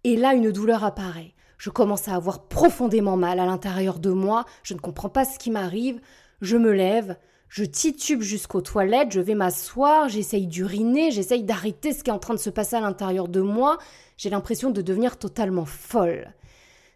Et 0.04 0.16
là, 0.16 0.34
une 0.34 0.52
douleur 0.52 0.84
apparaît. 0.84 1.34
Je 1.58 1.70
commence 1.70 2.08
à 2.08 2.14
avoir 2.14 2.46
profondément 2.48 3.16
mal 3.16 3.40
à 3.40 3.46
l'intérieur 3.46 3.98
de 3.98 4.10
moi, 4.10 4.44
je 4.62 4.74
ne 4.74 4.80
comprends 4.80 5.08
pas 5.08 5.24
ce 5.24 5.38
qui 5.38 5.50
m'arrive, 5.50 6.00
je 6.40 6.56
me 6.56 6.72
lève, 6.72 7.16
je 7.48 7.64
titube 7.64 8.20
jusqu'aux 8.20 8.60
toilettes, 8.60 9.12
je 9.12 9.20
vais 9.20 9.34
m'asseoir, 9.34 10.08
j'essaye 10.08 10.46
d'uriner, 10.46 11.10
j'essaye 11.10 11.44
d'arrêter 11.44 11.92
ce 11.92 12.02
qui 12.02 12.10
est 12.10 12.12
en 12.12 12.18
train 12.18 12.34
de 12.34 12.40
se 12.40 12.50
passer 12.50 12.76
à 12.76 12.80
l'intérieur 12.80 13.28
de 13.28 13.40
moi, 13.40 13.78
j'ai 14.16 14.28
l'impression 14.28 14.70
de 14.70 14.82
devenir 14.82 15.16
totalement 15.18 15.64
folle. 15.64 16.34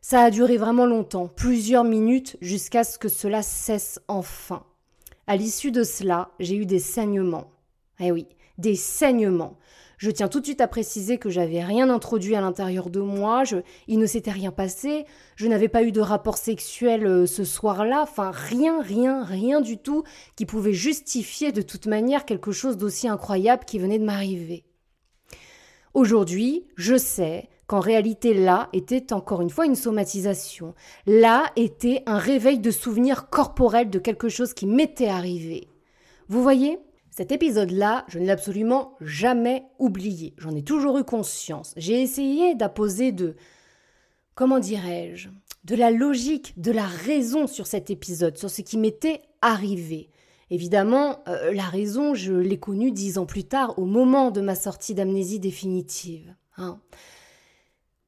Ça 0.03 0.21
a 0.21 0.31
duré 0.31 0.57
vraiment 0.57 0.87
longtemps, 0.87 1.29
plusieurs 1.29 1.85
minutes, 1.85 2.37
jusqu'à 2.41 2.85
ce 2.85 2.99
que 2.99 3.09
cela 3.09 3.43
cesse 3.43 4.01
enfin. 4.09 4.65
À 5.27 5.37
l'issue 5.37 5.71
de 5.71 5.83
cela, 5.83 6.31
j'ai 6.41 6.57
eu 6.57 6.67
des 6.67 6.79
saignements. 6.79 7.51
Eh 8.01 8.13
oui, 8.13 8.27
des 8.59 8.75
saignements. 8.75 9.57
Je 9.99 10.13
tiens 10.13 10.29
tout 10.29 10.39
de 10.39 10.45
suite 10.45 10.61
à 10.61 10.69
préciser 10.69 11.19
que 11.19 11.29
j'avais 11.29 11.63
rien 11.63 11.91
introduit 11.91 12.37
à 12.37 12.41
l'intérieur 12.41 12.89
de 12.89 13.01
moi, 13.01 13.43
il 13.89 13.99
ne 13.99 14.07
s'était 14.07 14.31
rien 14.31 14.53
passé, 14.53 15.07
je 15.35 15.49
n'avais 15.49 15.67
pas 15.67 15.83
eu 15.83 15.91
de 15.91 16.01
rapport 16.01 16.39
sexuel 16.39 17.05
euh, 17.05 17.27
ce 17.27 17.43
soir-là, 17.43 18.03
enfin 18.03 18.31
rien, 18.33 18.81
rien, 18.81 19.25
rien 19.25 19.61
du 19.61 19.77
tout 19.77 20.05
qui 20.37 20.47
pouvait 20.47 20.73
justifier 20.73 21.51
de 21.51 21.63
toute 21.63 21.87
manière 21.87 22.25
quelque 22.25 22.53
chose 22.53 22.77
d'aussi 22.77 23.09
incroyable 23.09 23.65
qui 23.65 23.81
venait 23.81 23.99
de 23.99 24.05
m'arriver. 24.05 24.65
Aujourd'hui, 25.95 26.69
je 26.77 26.97
sais 26.97 27.49
qu'en 27.67 27.81
réalité 27.81 28.35
là 28.35 28.69
était 28.73 29.13
encore 29.13 29.43
une 29.43 29.51
fois 29.51 29.67
une 29.67 29.75
somatisation. 29.75 30.75
Là 31.07 31.45
était 31.57 32.05
un 32.07 32.19
réveil 32.19 32.61
de 32.61 32.71
souvenirs 32.71 33.29
corporels 33.31 33.91
de 33.91 33.99
quelque 33.99 34.29
chose 34.29 34.55
qui 34.55 34.67
m'était 34.67 35.09
arrivé. 35.09 35.67
Vous 36.29 36.41
voyez? 36.41 36.79
Cet 37.19 37.33
épisode-là, 37.33 38.05
je 38.07 38.21
ne 38.21 38.27
l'ai 38.27 38.31
absolument 38.31 38.95
jamais 39.01 39.65
oublié. 39.81 40.35
J'en 40.39 40.55
ai 40.55 40.63
toujours 40.63 40.99
eu 40.99 41.03
conscience. 41.03 41.75
J'ai 41.77 42.01
essayé 42.01 42.55
d'apposer 42.55 43.11
de, 43.11 43.35
comment 44.37 44.61
dirais-je, 44.61 45.29
de 45.65 45.75
la 45.75 45.91
logique, 45.91 46.55
de 46.61 46.71
la 46.71 46.87
raison 46.87 47.49
sur 47.49 47.67
cet 47.67 47.91
épisode, 47.91 48.39
sur 48.39 48.51
ce 48.51 48.63
qui 48.63 48.79
m'était 48.79 49.23
arrivé. 49.43 50.11
Évidemment, 50.51 51.25
euh, 51.27 51.53
la 51.53 51.65
raison, 51.65 52.15
je 52.15 52.35
l'ai 52.35 52.61
connue 52.61 52.93
dix 52.93 53.19
ans 53.19 53.27
plus 53.27 53.43
tard, 53.43 53.77
au 53.81 53.85
moment 53.85 54.31
de 54.31 54.41
ma 54.41 54.55
sortie 54.55 54.95
d'amnésie 54.95 55.41
définitive. 55.41 56.37
Hein. 56.57 56.79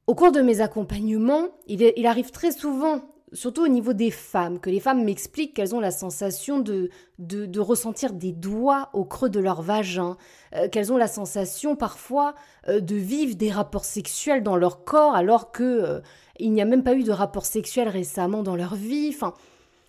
Au 0.07 0.15
cours 0.15 0.31
de 0.31 0.39
mes 0.39 0.61
accompagnements, 0.61 1.49
il 1.67 2.07
arrive 2.07 2.31
très 2.31 2.53
souvent 2.53 3.01
surtout 3.33 3.63
au 3.63 3.67
niveau 3.67 3.93
des 3.93 4.11
femmes, 4.11 4.59
que 4.59 4.69
les 4.69 4.79
femmes 4.79 5.03
m'expliquent 5.03 5.53
qu'elles 5.53 5.73
ont 5.73 5.79
la 5.79 5.91
sensation 5.91 6.59
de, 6.59 6.89
de, 7.19 7.59
ressentir 7.59 8.13
des 8.13 8.33
doigts 8.33 8.89
au 8.93 9.05
creux 9.05 9.29
de 9.29 9.39
leur 9.39 9.61
vagin, 9.61 10.17
euh, 10.55 10.67
qu'elles 10.67 10.91
ont 10.91 10.97
la 10.97 11.07
sensation 11.07 11.75
parfois 11.75 12.35
euh, 12.67 12.79
de 12.79 12.95
vivre 12.95 13.35
des 13.35 13.51
rapports 13.51 13.85
sexuels 13.85 14.43
dans 14.43 14.57
leur 14.57 14.83
corps 14.83 15.15
alors 15.15 15.51
que 15.51 15.63
euh, 15.63 15.99
il 16.39 16.51
n'y 16.51 16.61
a 16.61 16.65
même 16.65 16.83
pas 16.83 16.93
eu 16.93 17.03
de 17.03 17.11
rapport 17.11 17.45
sexuel 17.45 17.87
récemment 17.87 18.43
dans 18.43 18.55
leur 18.55 18.75
vie. 18.75 19.11
Enfin, 19.13 19.33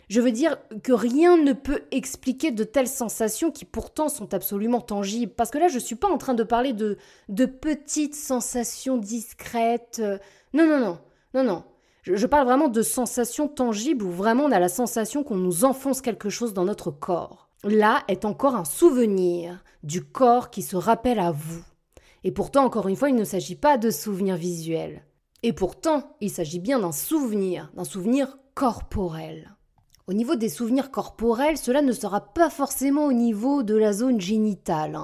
je 0.09 0.21
veux 0.21 0.33
dire 0.33 0.59
que 0.83 0.93
rien 0.93 1.37
ne 1.37 1.53
peut 1.53 1.83
expliquer 1.91 2.51
de 2.51 2.65
telles 2.65 2.89
sensations 2.89 3.51
qui 3.51 3.65
pourtant 3.65 4.09
sont 4.09 4.35
absolument 4.35 4.81
tangibles. 4.81 5.33
Parce 5.33 5.51
que 5.51 5.59
là, 5.59 5.69
je 5.69 5.77
ne 5.77 5.81
suis 5.81 5.95
pas 5.97 6.09
en 6.09 6.19
train 6.19 6.35
de 6.35 6.43
parler 6.43 6.75
de, 6.75 6.99
de 7.31 7.47
petites 7.47 8.15
sensations 8.15 8.99
discrètes. 8.99 10.03
Non, 10.53 10.67
non, 10.67 10.79
non, 10.79 10.99
non, 11.33 11.45
non. 11.45 11.65
Je, 12.03 12.27
parle 12.27 12.47
vraiment 12.47 12.69
de 12.69 12.83
sensations 12.83 13.47
tangibles 13.47 14.05
où 14.05 14.11
vraiment 14.11 14.45
on 14.45 14.51
a 14.51 14.59
la 14.59 14.69
sensation 14.69 15.23
qu'on 15.23 15.37
nous 15.37 15.65
enfonce 15.65 16.01
quelque 16.01 16.31
chose 16.31 16.53
dans 16.53 16.65
notre 16.65 16.91
corps. 16.91 17.49
Là 17.63 18.03
est 18.09 18.25
encore 18.25 18.57
un 18.57 18.65
souvenir 18.65 19.63
du 19.85 20.03
corps 20.03 20.51
qui 20.51 20.63
se 20.63 20.75
rappelle 20.75 21.21
à 21.21 21.31
vous. 21.31 21.63
Et 22.25 22.33
pourtant, 22.33 22.65
encore 22.65 22.89
une 22.89 22.97
fois, 22.97 23.09
il 23.09 23.15
ne 23.15 23.25
s'agit 23.25 23.55
pas 23.55 23.79
de 23.79 23.91
souvenirs 23.91 24.37
visuels. 24.37 25.05
Et 25.45 25.53
pourtant, 25.53 26.17
il 26.21 26.31
s'agit 26.31 26.59
bien 26.59 26.81
d'un 26.81 26.91
souvenir, 26.91 27.71
d'un 27.75 27.85
souvenir 27.85 28.37
corporel. 28.55 29.57
Au 30.09 30.13
niveau 30.13 30.35
des 30.35 30.49
souvenirs 30.49 30.91
corporels, 30.91 31.57
cela 31.57 31.83
ne 31.83 31.93
sera 31.93 32.33
pas 32.35 32.51
forcément 32.51 33.07
au 33.07 33.13
niveau 33.13 33.63
de 33.63 33.77
la 33.77 33.93
zone 33.93 34.21
génitale. 34.21 34.99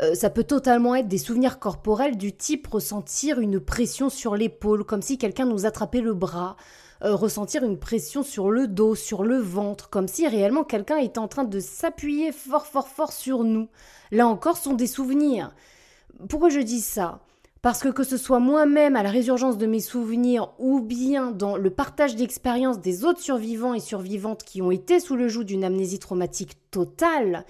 Euh, 0.00 0.14
ça 0.14 0.30
peut 0.30 0.44
totalement 0.44 0.94
être 0.94 1.08
des 1.08 1.18
souvenirs 1.18 1.58
corporels 1.58 2.16
du 2.16 2.34
type 2.34 2.66
ressentir 2.66 3.40
une 3.40 3.60
pression 3.60 4.10
sur 4.10 4.36
l'épaule, 4.36 4.84
comme 4.84 5.02
si 5.02 5.16
quelqu'un 5.16 5.46
nous 5.46 5.64
attrapait 5.64 6.02
le 6.02 6.12
bras, 6.12 6.56
euh, 7.02 7.14
ressentir 7.14 7.64
une 7.64 7.78
pression 7.78 8.22
sur 8.22 8.50
le 8.50 8.68
dos, 8.68 8.94
sur 8.94 9.22
le 9.24 9.38
ventre, 9.38 9.88
comme 9.88 10.08
si 10.08 10.28
réellement 10.28 10.64
quelqu'un 10.64 10.98
était 10.98 11.18
en 11.18 11.28
train 11.28 11.44
de 11.44 11.60
s'appuyer 11.60 12.32
fort 12.32 12.66
fort 12.66 12.88
fort 12.88 13.12
sur 13.12 13.42
nous. 13.42 13.68
Là 14.10 14.28
encore, 14.28 14.58
sont 14.58 14.74
des 14.74 14.86
souvenirs. 14.86 15.54
Pourquoi 16.28 16.50
je 16.50 16.60
dis 16.60 16.80
ça? 16.80 17.20
Parce 17.62 17.80
que 17.80 17.88
que 17.88 18.04
ce 18.04 18.16
soit 18.16 18.38
moi-même 18.38 18.96
à 18.96 19.02
la 19.02 19.10
résurgence 19.10 19.58
de 19.58 19.66
mes 19.66 19.80
souvenirs 19.80 20.52
ou 20.58 20.80
bien 20.80 21.32
dans 21.32 21.56
le 21.56 21.70
partage 21.70 22.14
d'expériences 22.14 22.80
des 22.80 23.04
autres 23.04 23.20
survivants 23.20 23.74
et 23.74 23.80
survivantes 23.80 24.44
qui 24.44 24.62
ont 24.62 24.70
été 24.70 25.00
sous 25.00 25.16
le 25.16 25.26
joug 25.26 25.42
d'une 25.42 25.64
amnésie 25.64 25.98
traumatique 25.98 26.58
totale, 26.70 27.44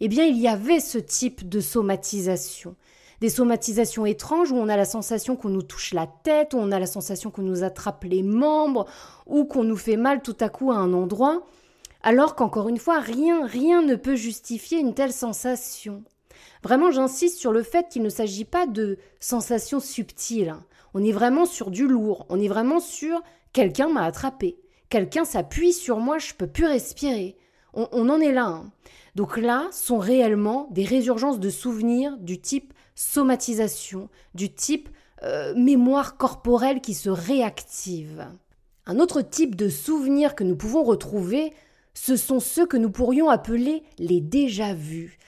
eh 0.00 0.08
bien 0.08 0.24
il 0.24 0.38
y 0.38 0.48
avait 0.48 0.80
ce 0.80 0.98
type 0.98 1.48
de 1.48 1.60
somatisation. 1.60 2.76
Des 3.20 3.30
somatisations 3.30 4.06
étranges 4.06 4.52
où 4.52 4.56
on 4.56 4.68
a 4.68 4.76
la 4.76 4.84
sensation 4.84 5.34
qu'on 5.34 5.48
nous 5.48 5.62
touche 5.62 5.92
la 5.92 6.06
tête, 6.06 6.54
où 6.54 6.58
on 6.58 6.70
a 6.70 6.78
la 6.78 6.86
sensation 6.86 7.30
qu'on 7.30 7.42
nous 7.42 7.64
attrape 7.64 8.04
les 8.04 8.22
membres, 8.22 8.86
ou 9.26 9.44
qu'on 9.44 9.64
nous 9.64 9.76
fait 9.76 9.96
mal 9.96 10.22
tout 10.22 10.36
à 10.38 10.48
coup 10.48 10.70
à 10.70 10.76
un 10.76 10.92
endroit, 10.92 11.44
alors 12.02 12.36
qu'encore 12.36 12.68
une 12.68 12.78
fois, 12.78 13.00
rien, 13.00 13.44
rien 13.44 13.82
ne 13.82 13.96
peut 13.96 14.14
justifier 14.14 14.78
une 14.78 14.94
telle 14.94 15.12
sensation. 15.12 16.04
Vraiment, 16.62 16.90
j'insiste 16.90 17.38
sur 17.38 17.52
le 17.52 17.62
fait 17.62 17.88
qu'il 17.88 18.02
ne 18.02 18.08
s'agit 18.08 18.44
pas 18.44 18.66
de 18.66 18.98
sensations 19.20 19.80
subtiles. 19.80 20.54
On 20.94 21.04
est 21.04 21.12
vraiment 21.12 21.44
sur 21.44 21.70
du 21.70 21.86
lourd. 21.86 22.26
On 22.28 22.40
est 22.40 22.48
vraiment 22.48 22.80
sur 22.80 23.20
quelqu'un 23.52 23.88
m'a 23.88 24.04
attrapé. 24.04 24.58
Quelqu'un 24.88 25.24
s'appuie 25.24 25.72
sur 25.72 25.98
moi, 25.98 26.18
je 26.18 26.34
peux 26.34 26.46
plus 26.46 26.66
respirer. 26.66 27.36
On, 27.74 28.08
en 28.08 28.20
est 28.20 28.32
là. 28.32 28.46
Hein. 28.46 28.72
Donc 29.18 29.36
là, 29.36 29.66
sont 29.72 29.98
réellement 29.98 30.68
des 30.70 30.84
résurgences 30.84 31.40
de 31.40 31.50
souvenirs 31.50 32.16
du 32.18 32.40
type 32.40 32.72
somatisation, 32.94 34.08
du 34.36 34.54
type 34.54 34.88
euh, 35.24 35.52
mémoire 35.56 36.16
corporelle 36.16 36.80
qui 36.80 36.94
se 36.94 37.10
réactive. 37.10 38.28
Un 38.86 39.00
autre 39.00 39.22
type 39.22 39.56
de 39.56 39.68
souvenir 39.68 40.36
que 40.36 40.44
nous 40.44 40.54
pouvons 40.54 40.84
retrouver, 40.84 41.52
ce 41.94 42.14
sont 42.14 42.38
ceux 42.38 42.64
que 42.64 42.76
nous 42.76 42.90
pourrions 42.90 43.28
appeler 43.28 43.82
les 43.98 44.20
déjà-vus. 44.20 45.18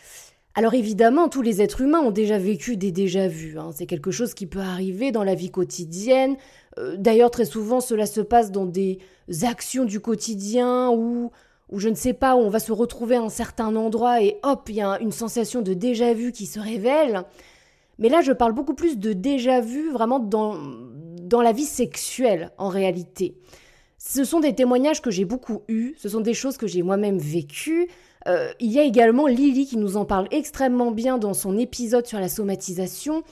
Alors 0.54 0.74
évidemment, 0.74 1.28
tous 1.28 1.42
les 1.42 1.60
êtres 1.60 1.80
humains 1.80 2.00
ont 2.00 2.12
déjà 2.12 2.38
vécu 2.38 2.76
des 2.76 2.92
déjà-vus. 2.92 3.58
Hein. 3.58 3.70
C'est 3.74 3.86
quelque 3.86 4.12
chose 4.12 4.34
qui 4.34 4.46
peut 4.46 4.60
arriver 4.60 5.10
dans 5.10 5.24
la 5.24 5.34
vie 5.34 5.50
quotidienne. 5.50 6.36
Euh, 6.78 6.94
d'ailleurs, 6.96 7.32
très 7.32 7.44
souvent, 7.44 7.80
cela 7.80 8.06
se 8.06 8.20
passe 8.20 8.52
dans 8.52 8.66
des 8.66 9.00
actions 9.42 9.84
du 9.84 9.98
quotidien 9.98 10.90
ou, 10.90 11.32
ou 11.70 11.78
je 11.78 11.88
ne 11.88 11.94
sais 11.94 12.12
pas, 12.12 12.36
où 12.36 12.40
on 12.40 12.50
va 12.50 12.58
se 12.58 12.72
retrouver 12.72 13.16
à 13.16 13.22
un 13.22 13.28
certain 13.28 13.74
endroit 13.76 14.22
et 14.22 14.38
hop, 14.42 14.68
il 14.68 14.76
y 14.76 14.80
a 14.80 14.98
une 15.00 15.12
sensation 15.12 15.62
de 15.62 15.74
déjà-vu 15.74 16.32
qui 16.32 16.46
se 16.46 16.58
révèle. 16.58 17.24
Mais 17.98 18.08
là, 18.08 18.22
je 18.22 18.32
parle 18.32 18.52
beaucoup 18.52 18.74
plus 18.74 18.98
de 18.98 19.12
déjà-vu 19.12 19.90
vraiment 19.90 20.18
dans, 20.18 20.56
dans 21.20 21.42
la 21.42 21.52
vie 21.52 21.64
sexuelle 21.64 22.50
en 22.58 22.68
réalité. 22.68 23.34
Ce 23.98 24.24
sont 24.24 24.40
des 24.40 24.54
témoignages 24.54 25.02
que 25.02 25.10
j'ai 25.10 25.26
beaucoup 25.26 25.62
eus, 25.68 25.94
ce 25.98 26.08
sont 26.08 26.20
des 26.20 26.34
choses 26.34 26.56
que 26.56 26.66
j'ai 26.66 26.82
moi-même 26.82 27.18
vécues. 27.18 27.88
Euh, 28.26 28.50
il 28.58 28.70
y 28.70 28.78
a 28.78 28.82
également 28.82 29.26
Lily 29.26 29.66
qui 29.66 29.76
nous 29.76 29.96
en 29.96 30.04
parle 30.04 30.26
extrêmement 30.30 30.90
bien 30.90 31.18
dans 31.18 31.34
son 31.34 31.58
épisode 31.58 32.06
sur 32.06 32.18
la 32.18 32.28
somatisation, 32.28 33.22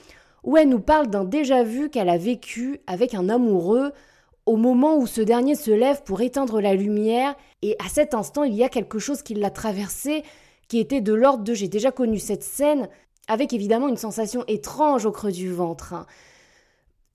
où 0.43 0.57
elle 0.57 0.69
nous 0.69 0.79
parle 0.79 1.07
d'un 1.07 1.25
déjà-vu 1.25 1.89
qu'elle 1.89 2.09
a 2.09 2.17
vécu 2.17 2.79
avec 2.87 3.15
un 3.15 3.29
amoureux 3.29 3.91
au 4.49 4.55
moment 4.55 4.97
où 4.97 5.05
ce 5.05 5.21
dernier 5.21 5.53
se 5.53 5.69
lève 5.69 6.01
pour 6.01 6.21
éteindre 6.21 6.59
la 6.59 6.73
lumière, 6.73 7.35
et 7.61 7.75
à 7.77 7.87
cet 7.87 8.15
instant 8.15 8.43
il 8.43 8.55
y 8.55 8.63
a 8.63 8.69
quelque 8.69 8.97
chose 8.97 9.21
qui 9.21 9.35
l'a 9.35 9.51
traversé, 9.51 10.23
qui 10.67 10.79
était 10.79 11.01
de 11.01 11.13
l'ordre 11.13 11.43
de 11.43 11.53
j'ai 11.53 11.67
déjà 11.67 11.91
connu 11.91 12.17
cette 12.17 12.41
scène, 12.41 12.89
avec 13.27 13.53
évidemment 13.53 13.89
une 13.89 13.95
sensation 13.95 14.43
étrange 14.47 15.05
au 15.05 15.11
creux 15.11 15.31
du 15.31 15.53
ventre. 15.53 15.93
Hein. 15.93 16.07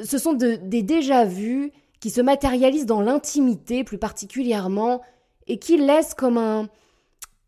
Ce 0.01 0.17
sont 0.17 0.35
des 0.35 0.83
déjà-vus 0.83 1.73
qui 1.99 2.11
se 2.11 2.21
matérialisent 2.21 2.87
dans 2.87 3.01
l'intimité 3.01 3.83
plus 3.83 3.99
particulièrement, 3.99 5.01
et 5.49 5.59
qui 5.59 5.77
laissent 5.77 6.15
comme 6.15 6.39
un, 6.39 6.69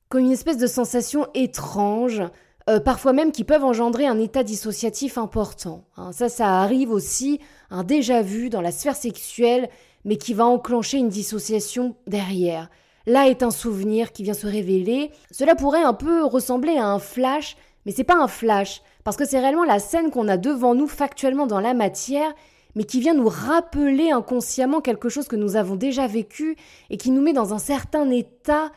comme 0.09 0.22
une 0.22 0.32
espèce 0.32 0.59
de 0.59 0.66
sensation 0.66 1.28
étrange, 1.34 2.24
euh, 2.68 2.80
parfois 2.80 3.12
même 3.12 3.30
qui 3.30 3.45
peuvent 3.45 3.64
engendrer 3.64 4.09
un 4.09 4.18
état 4.18 4.43
dissociatif 4.43 5.16
important. 5.16 5.84
Hein. 5.97 6.11
Ça, 6.11 6.28
ça 6.28 6.61
arrive 6.61 6.91
aussi, 6.91 7.39
un 7.70 7.84
déjà 7.84 8.22
vu 8.22 8.50
dans 8.50 8.60
la 8.60 8.72
sphère 8.72 8.96
sexuelle, 8.96 9.68
mais 10.04 10.16
qui 10.16 10.34
va 10.34 10.46
enclencher 10.46 10.98
une 10.98 11.08
dissociation 11.08 11.96
derrière. 12.06 12.70
Là 13.06 13.28
est 13.28 13.42
un 13.42 13.50
souvenir 13.50 14.12
qui 14.12 14.22
vient 14.22 14.34
se 14.34 14.46
révéler. 14.46 15.10
Cela 15.30 15.54
pourrait 15.54 15.82
un 15.82 15.94
peu 15.94 16.24
ressembler 16.24 16.76
à 16.76 16.86
un 16.86 16.98
flash, 16.98 17.56
mais 17.84 17.92
c'est 17.92 18.04
pas 18.04 18.16
un 18.16 18.28
flash, 18.28 18.82
parce 19.04 19.16
que 19.16 19.24
c'est 19.24 19.38
réellement 19.38 19.64
la 19.64 19.78
scène 19.78 20.10
qu'on 20.10 20.28
a 20.28 20.36
devant 20.36 20.74
nous 20.74 20.88
factuellement 20.88 21.46
dans 21.46 21.60
la 21.60 21.74
matière, 21.74 22.34
mais 22.74 22.84
qui 22.84 23.00
vient 23.00 23.14
nous 23.14 23.28
rappeler 23.28 24.10
inconsciemment 24.10 24.80
quelque 24.80 25.08
chose 25.08 25.28
que 25.28 25.36
nous 25.36 25.56
avons 25.56 25.76
déjà 25.76 26.06
vécu 26.06 26.56
et 26.90 26.96
qui 26.96 27.10
nous 27.10 27.22
met 27.22 27.32
dans 27.32 27.54
un 27.54 27.58
certain 27.58 28.10
état 28.10 28.70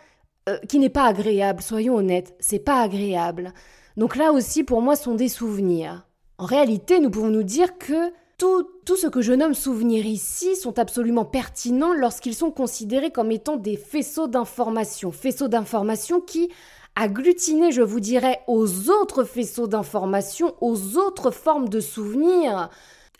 euh, 0.48 0.58
qui 0.70 0.80
n'est 0.80 0.90
pas 0.90 1.06
agréable, 1.06 1.62
soyons 1.62 1.96
honnêtes, 1.96 2.36
c'est 2.40 2.60
pas 2.60 2.82
agréable. 2.82 3.54
Donc 3.98 4.16
là 4.16 4.32
aussi, 4.32 4.64
pour 4.64 4.82
moi, 4.82 4.96
sont 4.96 5.16
des 5.16 5.28
souvenirs. 5.28 6.08
En 6.38 6.46
réalité, 6.46 7.00
nous 7.00 7.10
pouvons 7.10 7.28
nous 7.28 7.44
dire 7.44 7.78
que 7.78 8.14
tout, 8.40 8.68
tout 8.86 8.96
ce 8.96 9.06
que 9.06 9.22
je 9.22 9.34
nomme 9.34 9.54
souvenirs 9.54 10.06
ici 10.06 10.56
sont 10.56 10.80
absolument 10.80 11.26
pertinents 11.26 11.94
lorsqu'ils 11.94 12.34
sont 12.34 12.52
considérés 12.52 13.12
comme 13.12 13.32
étant 13.32 13.58
des 13.58 13.76
faisceaux 13.76 14.28
d'informations. 14.28 15.12
Faisceaux 15.12 15.50
d'informations 15.50 16.22
qui, 16.22 16.50
agglutinés, 16.96 17.72
je 17.72 17.82
vous 17.82 18.00
dirais, 18.00 18.40
aux 18.48 18.90
autres 18.90 19.26
faisceaux 19.26 19.68
d'informations, 19.68 20.56
aux 20.62 20.98
autres 20.98 21.32
formes 21.32 21.70
de 21.70 21.82
souvenirs, 21.82 22.70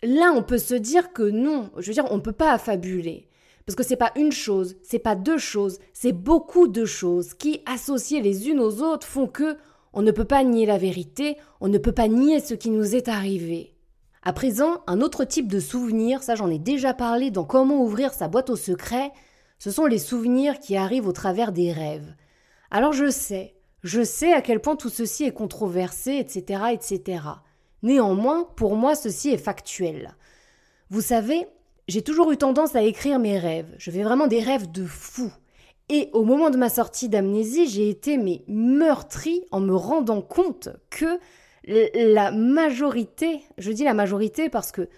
là, 0.02 0.32
on 0.34 0.42
peut 0.42 0.58
se 0.58 0.74
dire 0.74 1.12
que 1.12 1.22
non, 1.22 1.70
je 1.76 1.88
veux 1.88 1.94
dire, 1.94 2.10
on 2.10 2.16
ne 2.16 2.22
peut 2.22 2.32
pas 2.32 2.52
affabuler. 2.52 3.28
Parce 3.66 3.76
que 3.76 3.84
c'est 3.84 3.96
pas 3.96 4.12
une 4.16 4.32
chose, 4.32 4.76
c'est 4.82 4.98
pas 4.98 5.14
deux 5.14 5.38
choses, 5.38 5.78
c'est 5.92 6.12
beaucoup 6.12 6.66
de 6.66 6.86
choses 6.86 7.34
qui, 7.34 7.60
associées 7.66 8.22
les 8.22 8.48
unes 8.48 8.58
aux 8.58 8.82
autres, 8.82 9.06
font 9.06 9.26
que 9.26 9.56
on 9.92 10.02
ne 10.02 10.12
peut 10.12 10.24
pas 10.24 10.44
nier 10.44 10.66
la 10.66 10.78
vérité, 10.78 11.36
on 11.60 11.68
ne 11.68 11.78
peut 11.78 11.92
pas 11.92 12.08
nier 12.08 12.40
ce 12.40 12.54
qui 12.54 12.70
nous 12.70 12.96
est 12.96 13.08
arrivé. 13.08 13.69
À 14.22 14.34
présent, 14.34 14.82
un 14.86 15.00
autre 15.00 15.24
type 15.24 15.48
de 15.48 15.60
souvenir, 15.60 16.22
ça 16.22 16.34
j'en 16.34 16.50
ai 16.50 16.58
déjà 16.58 16.92
parlé 16.92 17.30
dans 17.30 17.44
Comment 17.44 17.82
ouvrir 17.82 18.12
sa 18.12 18.28
boîte 18.28 18.50
aux 18.50 18.56
secrets, 18.56 19.12
ce 19.58 19.70
sont 19.70 19.86
les 19.86 19.98
souvenirs 19.98 20.58
qui 20.58 20.76
arrivent 20.76 21.06
au 21.06 21.12
travers 21.12 21.52
des 21.52 21.72
rêves. 21.72 22.14
Alors 22.70 22.92
je 22.92 23.10
sais, 23.10 23.54
je 23.82 24.04
sais 24.04 24.34
à 24.34 24.42
quel 24.42 24.60
point 24.60 24.76
tout 24.76 24.90
ceci 24.90 25.24
est 25.24 25.32
controversé, 25.32 26.16
etc., 26.16 26.64
etc. 26.72 27.22
Néanmoins, 27.82 28.44
pour 28.56 28.76
moi, 28.76 28.94
ceci 28.94 29.30
est 29.30 29.38
factuel. 29.38 30.14
Vous 30.90 31.00
savez, 31.00 31.46
j'ai 31.88 32.02
toujours 32.02 32.30
eu 32.30 32.36
tendance 32.36 32.76
à 32.76 32.82
écrire 32.82 33.18
mes 33.18 33.38
rêves. 33.38 33.74
Je 33.78 33.90
fais 33.90 34.02
vraiment 34.02 34.26
des 34.26 34.40
rêves 34.40 34.70
de 34.70 34.84
fou. 34.84 35.32
Et 35.88 36.10
au 36.12 36.24
moment 36.24 36.50
de 36.50 36.58
ma 36.58 36.68
sortie 36.68 37.08
d'amnésie, 37.08 37.68
j'ai 37.68 37.88
été 37.88 38.18
mais 38.18 38.44
meurtrie 38.48 39.42
en 39.50 39.60
me 39.60 39.74
rendant 39.74 40.20
compte 40.20 40.68
que 40.90 41.18
la 41.70 42.30
majorité, 42.32 43.42
je 43.58 43.70
dis 43.70 43.84
la 43.84 43.94
majorité 43.94 44.48
parce 44.48 44.72
que 44.72 44.88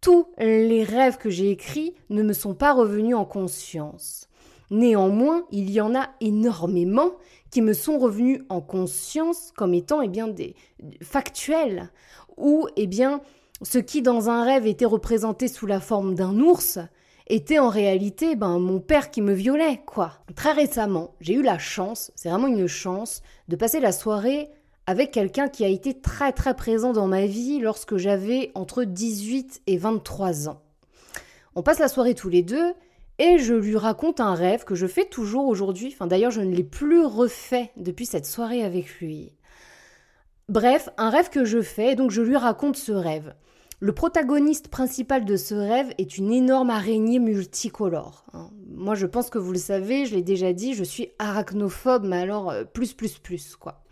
tous 0.00 0.26
les 0.38 0.84
rêves 0.84 1.18
que 1.18 1.30
j'ai 1.30 1.50
écrits 1.50 1.94
ne 2.10 2.22
me 2.22 2.32
sont 2.32 2.54
pas 2.54 2.72
revenus 2.72 3.16
en 3.16 3.24
conscience. 3.24 4.28
Néanmoins, 4.70 5.44
il 5.52 5.70
y 5.70 5.80
en 5.80 5.94
a 5.94 6.10
énormément 6.20 7.12
qui 7.50 7.62
me 7.62 7.72
sont 7.72 7.98
revenus 7.98 8.42
en 8.48 8.60
conscience 8.60 9.52
comme 9.56 9.74
étant 9.74 10.02
eh 10.02 10.08
bien 10.08 10.26
des 10.26 10.56
factuels 11.00 11.90
ou 12.36 12.66
eh 12.76 12.86
bien 12.86 13.20
ce 13.62 13.78
qui 13.78 14.02
dans 14.02 14.28
un 14.28 14.44
rêve 14.44 14.66
était 14.66 14.84
représenté 14.84 15.48
sous 15.48 15.66
la 15.66 15.80
forme 15.80 16.14
d'un 16.14 16.38
ours 16.40 16.78
était 17.28 17.58
en 17.58 17.68
réalité 17.68 18.36
ben, 18.36 18.58
mon 18.58 18.80
père 18.80 19.10
qui 19.10 19.22
me 19.22 19.32
violait, 19.32 19.82
quoi. 19.86 20.12
Très 20.34 20.52
récemment, 20.52 21.14
j'ai 21.20 21.34
eu 21.34 21.42
la 21.42 21.58
chance, 21.58 22.12
c'est 22.14 22.28
vraiment 22.28 22.46
une 22.46 22.66
chance, 22.66 23.22
de 23.48 23.56
passer 23.56 23.80
la 23.80 23.92
soirée 23.92 24.50
avec 24.86 25.10
quelqu'un 25.10 25.48
qui 25.48 25.64
a 25.64 25.68
été 25.68 26.00
très 26.00 26.32
très 26.32 26.54
présent 26.54 26.92
dans 26.92 27.08
ma 27.08 27.26
vie 27.26 27.58
lorsque 27.60 27.96
j'avais 27.96 28.52
entre 28.54 28.84
18 28.84 29.62
et 29.66 29.76
23 29.76 30.48
ans. 30.48 30.62
On 31.54 31.62
passe 31.62 31.78
la 31.78 31.88
soirée 31.88 32.14
tous 32.14 32.28
les 32.28 32.42
deux 32.42 32.74
et 33.18 33.38
je 33.38 33.54
lui 33.54 33.76
raconte 33.76 34.20
un 34.20 34.34
rêve 34.34 34.64
que 34.64 34.74
je 34.74 34.86
fais 34.86 35.06
toujours 35.06 35.46
aujourd'hui. 35.46 35.90
Enfin 35.92 36.06
d'ailleurs, 36.06 36.30
je 36.30 36.42
ne 36.42 36.54
l'ai 36.54 36.64
plus 36.64 37.04
refait 37.04 37.70
depuis 37.76 38.06
cette 38.06 38.26
soirée 38.26 38.62
avec 38.62 39.00
lui. 39.00 39.32
Bref, 40.48 40.90
un 40.96 41.10
rêve 41.10 41.28
que 41.28 41.44
je 41.44 41.60
fais, 41.60 41.92
et 41.92 41.96
donc 41.96 42.12
je 42.12 42.22
lui 42.22 42.36
raconte 42.36 42.76
ce 42.76 42.92
rêve. 42.92 43.34
Le 43.80 43.92
protagoniste 43.92 44.68
principal 44.68 45.24
de 45.24 45.36
ce 45.36 45.54
rêve 45.54 45.92
est 45.98 46.18
une 46.18 46.32
énorme 46.32 46.70
araignée 46.70 47.18
multicolore. 47.18 48.24
Hein. 48.32 48.50
Moi, 48.68 48.94
je 48.94 49.06
pense 49.06 49.28
que 49.28 49.38
vous 49.38 49.52
le 49.52 49.58
savez, 49.58 50.06
je 50.06 50.14
l'ai 50.14 50.22
déjà 50.22 50.52
dit, 50.52 50.74
je 50.74 50.84
suis 50.84 51.10
arachnophobe, 51.18 52.06
mais 52.06 52.18
alors 52.18 52.50
euh, 52.50 52.64
plus, 52.64 52.94
plus, 52.94 53.18
plus, 53.18 53.56
quoi. 53.56 53.82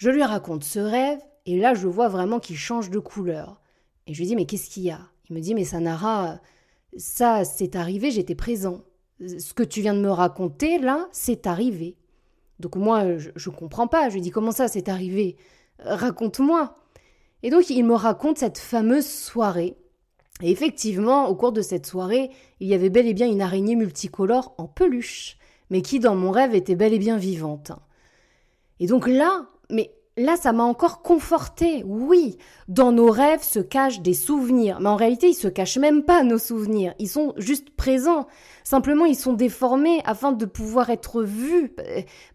Je 0.00 0.08
lui 0.08 0.22
raconte 0.22 0.64
ce 0.64 0.78
rêve, 0.78 1.18
et 1.44 1.58
là, 1.58 1.74
je 1.74 1.86
vois 1.86 2.08
vraiment 2.08 2.40
qu'il 2.40 2.56
change 2.56 2.88
de 2.88 2.98
couleur. 2.98 3.60
Et 4.06 4.14
je 4.14 4.20
lui 4.20 4.28
dis, 4.28 4.34
mais 4.34 4.46
qu'est-ce 4.46 4.70
qu'il 4.70 4.84
y 4.84 4.90
a? 4.90 5.00
Il 5.28 5.36
me 5.36 5.40
dit, 5.40 5.54
mais 5.54 5.66
Sanara, 5.66 6.40
ça, 6.96 7.44
c'est 7.44 7.76
arrivé, 7.76 8.10
j'étais 8.10 8.34
présent. 8.34 8.80
Ce 9.20 9.52
que 9.52 9.62
tu 9.62 9.82
viens 9.82 9.92
de 9.92 10.00
me 10.00 10.08
raconter, 10.08 10.78
là, 10.78 11.06
c'est 11.12 11.46
arrivé. 11.46 11.98
Donc 12.60 12.76
moi, 12.76 13.18
je, 13.18 13.28
je 13.36 13.50
comprends 13.50 13.88
pas. 13.88 14.08
Je 14.08 14.14
lui 14.14 14.22
dis, 14.22 14.30
comment 14.30 14.52
ça, 14.52 14.68
c'est 14.68 14.88
arrivé? 14.88 15.36
Raconte-moi. 15.80 16.78
Et 17.42 17.50
donc 17.50 17.68
il 17.68 17.84
me 17.84 17.94
raconte 17.94 18.38
cette 18.38 18.56
fameuse 18.56 19.06
soirée. 19.06 19.76
Et 20.40 20.50
effectivement, 20.50 21.28
au 21.28 21.34
cours 21.34 21.52
de 21.52 21.60
cette 21.60 21.84
soirée, 21.84 22.30
il 22.58 22.68
y 22.68 22.74
avait 22.74 22.88
bel 22.88 23.06
et 23.06 23.12
bien 23.12 23.28
une 23.28 23.42
araignée 23.42 23.76
multicolore 23.76 24.54
en 24.56 24.66
peluche, 24.66 25.36
mais 25.68 25.82
qui 25.82 26.00
dans 26.00 26.14
mon 26.14 26.30
rêve 26.30 26.54
était 26.54 26.74
bel 26.74 26.94
et 26.94 26.98
bien 26.98 27.18
vivante. 27.18 27.72
Et 28.78 28.86
donc 28.86 29.06
là, 29.06 29.46
mais 29.70 29.92
là, 30.16 30.36
ça 30.36 30.52
m'a 30.52 30.64
encore 30.64 31.02
conforté. 31.02 31.82
Oui, 31.86 32.36
dans 32.68 32.92
nos 32.92 33.10
rêves 33.10 33.42
se 33.42 33.58
cachent 33.58 34.00
des 34.00 34.14
souvenirs. 34.14 34.78
Mais 34.80 34.88
en 34.88 34.96
réalité, 34.96 35.28
ils 35.28 35.34
se 35.34 35.48
cachent 35.48 35.78
même 35.78 36.02
pas, 36.02 36.22
nos 36.22 36.38
souvenirs. 36.38 36.94
Ils 36.98 37.08
sont 37.08 37.34
juste 37.36 37.70
présents. 37.70 38.26
Simplement, 38.64 39.04
ils 39.04 39.16
sont 39.16 39.32
déformés 39.32 40.00
afin 40.04 40.32
de 40.32 40.44
pouvoir 40.44 40.90
être 40.90 41.22
vus. 41.22 41.74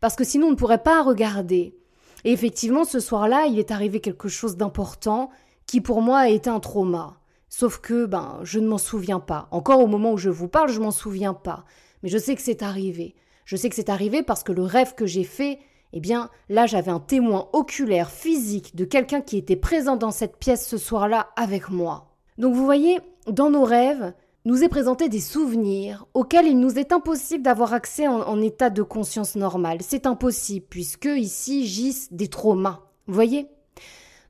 Parce 0.02 0.16
que 0.16 0.24
sinon, 0.24 0.48
on 0.48 0.52
ne 0.52 0.56
pourrait 0.56 0.84
pas 0.84 1.04
regarder. 1.04 1.78
Et 2.24 2.32
effectivement, 2.32 2.86
ce 2.86 3.00
soir-là, 3.00 3.46
il 3.46 3.60
est 3.60 3.72
arrivé 3.72 4.00
quelque 4.00 4.28
chose 4.28 4.58
d'important 4.58 5.30
qui 5.68 5.82
pour 5.82 6.02
moi 6.02 6.20
a 6.20 6.30
été 6.30 6.50
un 6.50 6.60
trauma. 6.60 7.20
Sauf 7.50 7.80
que, 7.80 8.06
ben, 8.06 8.40
je 8.44 8.60
ne 8.60 8.68
m'en 8.68 8.78
souviens 8.78 9.20
pas. 9.20 9.48
Encore 9.52 9.80
au 9.80 9.88
moment 9.88 10.14
où 10.14 10.18
je 10.18 10.30
vous 10.30 10.48
parle, 10.48 10.70
je 10.70 10.82
m'en 10.82 10.92
souviens 10.92 11.34
pas. 11.34 11.66
Mais 12.02 12.10
je 12.10 12.18
sais 12.18 12.36
que 12.36 12.42
c'est 12.42 12.64
arrivé. 12.64 13.16
Je 13.46 13.56
sais 13.56 13.70
que 13.70 13.76
c'est 13.76 13.90
arrivé 13.90 14.24
parce 14.24 14.44
que 14.44 14.52
le 14.52 14.64
rêve 14.64 14.96
que 14.96 15.06
j'ai 15.06 15.24
fait, 15.24 15.60
eh 15.96 16.02
bien, 16.02 16.30
là, 16.50 16.66
j'avais 16.66 16.92
un 16.92 17.00
témoin 17.00 17.48
oculaire, 17.54 18.12
physique, 18.12 18.76
de 18.76 18.84
quelqu'un 18.84 19.22
qui 19.22 19.38
était 19.38 19.56
présent 19.56 19.96
dans 19.96 20.12
cette 20.12 20.36
pièce 20.36 20.68
ce 20.68 20.78
soir-là 20.78 21.30
avec 21.38 21.70
moi. 21.70 22.18
Donc 22.38 22.54
vous 22.54 22.66
voyez, 22.66 23.00
dans 23.28 23.50
nos 23.50 23.64
rêves, 23.64 24.14
nous 24.44 24.62
est 24.62 24.70
présenté 24.70 25.08
des 25.08 25.22
souvenirs 25.22 26.06
auxquels 26.14 26.48
il 26.48 26.60
nous 26.60 26.78
est 26.78 26.92
impossible 26.92 27.44
d'avoir 27.44 27.74
accès 27.74 28.10
en, 28.10 28.20
en, 28.22 28.42
état 28.42 28.70
de 28.70 28.84
conscience 28.84 29.38
normale. 29.38 29.78
C'est 29.80 30.06
impossible, 30.06 30.66
puisque 30.70 31.06
ici 31.06 31.66
gissent 31.66 32.12
des 32.12 32.28
traumas. 32.28 32.82
Vous 33.08 33.14
voyez? 33.14 33.48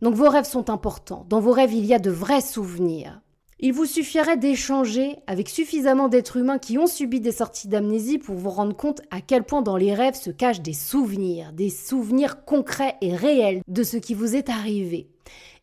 Donc 0.03 0.13
vos 0.13 0.29
rêves 0.29 0.45
sont 0.45 0.69
importants. 0.69 1.25
Dans 1.29 1.39
vos 1.39 1.51
rêves, 1.51 1.73
il 1.73 1.85
y 1.85 1.95
a 1.95 1.99
de 1.99 2.11
vrais 2.11 2.41
souvenirs. 2.41 3.21
Il 3.59 3.71
vous 3.71 3.85
suffirait 3.85 4.35
d'échanger 4.35 5.15
avec 5.27 5.47
suffisamment 5.47 6.09
d'êtres 6.09 6.37
humains 6.37 6.59
qui 6.59 6.77
ont 6.77 6.87
subi 6.87 7.21
des 7.21 7.31
sorties 7.31 7.69
d'amnésie 7.69 8.17
pour 8.17 8.35
vous 8.35 8.49
rendre 8.49 8.75
compte 8.75 9.01
à 9.11 9.21
quel 9.21 9.43
point 9.43 9.61
dans 9.61 9.77
les 9.77 9.93
rêves 9.93 10.15
se 10.15 10.29
cachent 10.29 10.61
des 10.61 10.73
souvenirs, 10.73 11.53
des 11.53 11.69
souvenirs 11.69 12.43
concrets 12.43 12.95
et 12.99 13.15
réels 13.15 13.61
de 13.67 13.83
ce 13.83 13.95
qui 13.95 14.13
vous 14.13 14.35
est 14.35 14.49
arrivé. 14.49 15.07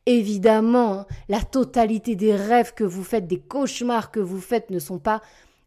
Évidemment, 0.07 1.07
la 1.29 1.43
totalité 1.43 2.17
des 2.17 2.35
rêves 2.35 2.73
que 2.75 2.83
vous 2.83 3.05
faites, 3.05 3.27
des 3.27 3.39
cauchemars 3.39 4.11
que 4.11 4.21
vous 4.21 4.41
faites 4.41 4.71
ne 4.71 4.79
sont 4.79 4.99
pas 4.99 5.21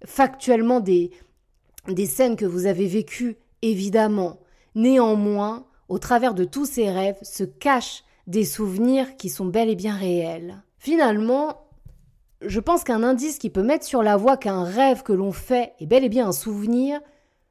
factuellement 0.04 0.80
des, 0.80 1.12
des 1.88 2.08
scènes 2.08 2.36
que 2.36 2.46
vous 2.46 2.66
avez 2.66 2.88
vécues, 2.88 3.38
évidemment. 3.62 4.40
Néanmoins, 4.74 5.68
au 5.90 6.00
travers 6.00 6.34
de 6.34 6.44
tous 6.44 6.66
ces 6.66 6.90
rêves 6.90 7.20
se 7.22 7.44
cachent 7.44 8.04
des 8.26 8.46
souvenirs 8.46 9.16
qui 9.16 9.30
sont 9.30 9.46
bel 9.46 9.70
et 9.70 9.76
bien 9.76 9.96
réels. 9.96 10.64
Finalement, 10.80 11.65
je 12.42 12.60
pense 12.60 12.84
qu'un 12.84 13.04
indice 13.04 13.40
qui 13.40 13.50
peut 13.50 13.64
mettre 13.64 13.86
sur 13.86 14.04
la 14.04 14.18
voie 14.18 14.38
qu'un 14.38 14.64
rêve 14.64 15.04
que 15.04 15.14
l'on 15.14 15.32
fait 15.32 15.74
est 15.80 15.86
bel 15.86 16.04
et 16.04 16.10
bien 16.10 16.28
un 16.28 16.32
souvenir, 16.32 17.00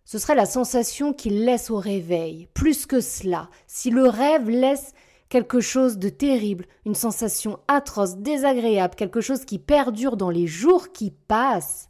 ce 0.05 0.19
serait 0.19 0.35
la 0.35 0.47
sensation 0.47 1.13
qu'il 1.13 1.45
laisse 1.45 1.71
au 1.71 1.77
réveil. 1.77 2.49
Plus 2.55 2.87
que 2.87 3.01
cela, 3.01 3.49
si 3.67 3.91
le 3.91 4.07
rêve 4.07 4.51
laisse 4.51 4.93
quelque 5.31 5.61
chose 5.61 5.99
de 5.99 6.11
terrible, 6.11 6.67
une 6.85 6.95
sensation 6.95 7.59
atroce, 7.67 8.17
désagréable, 8.17 8.95
quelque 8.95 9.21
chose 9.23 9.45
qui 9.45 9.59
perdure 9.59 10.17
dans 10.17 10.31
les 10.31 10.47
jours 10.47 10.93
qui 10.93 11.11
passent, 11.11 11.89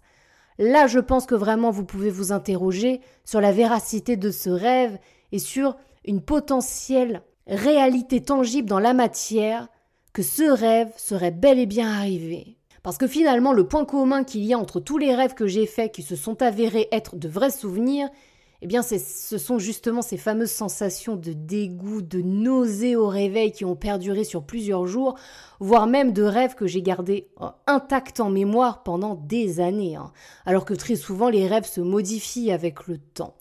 là 0.58 0.86
je 0.86 1.00
pense 1.00 1.26
que 1.26 1.34
vraiment 1.34 1.70
vous 1.70 1.84
pouvez 1.84 2.10
vous 2.10 2.30
interroger 2.30 3.00
sur 3.24 3.40
la 3.40 3.52
véracité 3.52 4.16
de 4.16 4.30
ce 4.30 4.50
rêve 4.50 4.98
et 5.32 5.40
sur 5.40 5.76
une 6.04 6.22
potentielle 6.22 7.22
réalité 7.46 8.22
tangible 8.22 8.68
dans 8.68 8.78
la 8.78 8.94
matière, 8.94 9.68
que 10.12 10.22
ce 10.22 10.44
rêve 10.44 10.92
serait 10.96 11.32
bel 11.32 11.58
et 11.58 11.66
bien 11.66 11.90
arrivé. 11.90 12.56
Parce 12.84 12.98
que 12.98 13.06
finalement, 13.06 13.54
le 13.54 13.66
point 13.66 13.86
commun 13.86 14.24
qu'il 14.24 14.44
y 14.44 14.52
a 14.52 14.58
entre 14.58 14.78
tous 14.78 14.98
les 14.98 15.14
rêves 15.14 15.32
que 15.32 15.46
j'ai 15.46 15.64
faits 15.64 15.90
qui 15.90 16.02
se 16.02 16.16
sont 16.16 16.42
avérés 16.42 16.86
être 16.92 17.16
de 17.16 17.28
vrais 17.28 17.50
souvenirs, 17.50 18.10
eh 18.60 18.66
bien, 18.66 18.82
ce 18.82 19.38
sont 19.38 19.58
justement 19.58 20.02
ces 20.02 20.18
fameuses 20.18 20.50
sensations 20.50 21.16
de 21.16 21.32
dégoût, 21.32 22.02
de 22.02 22.20
nausée 22.20 22.94
au 22.94 23.08
réveil 23.08 23.52
qui 23.52 23.64
ont 23.64 23.74
perduré 23.74 24.22
sur 24.22 24.44
plusieurs 24.44 24.86
jours, 24.86 25.16
voire 25.60 25.86
même 25.86 26.12
de 26.12 26.22
rêves 26.22 26.54
que 26.54 26.66
j'ai 26.66 26.82
gardés 26.82 27.28
euh, 27.40 27.46
intacts 27.66 28.20
en 28.20 28.28
mémoire 28.28 28.82
pendant 28.82 29.14
des 29.14 29.60
années. 29.60 29.96
Hein. 29.96 30.12
alors 30.44 30.66
que 30.66 30.74
très 30.74 30.96
souvent, 30.96 31.30
les 31.30 31.46
rêves 31.46 31.66
se 31.66 31.80
modifient 31.80 32.52
avec 32.52 32.86
le 32.86 32.98
temps. 32.98 33.34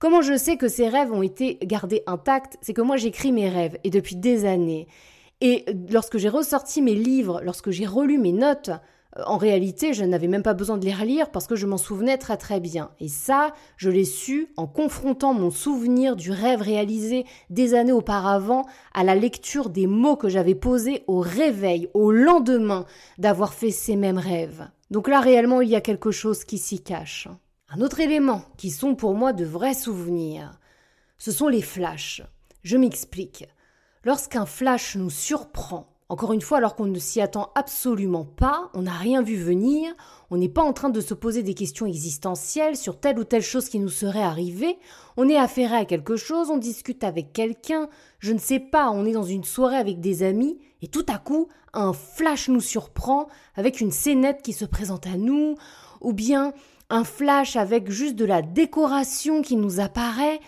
Comment 0.00 0.22
je 0.22 0.36
sais 0.36 0.56
que 0.56 0.66
ces 0.66 0.88
rêves 0.88 1.12
ont 1.12 1.22
été 1.22 1.58
gardés 1.62 2.02
intacts? 2.08 2.58
C'est 2.62 2.74
que 2.74 2.82
moi 2.82 2.96
j'écris 2.96 3.30
mes 3.30 3.48
rêves 3.48 3.78
et 3.84 3.90
depuis 3.90 4.16
des 4.16 4.44
années. 4.44 4.88
Et 5.44 5.64
lorsque 5.90 6.18
j'ai 6.18 6.28
ressorti 6.28 6.80
mes 6.82 6.94
livres, 6.94 7.40
lorsque 7.42 7.70
j'ai 7.70 7.84
relu 7.84 8.16
mes 8.16 8.30
notes, 8.30 8.70
euh, 9.18 9.22
en 9.26 9.38
réalité, 9.38 9.92
je 9.92 10.04
n'avais 10.04 10.28
même 10.28 10.44
pas 10.44 10.54
besoin 10.54 10.78
de 10.78 10.84
les 10.84 10.94
relire 10.94 11.32
parce 11.32 11.48
que 11.48 11.56
je 11.56 11.66
m'en 11.66 11.78
souvenais 11.78 12.16
très 12.16 12.36
très 12.36 12.60
bien. 12.60 12.92
Et 13.00 13.08
ça, 13.08 13.52
je 13.76 13.90
l'ai 13.90 14.04
su 14.04 14.52
en 14.56 14.68
confrontant 14.68 15.34
mon 15.34 15.50
souvenir 15.50 16.14
du 16.14 16.30
rêve 16.30 16.62
réalisé 16.62 17.26
des 17.50 17.74
années 17.74 17.90
auparavant 17.90 18.64
à 18.94 19.02
la 19.02 19.16
lecture 19.16 19.68
des 19.68 19.88
mots 19.88 20.14
que 20.14 20.28
j'avais 20.28 20.54
posés 20.54 21.02
au 21.08 21.18
réveil, 21.18 21.88
au 21.92 22.12
lendemain 22.12 22.86
d'avoir 23.18 23.52
fait 23.52 23.72
ces 23.72 23.96
mêmes 23.96 24.18
rêves. 24.18 24.68
Donc 24.92 25.08
là, 25.08 25.18
réellement, 25.18 25.60
il 25.60 25.70
y 25.70 25.76
a 25.76 25.80
quelque 25.80 26.12
chose 26.12 26.44
qui 26.44 26.58
s'y 26.58 26.80
cache. 26.80 27.26
Un 27.68 27.80
autre 27.80 27.98
élément 27.98 28.42
qui 28.58 28.70
sont 28.70 28.94
pour 28.94 29.14
moi 29.14 29.32
de 29.32 29.44
vrais 29.44 29.74
souvenirs, 29.74 30.60
ce 31.18 31.32
sont 31.32 31.48
les 31.48 31.62
flashs. 31.62 32.22
Je 32.62 32.76
m'explique. 32.76 33.48
Lorsqu'un 34.04 34.46
flash 34.46 34.96
nous 34.96 35.10
surprend, 35.10 35.86
encore 36.08 36.32
une 36.32 36.40
fois, 36.40 36.58
alors 36.58 36.74
qu'on 36.74 36.86
ne 36.86 36.98
s'y 36.98 37.20
attend 37.20 37.52
absolument 37.54 38.24
pas, 38.24 38.70
on 38.74 38.82
n'a 38.82 38.92
rien 38.92 39.22
vu 39.22 39.36
venir, 39.36 39.94
on 40.30 40.36
n'est 40.36 40.48
pas 40.48 40.62
en 40.62 40.72
train 40.72 40.90
de 40.90 41.00
se 41.00 41.14
poser 41.14 41.44
des 41.44 41.54
questions 41.54 41.86
existentielles 41.86 42.76
sur 42.76 42.98
telle 42.98 43.18
ou 43.18 43.24
telle 43.24 43.42
chose 43.42 43.68
qui 43.68 43.78
nous 43.78 43.88
serait 43.88 44.22
arrivée, 44.22 44.76
on 45.16 45.28
est 45.28 45.36
affairé 45.36 45.76
à 45.76 45.84
quelque 45.84 46.16
chose, 46.16 46.50
on 46.50 46.58
discute 46.58 47.04
avec 47.04 47.32
quelqu'un, 47.32 47.88
je 48.18 48.32
ne 48.32 48.38
sais 48.38 48.58
pas, 48.58 48.90
on 48.90 49.06
est 49.06 49.12
dans 49.12 49.22
une 49.22 49.44
soirée 49.44 49.76
avec 49.76 50.00
des 50.00 50.24
amis, 50.24 50.58
et 50.82 50.88
tout 50.88 51.06
à 51.08 51.18
coup, 51.18 51.48
un 51.72 51.92
flash 51.92 52.48
nous 52.48 52.60
surprend 52.60 53.28
avec 53.54 53.80
une 53.80 53.92
scénette 53.92 54.42
qui 54.42 54.52
se 54.52 54.64
présente 54.64 55.06
à 55.06 55.16
nous, 55.16 55.54
ou 56.00 56.12
bien 56.12 56.52
un 56.90 57.04
flash 57.04 57.54
avec 57.54 57.90
juste 57.90 58.16
de 58.16 58.24
la 58.24 58.42
décoration 58.42 59.42
qui 59.42 59.54
nous 59.54 59.78
apparaît, 59.78 60.40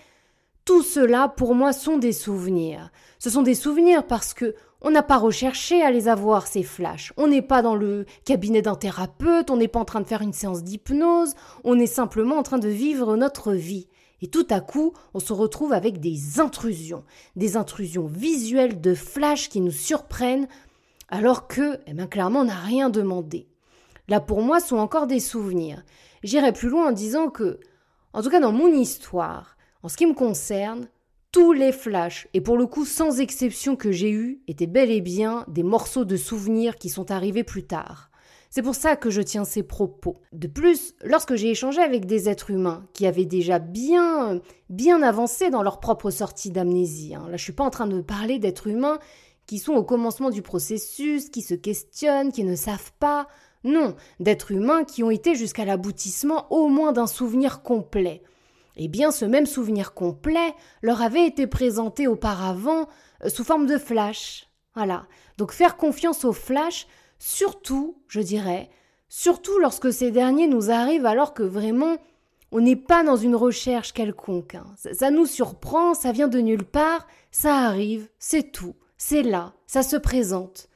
tout 0.64 0.82
cela 0.82 1.28
pour 1.28 1.54
moi 1.54 1.72
sont 1.72 1.98
des 1.98 2.12
souvenirs. 2.12 2.90
Ce 3.24 3.30
sont 3.30 3.40
des 3.40 3.54
souvenirs 3.54 4.06
parce 4.06 4.34
que 4.34 4.54
on 4.82 4.90
n'a 4.90 5.02
pas 5.02 5.16
recherché 5.16 5.80
à 5.80 5.90
les 5.90 6.08
avoir 6.08 6.46
ces 6.46 6.62
flashs. 6.62 7.14
On 7.16 7.26
n'est 7.26 7.40
pas 7.40 7.62
dans 7.62 7.74
le 7.74 8.04
cabinet 8.26 8.60
d'un 8.60 8.74
thérapeute, 8.74 9.50
on 9.50 9.56
n'est 9.56 9.66
pas 9.66 9.80
en 9.80 9.86
train 9.86 10.02
de 10.02 10.06
faire 10.06 10.20
une 10.20 10.34
séance 10.34 10.62
d'hypnose, 10.62 11.32
on 11.64 11.78
est 11.78 11.86
simplement 11.86 12.36
en 12.36 12.42
train 12.42 12.58
de 12.58 12.68
vivre 12.68 13.16
notre 13.16 13.54
vie. 13.54 13.88
Et 14.20 14.26
tout 14.26 14.46
à 14.50 14.60
coup, 14.60 14.92
on 15.14 15.20
se 15.20 15.32
retrouve 15.32 15.72
avec 15.72 16.00
des 16.00 16.38
intrusions, 16.38 17.02
des 17.34 17.56
intrusions 17.56 18.04
visuelles 18.04 18.82
de 18.82 18.92
flashs 18.92 19.48
qui 19.48 19.62
nous 19.62 19.70
surprennent 19.70 20.46
alors 21.08 21.46
que, 21.46 21.80
eh 21.86 21.94
bien, 21.94 22.06
clairement, 22.06 22.40
on 22.40 22.44
n'a 22.44 22.60
rien 22.60 22.90
demandé. 22.90 23.48
Là, 24.06 24.20
pour 24.20 24.42
moi, 24.42 24.60
sont 24.60 24.76
encore 24.76 25.06
des 25.06 25.20
souvenirs. 25.20 25.82
J'irai 26.24 26.52
plus 26.52 26.68
loin 26.68 26.88
en 26.88 26.92
disant 26.92 27.30
que, 27.30 27.58
en 28.12 28.20
tout 28.20 28.28
cas 28.28 28.40
dans 28.40 28.52
mon 28.52 28.68
histoire, 28.68 29.56
en 29.82 29.88
ce 29.88 29.96
qui 29.96 30.04
me 30.04 30.12
concerne, 30.12 30.88
tous 31.34 31.52
les 31.52 31.72
flashs, 31.72 32.28
et 32.32 32.40
pour 32.40 32.56
le 32.56 32.64
coup 32.64 32.84
sans 32.84 33.18
exception 33.18 33.74
que 33.74 33.90
j'ai 33.90 34.12
eus, 34.12 34.40
étaient 34.46 34.68
bel 34.68 34.92
et 34.92 35.00
bien 35.00 35.44
des 35.48 35.64
morceaux 35.64 36.04
de 36.04 36.16
souvenirs 36.16 36.76
qui 36.76 36.88
sont 36.88 37.10
arrivés 37.10 37.42
plus 37.42 37.64
tard. 37.64 38.12
C'est 38.50 38.62
pour 38.62 38.76
ça 38.76 38.94
que 38.94 39.10
je 39.10 39.20
tiens 39.20 39.44
ces 39.44 39.64
propos. 39.64 40.20
De 40.32 40.46
plus, 40.46 40.94
lorsque 41.02 41.34
j'ai 41.34 41.50
échangé 41.50 41.80
avec 41.80 42.06
des 42.06 42.28
êtres 42.28 42.50
humains 42.50 42.86
qui 42.92 43.04
avaient 43.04 43.24
déjà 43.24 43.58
bien, 43.58 44.42
bien 44.70 45.02
avancé 45.02 45.50
dans 45.50 45.64
leur 45.64 45.80
propre 45.80 46.10
sortie 46.10 46.52
d'amnésie, 46.52 47.16
hein, 47.16 47.26
là 47.28 47.36
je 47.36 47.42
suis 47.42 47.52
pas 47.52 47.64
en 47.64 47.70
train 47.70 47.88
de 47.88 48.00
parler 48.00 48.38
d'êtres 48.38 48.68
humains 48.68 49.00
qui 49.46 49.58
sont 49.58 49.74
au 49.74 49.82
commencement 49.82 50.30
du 50.30 50.40
processus, 50.40 51.30
qui 51.30 51.42
se 51.42 51.54
questionnent, 51.54 52.30
qui 52.30 52.44
ne 52.44 52.54
savent 52.54 52.92
pas, 53.00 53.26
non, 53.64 53.96
d'êtres 54.20 54.52
humains 54.52 54.84
qui 54.84 55.02
ont 55.02 55.10
été 55.10 55.34
jusqu'à 55.34 55.64
l'aboutissement 55.64 56.46
au 56.52 56.68
moins 56.68 56.92
d'un 56.92 57.08
souvenir 57.08 57.62
complet. 57.62 58.22
Eh 58.76 58.88
bien, 58.88 59.10
ce 59.10 59.24
même 59.24 59.46
souvenir 59.46 59.94
complet 59.94 60.54
leur 60.82 61.02
avait 61.02 61.26
été 61.26 61.46
présenté 61.46 62.06
auparavant 62.06 62.88
euh, 63.24 63.28
sous 63.28 63.44
forme 63.44 63.66
de 63.66 63.78
flash. 63.78 64.48
Voilà. 64.74 65.06
Donc 65.38 65.52
faire 65.52 65.76
confiance 65.76 66.24
aux 66.24 66.32
flash, 66.32 66.86
surtout, 67.18 67.96
je 68.08 68.20
dirais, 68.20 68.70
surtout 69.08 69.58
lorsque 69.58 69.92
ces 69.92 70.10
derniers 70.10 70.48
nous 70.48 70.70
arrivent 70.70 71.06
alors 71.06 71.34
que 71.34 71.42
vraiment 71.42 71.96
on 72.50 72.60
n'est 72.60 72.76
pas 72.76 73.02
dans 73.02 73.16
une 73.16 73.34
recherche 73.34 73.92
quelconque. 73.92 74.54
Hein. 74.54 74.66
ça 74.92 75.10
nous 75.10 75.26
surprend, 75.26 75.94
ça 75.94 76.12
vient 76.12 76.28
de 76.28 76.38
nulle 76.38 76.64
part, 76.64 77.08
ça 77.32 77.56
arrive, 77.56 78.08
c'est 78.20 78.52
tout, 78.52 78.76
c'est 78.96 79.22
là, 79.24 79.54
ça 79.66 79.82
se 79.82 79.96
présente. 79.96 80.68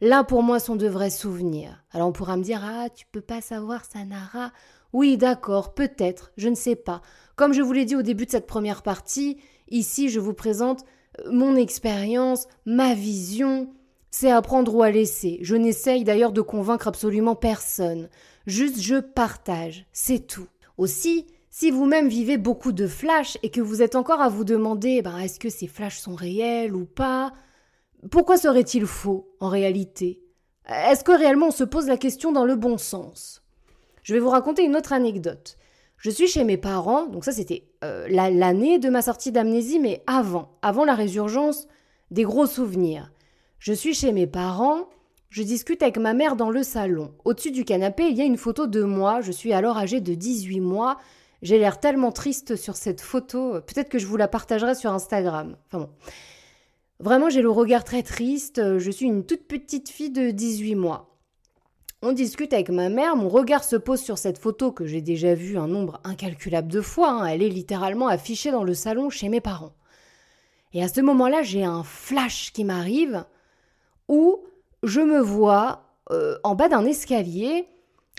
Là, 0.00 0.22
pour 0.22 0.44
moi, 0.44 0.60
sont 0.60 0.76
de 0.76 0.86
vrais 0.86 1.10
souvenirs. 1.10 1.84
Alors 1.90 2.06
on 2.06 2.12
pourra 2.12 2.36
me 2.36 2.44
dire 2.44 2.60
Ah, 2.62 2.88
tu 2.88 3.04
peux 3.10 3.20
pas 3.20 3.40
savoir, 3.40 3.84
Sanara. 3.84 4.52
Oui, 4.92 5.16
d'accord, 5.16 5.74
peut-être, 5.74 6.32
je 6.36 6.48
ne 6.48 6.54
sais 6.54 6.76
pas. 6.76 7.02
Comme 7.36 7.52
je 7.52 7.62
vous 7.62 7.72
l'ai 7.72 7.84
dit 7.84 7.96
au 7.96 8.02
début 8.02 8.26
de 8.26 8.30
cette 8.30 8.46
première 8.46 8.82
partie, 8.82 9.38
ici, 9.68 10.08
je 10.08 10.18
vous 10.18 10.34
présente 10.34 10.84
euh, 11.20 11.30
mon 11.30 11.56
expérience, 11.56 12.46
ma 12.66 12.94
vision. 12.94 13.70
C'est 14.10 14.30
à 14.30 14.40
prendre 14.40 14.74
ou 14.74 14.82
à 14.82 14.90
laisser. 14.90 15.38
Je 15.42 15.54
n'essaye 15.54 16.04
d'ailleurs 16.04 16.32
de 16.32 16.40
convaincre 16.40 16.88
absolument 16.88 17.34
personne. 17.34 18.08
Juste 18.46 18.80
je 18.80 18.96
partage, 18.96 19.86
c'est 19.92 20.26
tout. 20.26 20.48
Aussi, 20.78 21.26
si 21.50 21.70
vous-même 21.70 22.08
vivez 22.08 22.38
beaucoup 22.38 22.72
de 22.72 22.86
flashs 22.86 23.36
et 23.42 23.50
que 23.50 23.60
vous 23.60 23.82
êtes 23.82 23.96
encore 23.96 24.22
à 24.22 24.28
vous 24.28 24.44
demander 24.44 25.02
ben, 25.02 25.18
est-ce 25.18 25.38
que 25.38 25.50
ces 25.50 25.66
flashs 25.66 25.98
sont 25.98 26.14
réels 26.14 26.74
ou 26.74 26.86
pas, 26.86 27.32
pourquoi 28.10 28.38
serait-il 28.38 28.86
faux 28.86 29.28
en 29.40 29.48
réalité? 29.48 30.22
Est-ce 30.66 31.04
que 31.04 31.16
réellement 31.16 31.48
on 31.48 31.50
se 31.50 31.64
pose 31.64 31.88
la 31.88 31.96
question 31.96 32.32
dans 32.32 32.44
le 32.44 32.56
bon 32.56 32.78
sens? 32.78 33.42
Je 34.08 34.14
vais 34.14 34.20
vous 34.20 34.30
raconter 34.30 34.64
une 34.64 34.74
autre 34.74 34.94
anecdote. 34.94 35.58
Je 35.98 36.08
suis 36.08 36.28
chez 36.28 36.42
mes 36.42 36.56
parents, 36.56 37.04
donc 37.04 37.26
ça 37.26 37.32
c'était 37.32 37.64
euh, 37.84 38.08
l'année 38.08 38.78
de 38.78 38.88
ma 38.88 39.02
sortie 39.02 39.32
d'amnésie, 39.32 39.78
mais 39.78 40.02
avant, 40.06 40.56
avant 40.62 40.86
la 40.86 40.94
résurgence, 40.94 41.68
des 42.10 42.22
gros 42.22 42.46
souvenirs. 42.46 43.12
Je 43.58 43.74
suis 43.74 43.92
chez 43.92 44.12
mes 44.12 44.26
parents, 44.26 44.88
je 45.28 45.42
discute 45.42 45.82
avec 45.82 45.98
ma 45.98 46.14
mère 46.14 46.36
dans 46.36 46.48
le 46.48 46.62
salon. 46.62 47.12
Au-dessus 47.26 47.50
du 47.50 47.66
canapé, 47.66 48.04
il 48.08 48.16
y 48.16 48.22
a 48.22 48.24
une 48.24 48.38
photo 48.38 48.66
de 48.66 48.82
moi, 48.82 49.20
je 49.20 49.30
suis 49.30 49.52
alors 49.52 49.76
âgée 49.76 50.00
de 50.00 50.14
18 50.14 50.60
mois, 50.60 50.96
j'ai 51.42 51.58
l'air 51.58 51.78
tellement 51.78 52.10
triste 52.10 52.56
sur 52.56 52.76
cette 52.76 53.02
photo. 53.02 53.60
Peut-être 53.60 53.90
que 53.90 53.98
je 53.98 54.06
vous 54.06 54.16
la 54.16 54.26
partagerai 54.26 54.74
sur 54.74 54.90
Instagram. 54.90 55.54
Enfin 55.66 55.84
bon. 55.84 55.90
Vraiment, 56.98 57.28
j'ai 57.28 57.42
le 57.42 57.50
regard 57.50 57.84
très 57.84 58.02
triste. 58.02 58.78
Je 58.78 58.90
suis 58.90 59.04
une 59.04 59.26
toute 59.26 59.46
petite 59.46 59.90
fille 59.90 60.10
de 60.10 60.30
18 60.30 60.76
mois. 60.76 61.17
On 62.00 62.12
discute 62.12 62.52
avec 62.52 62.70
ma 62.70 62.90
mère, 62.90 63.16
mon 63.16 63.28
regard 63.28 63.64
se 63.64 63.74
pose 63.74 64.00
sur 64.00 64.18
cette 64.18 64.38
photo 64.38 64.70
que 64.70 64.86
j'ai 64.86 65.00
déjà 65.00 65.34
vue 65.34 65.58
un 65.58 65.66
nombre 65.66 66.00
incalculable 66.04 66.68
de 66.68 66.80
fois. 66.80 67.10
Hein. 67.10 67.26
Elle 67.26 67.42
est 67.42 67.48
littéralement 67.48 68.06
affichée 68.06 68.52
dans 68.52 68.62
le 68.62 68.74
salon 68.74 69.10
chez 69.10 69.28
mes 69.28 69.40
parents. 69.40 69.74
Et 70.72 70.82
à 70.82 70.88
ce 70.88 71.00
moment-là, 71.00 71.42
j'ai 71.42 71.64
un 71.64 71.82
flash 71.82 72.52
qui 72.52 72.62
m'arrive 72.62 73.24
où 74.06 74.44
je 74.84 75.00
me 75.00 75.18
vois 75.18 75.82
euh, 76.12 76.38
en 76.44 76.54
bas 76.54 76.68
d'un 76.68 76.84
escalier 76.84 77.66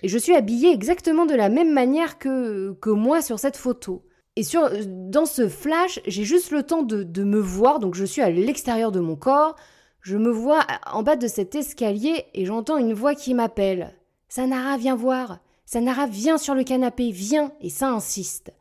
et 0.04 0.10
je 0.10 0.18
suis 0.18 0.36
habillée 0.36 0.74
exactement 0.74 1.26
de 1.26 1.36
la 1.36 1.48
même 1.48 1.72
manière 1.72 2.18
que, 2.18 2.74
que 2.82 2.90
moi 2.90 3.22
sur 3.22 3.40
cette 3.40 3.58
photo. 3.58 4.04
Et 4.36 4.44
sur, 4.44 4.70
dans 4.86 5.26
ce 5.26 5.48
flash, 5.48 6.02
j'ai 6.06 6.26
juste 6.26 6.52
le 6.52 6.64
temps 6.64 6.84
de, 6.84 7.04
de, 7.04 7.24
me 7.24 7.40
voir, 7.40 7.80
donc 7.80 7.96
je 7.96 8.06
suis 8.06 8.22
à 8.22 8.30
l'extérieur 8.30 8.92
de 8.92 9.00
mon 9.00 9.16
corps, 9.16 9.56
je 10.02 10.18
me 10.18 10.30
vois 10.30 10.66
en 10.92 11.04
bas 11.04 11.16
de 11.16 11.28
cet 11.28 11.56
escalier 11.56 12.26
et 12.34 12.46
j'entends 12.46 12.78
une 12.78 12.94
voix 12.94 13.16
qui 13.16 13.34
m'appelle. 13.34 13.96
Sanara, 14.28 14.78
viens 14.78 14.96
voir. 14.96 15.40
Sanara, 15.66 16.08
viens 16.08 16.38
sur 16.38 16.56
le 16.56 16.64
canapé, 16.64 17.12
viens. 17.12 17.52
Et 17.62 17.70
ça 17.70 17.90
insiste. 17.90 18.54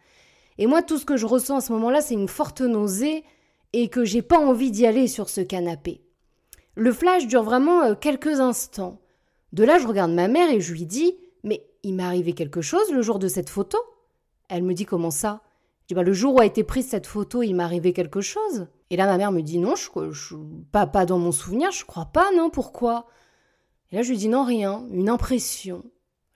Et 0.58 0.66
moi, 0.66 0.82
tout 0.82 0.98
ce 0.98 1.04
que 1.04 1.16
je 1.16 1.26
ressens 1.26 1.58
à 1.58 1.60
ce 1.60 1.72
moment-là, 1.72 2.00
c'est 2.00 2.14
une 2.14 2.28
forte 2.28 2.60
nausée 2.60 3.24
et 3.72 3.88
que 3.88 4.04
j'ai 4.04 4.22
pas 4.22 4.38
envie 4.38 4.70
d'y 4.70 4.86
aller 4.86 5.06
sur 5.06 5.28
ce 5.28 5.40
canapé. 5.40 6.02
Le 6.74 6.92
flash 6.92 7.26
dure 7.26 7.42
vraiment 7.42 7.82
euh, 7.82 7.94
quelques 7.94 8.40
instants. 8.40 9.00
De 9.52 9.64
là, 9.64 9.78
je 9.78 9.86
regarde 9.86 10.12
ma 10.12 10.28
mère 10.28 10.50
et 10.50 10.60
je 10.60 10.72
lui 10.72 10.86
dis 10.86 11.14
mais 11.42 11.64
il 11.82 11.94
m'est 11.94 12.02
arrivé 12.02 12.32
quelque 12.32 12.60
chose 12.60 12.90
le 12.92 13.02
jour 13.02 13.18
de 13.18 13.28
cette 13.28 13.50
photo? 13.50 13.78
Elle 14.48 14.62
me 14.62 14.74
dit 14.74 14.84
Comment 14.84 15.10
ça? 15.10 15.42
Je 15.82 15.88
dis 15.88 15.94
bah, 15.94 16.02
Le 16.02 16.12
jour 16.12 16.34
où 16.34 16.40
a 16.40 16.46
été 16.46 16.64
prise 16.64 16.88
cette 16.88 17.06
photo, 17.06 17.42
il 17.42 17.54
m'est 17.54 17.62
arrivé 17.62 17.92
quelque 17.92 18.20
chose. 18.20 18.66
Et 18.90 18.96
là, 18.96 19.06
ma 19.06 19.18
mère 19.18 19.32
me 19.32 19.42
dit 19.42 19.58
Non, 19.58 19.74
je, 19.76 20.36
pas, 20.72 20.86
pas 20.86 21.06
dans 21.06 21.18
mon 21.18 21.32
souvenir, 21.32 21.70
je 21.70 21.84
crois 21.84 22.06
pas, 22.06 22.30
non, 22.36 22.50
pourquoi? 22.50 23.06
Et 23.90 23.96
là, 23.96 24.02
je 24.02 24.10
lui 24.10 24.16
dis 24.16 24.28
Non, 24.28 24.44
rien, 24.44 24.86
une 24.90 25.08
impression. 25.08 25.84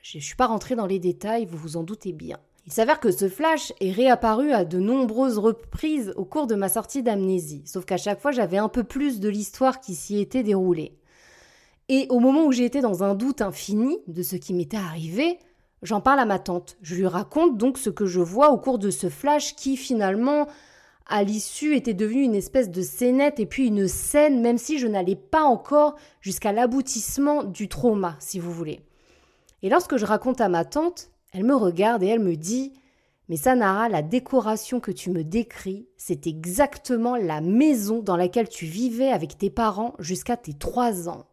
Je 0.02 0.18
ne 0.18 0.22
suis 0.22 0.36
pas 0.36 0.46
rentrée 0.46 0.74
dans 0.74 0.86
les 0.86 0.98
détails, 0.98 1.46
vous 1.46 1.56
vous 1.56 1.76
en 1.76 1.84
doutez 1.84 2.12
bien. 2.12 2.38
Il 2.66 2.72
s'avère 2.72 3.00
que 3.00 3.10
ce 3.10 3.28
flash 3.28 3.72
est 3.80 3.90
réapparu 3.90 4.52
à 4.52 4.64
de 4.64 4.78
nombreuses 4.78 5.38
reprises 5.38 6.12
au 6.16 6.24
cours 6.24 6.46
de 6.46 6.54
ma 6.54 6.68
sortie 6.68 7.02
d'amnésie, 7.02 7.62
sauf 7.66 7.84
qu'à 7.84 7.96
chaque 7.96 8.20
fois 8.20 8.30
j'avais 8.30 8.58
un 8.58 8.68
peu 8.68 8.84
plus 8.84 9.18
de 9.18 9.28
l'histoire 9.28 9.80
qui 9.80 9.94
s'y 9.94 10.20
était 10.20 10.44
déroulée. 10.44 10.96
Et 11.88 12.06
au 12.08 12.20
moment 12.20 12.44
où 12.44 12.52
j'étais 12.52 12.80
dans 12.80 13.02
un 13.02 13.14
doute 13.14 13.42
infini 13.42 13.98
de 14.06 14.22
ce 14.22 14.36
qui 14.36 14.54
m'était 14.54 14.76
arrivé, 14.76 15.38
j'en 15.82 16.00
parle 16.00 16.20
à 16.20 16.24
ma 16.24 16.38
tante. 16.38 16.76
Je 16.82 16.94
lui 16.94 17.06
raconte 17.06 17.58
donc 17.58 17.78
ce 17.78 17.90
que 17.90 18.06
je 18.06 18.20
vois 18.20 18.50
au 18.50 18.58
cours 18.58 18.78
de 18.78 18.90
ce 18.90 19.08
flash 19.08 19.56
qui 19.56 19.76
finalement, 19.76 20.46
à 21.06 21.22
l'issue, 21.22 21.74
était 21.74 21.94
devenu 21.94 22.22
une 22.22 22.34
espèce 22.34 22.70
de 22.70 22.82
scénette 22.82 23.40
et 23.40 23.46
puis 23.46 23.66
une 23.66 23.88
scène, 23.88 24.40
même 24.40 24.58
si 24.58 24.78
je 24.78 24.86
n'allais 24.86 25.16
pas 25.16 25.42
encore 25.42 25.96
jusqu'à 26.20 26.52
l'aboutissement 26.52 27.44
du 27.44 27.68
trauma, 27.68 28.16
si 28.18 28.38
vous 28.38 28.52
voulez. 28.52 28.80
Et 29.62 29.68
lorsque 29.68 29.96
je 29.96 30.06
raconte 30.06 30.40
à 30.40 30.48
ma 30.48 30.64
tante, 30.64 31.10
elle 31.32 31.44
me 31.44 31.54
regarde 31.54 32.02
et 32.02 32.08
elle 32.08 32.20
me 32.20 32.36
dit 32.36 32.72
Mais 33.28 33.36
Sanara, 33.36 33.88
la 33.88 34.02
décoration 34.02 34.80
que 34.80 34.90
tu 34.90 35.10
me 35.10 35.24
décris, 35.24 35.88
c'est 35.96 36.26
exactement 36.26 37.16
la 37.16 37.40
maison 37.40 38.00
dans 38.00 38.16
laquelle 38.16 38.48
tu 38.48 38.66
vivais 38.66 39.10
avec 39.10 39.38
tes 39.38 39.50
parents 39.50 39.94
jusqu'à 39.98 40.36
tes 40.36 40.54
trois 40.54 41.08
ans. 41.08 41.26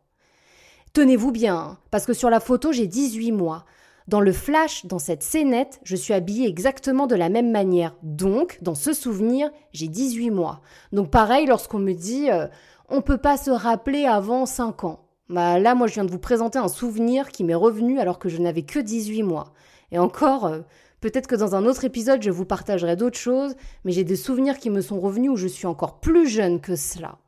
Tenez-vous 0.93 1.31
bien, 1.31 1.55
hein, 1.55 1.77
parce 1.91 2.05
que 2.05 2.13
sur 2.13 2.29
la 2.29 2.39
photo, 2.39 2.71
j'ai 2.71 2.87
18 2.87 3.31
mois. 3.31 3.65
Dans 4.09 4.21
le 4.21 4.31
flash, 4.31 4.87
dans 4.87 4.97
cette 4.97 5.21
scénette, 5.21 5.79
je 5.83 5.95
suis 5.95 6.15
habillée 6.15 6.47
exactement 6.47 7.05
de 7.05 7.13
la 7.13 7.29
même 7.29 7.51
manière. 7.51 7.95
Donc, 8.01 8.57
dans 8.63 8.73
ce 8.73 8.91
souvenir, 8.91 9.51
j'ai 9.71 9.87
18 9.87 10.31
mois. 10.31 10.61
Donc 10.91 11.11
pareil, 11.11 11.45
lorsqu'on 11.45 11.77
me 11.77 11.93
dit 11.93 12.31
euh, 12.31 12.47
on 12.89 13.03
peut 13.03 13.19
pas 13.19 13.37
se 13.37 13.51
rappeler 13.51 14.05
avant 14.05 14.47
5 14.47 14.83
ans. 14.83 15.05
Bah 15.29 15.59
là, 15.59 15.75
moi, 15.75 15.85
je 15.85 15.93
viens 15.93 16.05
de 16.05 16.11
vous 16.11 16.17
présenter 16.17 16.57
un 16.57 16.69
souvenir 16.69 17.29
qui 17.29 17.43
m'est 17.43 17.53
revenu 17.53 17.99
alors 17.99 18.17
que 18.17 18.29
je 18.29 18.39
n'avais 18.39 18.63
que 18.63 18.79
18 18.79 19.21
mois. 19.21 19.53
Et 19.91 19.99
encore, 19.99 20.47
euh, 20.47 20.61
peut-être 21.01 21.27
que 21.27 21.35
dans 21.35 21.53
un 21.53 21.67
autre 21.67 21.85
épisode, 21.85 22.23
je 22.23 22.31
vous 22.31 22.45
partagerai 22.45 22.95
d'autres 22.95 23.19
choses, 23.19 23.53
mais 23.85 23.91
j'ai 23.91 24.05
des 24.05 24.15
souvenirs 24.15 24.57
qui 24.57 24.71
me 24.71 24.81
sont 24.81 24.99
revenus 24.99 25.29
où 25.29 25.35
je 25.35 25.47
suis 25.47 25.67
encore 25.67 25.99
plus 25.99 26.27
jeune 26.27 26.61
que 26.61 26.75
cela. 26.75 27.19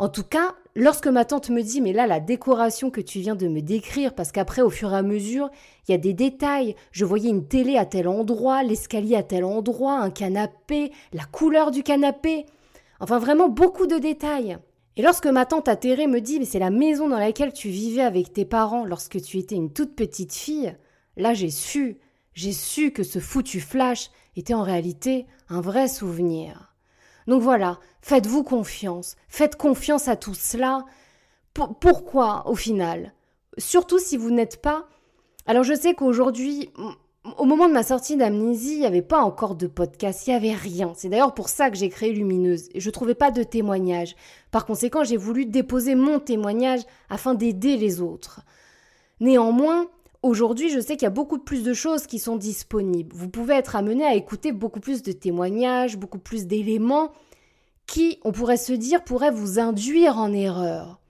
En 0.00 0.08
tout 0.08 0.24
cas, 0.24 0.54
lorsque 0.74 1.08
ma 1.08 1.26
tante 1.26 1.50
me 1.50 1.60
dit 1.60 1.82
mais 1.82 1.92
là 1.92 2.06
la 2.06 2.20
décoration 2.20 2.90
que 2.90 3.02
tu 3.02 3.20
viens 3.20 3.34
de 3.34 3.48
me 3.48 3.60
décrire 3.60 4.14
parce 4.14 4.32
qu'après 4.32 4.62
au 4.62 4.70
fur 4.70 4.94
et 4.94 4.96
à 4.96 5.02
mesure 5.02 5.50
il 5.86 5.92
y 5.92 5.94
a 5.94 5.98
des 5.98 6.14
détails. 6.14 6.74
Je 6.90 7.04
voyais 7.04 7.28
une 7.28 7.46
télé 7.46 7.76
à 7.76 7.84
tel 7.84 8.08
endroit 8.08 8.62
l'escalier 8.62 9.14
à 9.14 9.22
tel 9.22 9.44
endroit 9.44 9.98
un 9.98 10.08
canapé 10.08 10.90
la 11.12 11.26
couleur 11.26 11.70
du 11.70 11.82
canapé. 11.82 12.46
Enfin 12.98 13.18
vraiment 13.18 13.50
beaucoup 13.50 13.86
de 13.86 13.98
détails. 13.98 14.56
Et 14.96 15.02
lorsque 15.02 15.26
ma 15.26 15.44
tante 15.44 15.68
atterrée 15.68 16.06
me 16.06 16.22
dit 16.22 16.38
mais 16.38 16.46
c'est 16.46 16.58
la 16.58 16.70
maison 16.70 17.06
dans 17.06 17.18
laquelle 17.18 17.52
tu 17.52 17.68
vivais 17.68 18.00
avec 18.00 18.32
tes 18.32 18.46
parents 18.46 18.86
lorsque 18.86 19.20
tu 19.20 19.36
étais 19.36 19.56
une 19.56 19.70
toute 19.70 19.94
petite 19.94 20.32
fille 20.32 20.74
là 21.18 21.34
j'ai 21.34 21.50
su 21.50 21.98
j'ai 22.32 22.52
su 22.52 22.90
que 22.90 23.02
ce 23.02 23.18
foutu 23.18 23.60
flash 23.60 24.10
était 24.34 24.54
en 24.54 24.62
réalité 24.62 25.26
un 25.50 25.60
vrai 25.60 25.88
souvenir 25.88 26.69
donc 27.30 27.42
voilà, 27.42 27.78
faites-vous 28.02 28.42
confiance, 28.42 29.14
faites 29.28 29.54
confiance 29.54 30.08
à 30.08 30.16
tout 30.16 30.34
cela. 30.34 30.84
pourquoi 31.54 32.42
au 32.48 32.56
final? 32.56 33.14
Surtout 33.56 34.00
si 34.00 34.16
vous 34.16 34.32
n'êtes 34.32 34.60
pas... 34.60 34.88
Alors 35.46 35.62
je 35.62 35.74
sais 35.74 35.94
qu'aujourd'hui, 35.94 36.72
au 37.38 37.44
moment 37.44 37.68
de 37.68 37.72
ma 37.72 37.84
sortie 37.84 38.16
d'amnésie, 38.16 38.72
il 38.72 38.80
n'y 38.80 38.86
avait 38.86 39.00
pas 39.00 39.20
encore 39.20 39.54
de 39.54 39.68
podcast, 39.68 40.26
il 40.26 40.30
n'y 40.30 40.36
avait 40.36 40.54
rien. 40.54 40.92
C'est 40.96 41.08
d'ailleurs 41.08 41.34
pour 41.34 41.48
ça 41.48 41.70
que 41.70 41.76
j'ai 41.76 41.88
créé 41.88 42.12
Lumineuse. 42.12 42.68
Je 42.74 42.88
ne 42.88 42.92
trouvais 42.92 43.14
pas 43.14 43.30
de 43.30 43.44
témoignage. 43.44 44.16
Par 44.50 44.66
conséquent, 44.66 45.04
j'ai 45.04 45.16
voulu 45.16 45.46
déposer 45.46 45.94
mon 45.94 46.18
témoignage 46.18 46.80
afin 47.10 47.34
d'aider 47.34 47.76
les 47.76 48.00
autres. 48.00 48.40
Néanmoins, 49.20 49.86
Aujourd'hui, 50.22 50.68
je 50.68 50.80
sais 50.80 50.96
qu'il 50.96 51.04
y 51.04 51.06
a 51.06 51.10
beaucoup 51.10 51.38
plus 51.38 51.62
de 51.62 51.72
choses 51.72 52.06
qui 52.06 52.18
sont 52.18 52.36
disponibles. 52.36 53.16
Vous 53.16 53.30
pouvez 53.30 53.54
être 53.54 53.74
amené 53.74 54.04
à 54.04 54.14
écouter 54.14 54.52
beaucoup 54.52 54.80
plus 54.80 55.02
de 55.02 55.12
témoignages, 55.12 55.96
beaucoup 55.96 56.18
plus 56.18 56.46
d'éléments 56.46 57.10
qui, 57.86 58.18
on 58.22 58.30
pourrait 58.30 58.58
se 58.58 58.74
dire, 58.74 59.02
pourraient 59.02 59.30
vous 59.30 59.58
induire 59.58 60.18
en 60.18 60.30
erreur. 60.32 61.00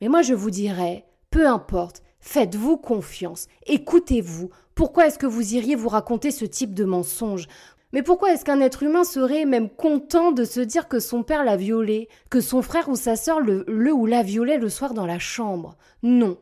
Mais 0.00 0.08
moi, 0.08 0.22
je 0.22 0.34
vous 0.34 0.50
dirais, 0.50 1.04
peu 1.30 1.48
importe, 1.48 2.02
faites-vous 2.20 2.76
confiance, 2.76 3.48
écoutez-vous. 3.66 4.50
Pourquoi 4.76 5.08
est-ce 5.08 5.18
que 5.18 5.26
vous 5.26 5.54
iriez 5.54 5.74
vous 5.74 5.88
raconter 5.88 6.30
ce 6.30 6.44
type 6.44 6.72
de 6.72 6.84
mensonge? 6.84 7.48
Mais 7.92 8.04
pourquoi 8.04 8.32
est-ce 8.32 8.44
qu'un 8.44 8.60
être 8.60 8.84
humain 8.84 9.02
serait 9.02 9.46
même 9.46 9.68
content 9.68 10.30
de 10.30 10.44
se 10.44 10.60
dire 10.60 10.86
que 10.86 11.00
son 11.00 11.24
père 11.24 11.42
l'a 11.42 11.56
violé, 11.56 12.08
que 12.30 12.40
son 12.40 12.62
frère 12.62 12.88
ou 12.88 12.94
sa 12.94 13.16
sœur 13.16 13.40
le, 13.40 13.64
le 13.66 13.92
ou 13.92 14.06
la 14.06 14.22
violait 14.22 14.58
le 14.58 14.68
soir 14.68 14.94
dans 14.94 15.06
la 15.06 15.18
chambre? 15.18 15.76
Non. 16.04 16.38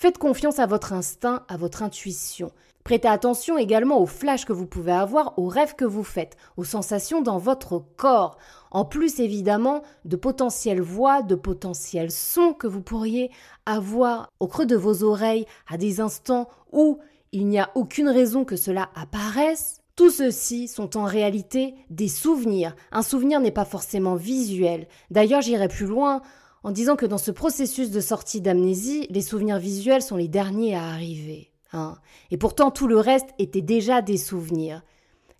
Faites 0.00 0.18
confiance 0.18 0.60
à 0.60 0.66
votre 0.66 0.92
instinct, 0.92 1.42
à 1.48 1.56
votre 1.56 1.82
intuition. 1.82 2.52
Prêtez 2.84 3.08
attention 3.08 3.58
également 3.58 4.00
aux 4.00 4.06
flashs 4.06 4.44
que 4.44 4.52
vous 4.52 4.64
pouvez 4.64 4.92
avoir, 4.92 5.36
aux 5.40 5.48
rêves 5.48 5.74
que 5.74 5.84
vous 5.84 6.04
faites, 6.04 6.36
aux 6.56 6.62
sensations 6.62 7.20
dans 7.20 7.38
votre 7.38 7.82
corps. 7.96 8.38
En 8.70 8.84
plus 8.84 9.18
évidemment 9.18 9.82
de 10.04 10.14
potentielles 10.14 10.80
voix, 10.80 11.22
de 11.22 11.34
potentiels 11.34 12.12
sons 12.12 12.52
que 12.52 12.68
vous 12.68 12.80
pourriez 12.80 13.32
avoir 13.66 14.30
au 14.38 14.46
creux 14.46 14.66
de 14.66 14.76
vos 14.76 15.02
oreilles 15.02 15.46
à 15.68 15.76
des 15.76 16.00
instants 16.00 16.48
où 16.70 17.00
il 17.32 17.48
n'y 17.48 17.58
a 17.58 17.72
aucune 17.74 18.08
raison 18.08 18.44
que 18.44 18.54
cela 18.54 18.90
apparaisse. 18.94 19.80
Tout 19.96 20.10
ceci 20.10 20.68
sont 20.68 20.96
en 20.96 21.06
réalité 21.06 21.74
des 21.90 22.06
souvenirs. 22.06 22.76
Un 22.92 23.02
souvenir 23.02 23.40
n'est 23.40 23.50
pas 23.50 23.64
forcément 23.64 24.14
visuel. 24.14 24.86
D'ailleurs, 25.10 25.42
j'irai 25.42 25.66
plus 25.66 25.86
loin 25.86 26.22
en 26.64 26.70
disant 26.70 26.96
que 26.96 27.06
dans 27.06 27.18
ce 27.18 27.30
processus 27.30 27.90
de 27.90 28.00
sortie 28.00 28.40
d'amnésie, 28.40 29.06
les 29.10 29.22
souvenirs 29.22 29.58
visuels 29.58 30.02
sont 30.02 30.16
les 30.16 30.28
derniers 30.28 30.74
à 30.74 30.88
arriver. 30.88 31.52
Hein. 31.72 31.96
Et 32.30 32.36
pourtant 32.36 32.70
tout 32.70 32.86
le 32.86 32.98
reste 32.98 33.28
était 33.38 33.62
déjà 33.62 34.02
des 34.02 34.16
souvenirs. 34.16 34.82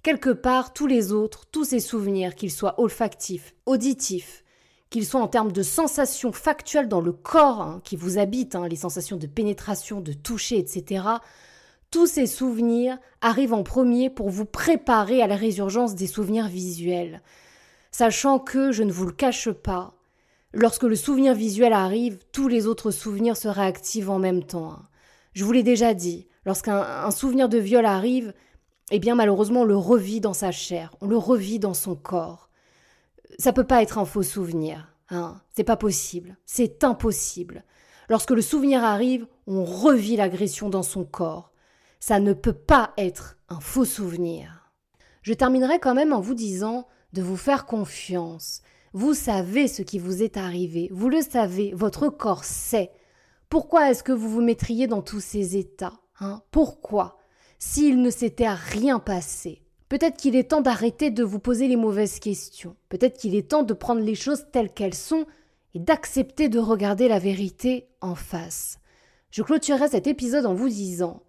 Quelque 0.02 0.30
part, 0.30 0.72
tous 0.72 0.86
les 0.86 1.12
autres, 1.12 1.46
tous 1.50 1.64
ces 1.64 1.80
souvenirs, 1.80 2.34
qu'ils 2.34 2.52
soient 2.52 2.80
olfactifs, 2.80 3.54
auditifs, 3.66 4.44
qu'ils 4.90 5.06
soient 5.06 5.20
en 5.20 5.28
termes 5.28 5.52
de 5.52 5.62
sensations 5.62 6.32
factuelles 6.32 6.88
dans 6.88 7.00
le 7.00 7.12
corps 7.12 7.60
hein, 7.60 7.80
qui 7.84 7.96
vous 7.96 8.18
habite, 8.18 8.54
hein, 8.54 8.68
les 8.68 8.76
sensations 8.76 9.16
de 9.16 9.26
pénétration, 9.26 10.00
de 10.00 10.12
toucher, 10.12 10.58
etc., 10.58 11.04
Tous 11.90 12.06
ces 12.06 12.26
souvenirs 12.26 12.98
arrivent 13.22 13.54
en 13.54 13.62
premier 13.62 14.10
pour 14.10 14.28
vous 14.28 14.44
préparer 14.44 15.22
à 15.22 15.26
la 15.26 15.36
résurgence 15.36 15.94
des 15.94 16.06
souvenirs 16.06 16.48
visuels. 16.48 17.22
Sachant 17.90 18.38
que, 18.38 18.72
je 18.72 18.82
ne 18.82 18.92
vous 18.92 19.06
le 19.06 19.12
cache 19.12 19.50
pas, 19.50 19.97
lorsque 20.52 20.84
le 20.84 20.96
souvenir 20.96 21.34
visuel 21.34 21.72
arrive, 21.72 22.18
tous 22.32 22.48
les 22.48 22.66
autres 22.66 22.90
souvenirs 22.90 23.36
se 23.36 23.48
réactivent 23.48 24.10
en 24.10 24.18
même 24.18 24.44
temps. 24.44 24.78
Je 25.34 25.44
vous 25.44 25.52
l'ai 25.52 25.62
déjà 25.62 25.94
dit, 25.94 26.26
lorsqu'un 26.44 27.10
souvenir 27.10 27.48
de 27.48 27.58
viol 27.58 27.86
arrive, 27.86 28.32
eh 28.90 28.98
bien 28.98 29.14
malheureusement 29.14 29.62
on 29.62 29.64
le 29.64 29.76
revit 29.76 30.20
dans 30.20 30.32
sa 30.32 30.50
chair, 30.50 30.94
on 31.00 31.06
le 31.06 31.16
revit 31.16 31.58
dans 31.58 31.74
son 31.74 31.94
corps. 31.94 32.48
Ça 33.38 33.52
peut 33.52 33.64
pas 33.64 33.82
être 33.82 33.98
un 33.98 34.04
faux 34.04 34.22
souvenir, 34.22 34.92
hein. 35.10 35.40
C'est 35.54 35.64
pas 35.64 35.76
possible, 35.76 36.36
c'est 36.46 36.82
impossible. 36.84 37.64
Lorsque 38.08 38.30
le 38.30 38.42
souvenir 38.42 38.82
arrive, 38.82 39.26
on 39.46 39.64
revit 39.64 40.16
l'agression 40.16 40.70
dans 40.70 40.82
son 40.82 41.04
corps. 41.04 41.52
Ça 42.00 42.20
ne 42.20 42.32
peut 42.32 42.54
pas 42.54 42.94
être 42.96 43.36
un 43.48 43.60
faux 43.60 43.84
souvenir. 43.84 44.72
Je 45.22 45.34
terminerai 45.34 45.78
quand 45.78 45.94
même 45.94 46.14
en 46.14 46.20
vous 46.20 46.34
disant 46.34 46.88
de 47.12 47.20
vous 47.20 47.36
faire 47.36 47.66
confiance. 47.66 48.62
Vous 48.92 49.14
savez 49.14 49.68
ce 49.68 49.82
qui 49.82 49.98
vous 49.98 50.22
est 50.22 50.36
arrivé, 50.36 50.88
vous 50.92 51.08
le 51.08 51.20
savez, 51.20 51.72
votre 51.74 52.08
corps 52.08 52.44
sait. 52.44 52.90
Pourquoi 53.48 53.90
est-ce 53.90 54.02
que 54.02 54.12
vous 54.12 54.28
vous 54.28 54.40
mettriez 54.40 54.86
dans 54.86 55.02
tous 55.02 55.20
ces 55.20 55.56
états 55.56 56.00
hein? 56.20 56.42
Pourquoi? 56.50 57.18
S'il 57.58 58.00
ne 58.00 58.10
s'était 58.10 58.48
rien 58.48 58.98
passé. 58.98 59.62
Peut-être 59.88 60.16
qu'il 60.16 60.36
est 60.36 60.50
temps 60.50 60.60
d'arrêter 60.60 61.10
de 61.10 61.24
vous 61.24 61.38
poser 61.38 61.66
les 61.66 61.76
mauvaises 61.76 62.18
questions. 62.18 62.76
Peut-être 62.88 63.18
qu'il 63.18 63.34
est 63.34 63.50
temps 63.50 63.62
de 63.62 63.72
prendre 63.72 64.00
les 64.00 64.14
choses 64.14 64.46
telles 64.52 64.72
qu'elles 64.72 64.94
sont 64.94 65.26
et 65.74 65.78
d'accepter 65.78 66.48
de 66.48 66.58
regarder 66.58 67.08
la 67.08 67.18
vérité 67.18 67.88
en 68.00 68.14
face. 68.14 68.78
Je 69.30 69.42
clôturerai 69.42 69.88
cet 69.88 70.06
épisode 70.06 70.46
en 70.46 70.54
vous 70.54 70.68
disant 70.68 71.22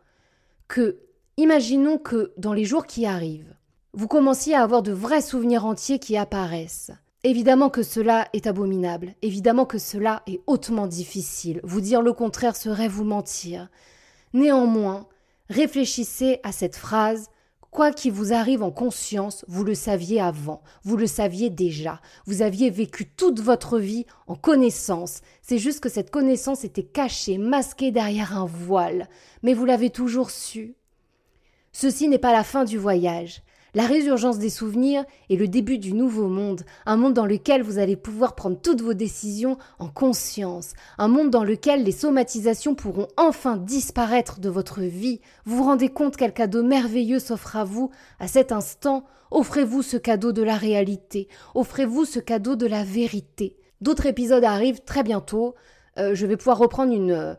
que, 0.67 0.99
imaginons 1.37 1.97
que 1.97 2.33
dans 2.37 2.53
les 2.53 2.65
jours 2.65 2.85
qui 2.85 3.05
arrivent, 3.05 3.55
vous 3.93 4.07
commenciez 4.07 4.55
à 4.55 4.63
avoir 4.63 4.83
de 4.83 4.91
vrais 4.91 5.21
souvenirs 5.21 5.65
entiers 5.65 5.99
qui 5.99 6.15
apparaissent. 6.15 6.91
Évidemment 7.25 7.69
que 7.69 7.83
cela 7.83 8.29
est 8.31 8.47
abominable, 8.47 9.13
évidemment 9.21 9.65
que 9.65 9.77
cela 9.77 10.23
est 10.25 10.39
hautement 10.47 10.87
difficile. 10.87 11.59
Vous 11.63 11.81
dire 11.81 12.01
le 12.01 12.13
contraire 12.13 12.55
serait 12.55 12.87
vous 12.87 13.03
mentir. 13.03 13.67
Néanmoins, 14.33 15.05
réfléchissez 15.49 16.39
à 16.43 16.53
cette 16.53 16.77
phrase. 16.77 17.27
Quoi 17.71 17.91
qu'il 17.91 18.13
vous 18.13 18.31
arrive 18.31 18.63
en 18.63 18.71
conscience, 18.71 19.43
vous 19.49 19.65
le 19.65 19.75
saviez 19.75 20.21
avant, 20.21 20.63
vous 20.83 20.97
le 20.97 21.05
saviez 21.05 21.51
déjà, 21.51 22.01
vous 22.25 22.41
aviez 22.41 22.71
vécu 22.71 23.05
toute 23.05 23.41
votre 23.41 23.77
vie 23.77 24.07
en 24.25 24.33
connaissance, 24.33 25.21
c'est 25.43 25.59
juste 25.59 25.79
que 25.79 25.89
cette 25.89 26.09
connaissance 26.09 26.63
était 26.63 26.81
cachée, 26.81 27.37
masquée 27.37 27.91
derrière 27.91 28.35
un 28.35 28.47
voile, 28.47 29.07
mais 29.43 29.53
vous 29.53 29.65
l'avez 29.65 29.91
toujours 29.91 30.31
su. 30.31 30.73
Ceci 31.71 32.07
n'est 32.07 32.17
pas 32.17 32.31
la 32.31 32.43
fin 32.43 32.63
du 32.63 32.79
voyage, 32.79 33.43
la 33.73 33.85
résurgence 33.85 34.39
des 34.39 34.49
souvenirs 34.49 35.03
est 35.29 35.35
le 35.35 35.47
début 35.47 35.77
du 35.77 35.93
nouveau 35.93 36.27
monde, 36.27 36.63
un 36.85 36.97
monde 36.97 37.13
dans 37.13 37.25
lequel 37.25 37.61
vous 37.61 37.77
allez 37.77 37.95
pouvoir 37.95 38.35
prendre 38.35 38.59
toutes 38.59 38.81
vos 38.81 38.93
décisions 38.93 39.57
en 39.77 39.87
conscience, 39.87 40.73
un 40.97 41.07
monde 41.07 41.29
dans 41.29 41.43
lequel 41.43 41.83
les 41.83 41.91
somatisations 41.91 42.75
pourront 42.75 43.07
enfin 43.17 43.57
disparaître 43.57 44.39
de 44.39 44.49
votre 44.49 44.81
vie. 44.81 45.21
Vous 45.45 45.57
vous 45.57 45.63
rendez 45.63 45.89
compte 45.89 46.17
quel 46.17 46.33
cadeau 46.33 46.63
merveilleux 46.63 47.19
s'offre 47.19 47.55
à 47.55 47.63
vous 47.63 47.91
à 48.19 48.27
cet 48.27 48.51
instant 48.51 49.05
Offrez-vous 49.31 49.83
ce 49.83 49.97
cadeau 49.97 50.31
de 50.31 50.41
la 50.41 50.55
réalité, 50.55 51.27
offrez-vous 51.53 52.05
ce 52.05 52.19
cadeau 52.19 52.55
de 52.55 52.65
la 52.65 52.83
vérité. 52.83 53.57
D'autres 53.79 54.07
épisodes 54.07 54.43
arrivent 54.43 54.81
très 54.81 55.03
bientôt. 55.03 55.53
Euh, 55.99 56.15
je 56.15 56.25
vais 56.25 56.35
pouvoir 56.35 56.57
reprendre 56.57 56.93
une 56.93 57.37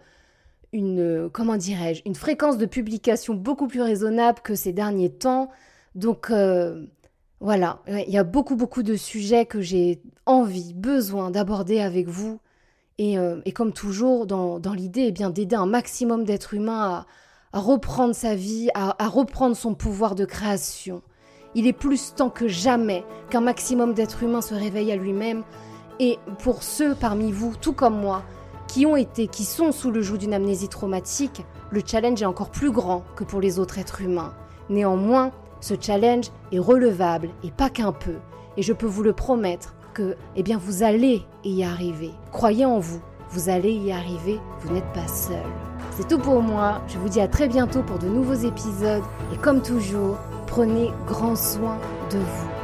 une 0.73 1.29
comment 1.33 1.57
dirais-je, 1.57 2.03
une 2.07 2.15
fréquence 2.15 2.59
de 2.59 2.67
publication 2.67 3.35
beaucoup 3.35 3.67
plus 3.67 3.83
raisonnable 3.83 4.41
que 4.41 4.55
ces 4.55 4.73
derniers 4.73 5.11
temps. 5.11 5.51
Donc 5.95 6.31
euh, 6.31 6.87
voilà, 7.41 7.81
il 7.89 8.11
y 8.11 8.19
a 8.19 8.25
beaucoup 8.25 8.57
beaucoup 8.57 8.83
de 8.83 8.97
sujets 8.97 9.47
que 9.47 9.61
j'ai 9.61 10.03
envie, 10.27 10.75
besoin 10.75 11.31
d'aborder 11.31 11.81
avec 11.81 12.09
vous. 12.09 12.41
Et, 12.99 13.19
euh, 13.19 13.41
comme 13.55 13.73
toujours, 13.73 14.27
dans, 14.27 14.61
l'idée 14.75 15.07
eh 15.09 15.13
bien 15.13 15.31
d'aider 15.31 15.57
un 15.57 15.65
maximum 15.65 16.25
d'êtres 16.25 16.53
humains 16.53 17.07
à, 17.53 17.59
reprendre 17.59 18.15
sa 18.15 18.35
vie, 18.35 18.69
à, 18.75 19.09
reprendre 19.09 19.57
son 19.57 19.75
pouvoir 19.75 20.15
de 20.15 20.27
création. 20.27 21.03
Il 21.55 21.67
est 21.67 21.73
plus 21.73 22.15
temps 22.15 22.29
que 22.29 22.47
jamais 22.47 23.05
qu'un 23.31 23.41
maximum 23.41 23.95
d'êtres 23.95 24.23
humains 24.23 24.43
se 24.43 24.55
réveillent 24.55 24.93
à 24.93 24.97
lui-même. 24.97 25.45
Et 25.99 26.19
pour 26.41 26.63
ceux 26.63 26.95
parmi 26.95 27.33
vous, 27.33 27.57
tout 27.57 27.73
comme 27.73 27.99
moi, 27.99 28.23
qui 28.69 28.85
ont 28.85 28.97
été, 28.97 29.27
qui 29.27 29.45
sont 29.45 29.73
sous 29.73 29.91
le 29.91 30.03
joug 30.03 30.19
d'une 30.19 30.35
amnésie 30.35 30.69
traumatique, 30.69 31.43
le 31.71 31.81
challenge 31.85 32.21
est 32.23 32.27
encore 32.27 32.51
plus 32.51 32.71
grand 32.71 33.03
que 33.17 33.25
pour 33.25 33.41
les 33.41 33.59
autres 33.59 33.79
êtres 33.79 34.03
humains. 34.03 34.35
Néanmoins, 34.69 35.33
ce 35.61 35.75
challenge 35.81 36.31
est 36.53 36.59
relevable 36.59 37.29
et 37.45 37.51
pas 37.51 37.71
qu'un 37.71 37.93
peu. 37.93 38.17
Et 38.57 38.63
je 38.63 38.73
peux 38.73 38.87
vous 38.87 39.03
le 39.03 39.13
promettre 39.13 39.75
que, 39.95 40.17
eh 40.37 40.43
bien, 40.43 40.59
vous 40.59 40.83
allez 40.83 41.23
y 41.45 41.63
arriver. 41.63 42.11
Croyez 42.33 42.65
en 42.67 42.79
vous. 42.79 43.01
Vous 43.31 43.49
allez 43.49 43.73
y 43.73 43.93
arriver. 43.93 44.41
Vous 44.61 44.73
n'êtes 44.73 44.93
pas 44.93 45.07
seul. 45.07 45.37
C'est 45.93 46.09
tout 46.09 46.19
pour 46.19 46.43
moi. 46.43 46.81
Je 46.89 46.99
vous 46.99 47.09
dis 47.09 47.21
à 47.21 47.29
très 47.29 47.49
bientôt 47.49 47.83
pour 47.83 47.99
de 47.99 48.09
nouveaux 48.09 48.35
épisodes. 48.35 49.05
Et 49.33 49.37
comme 49.37 49.63
toujours, 49.63 50.19
prenez 50.47 50.91
grand 51.07 51.37
soin 51.37 51.79
de 52.11 52.19
vous. 52.19 52.60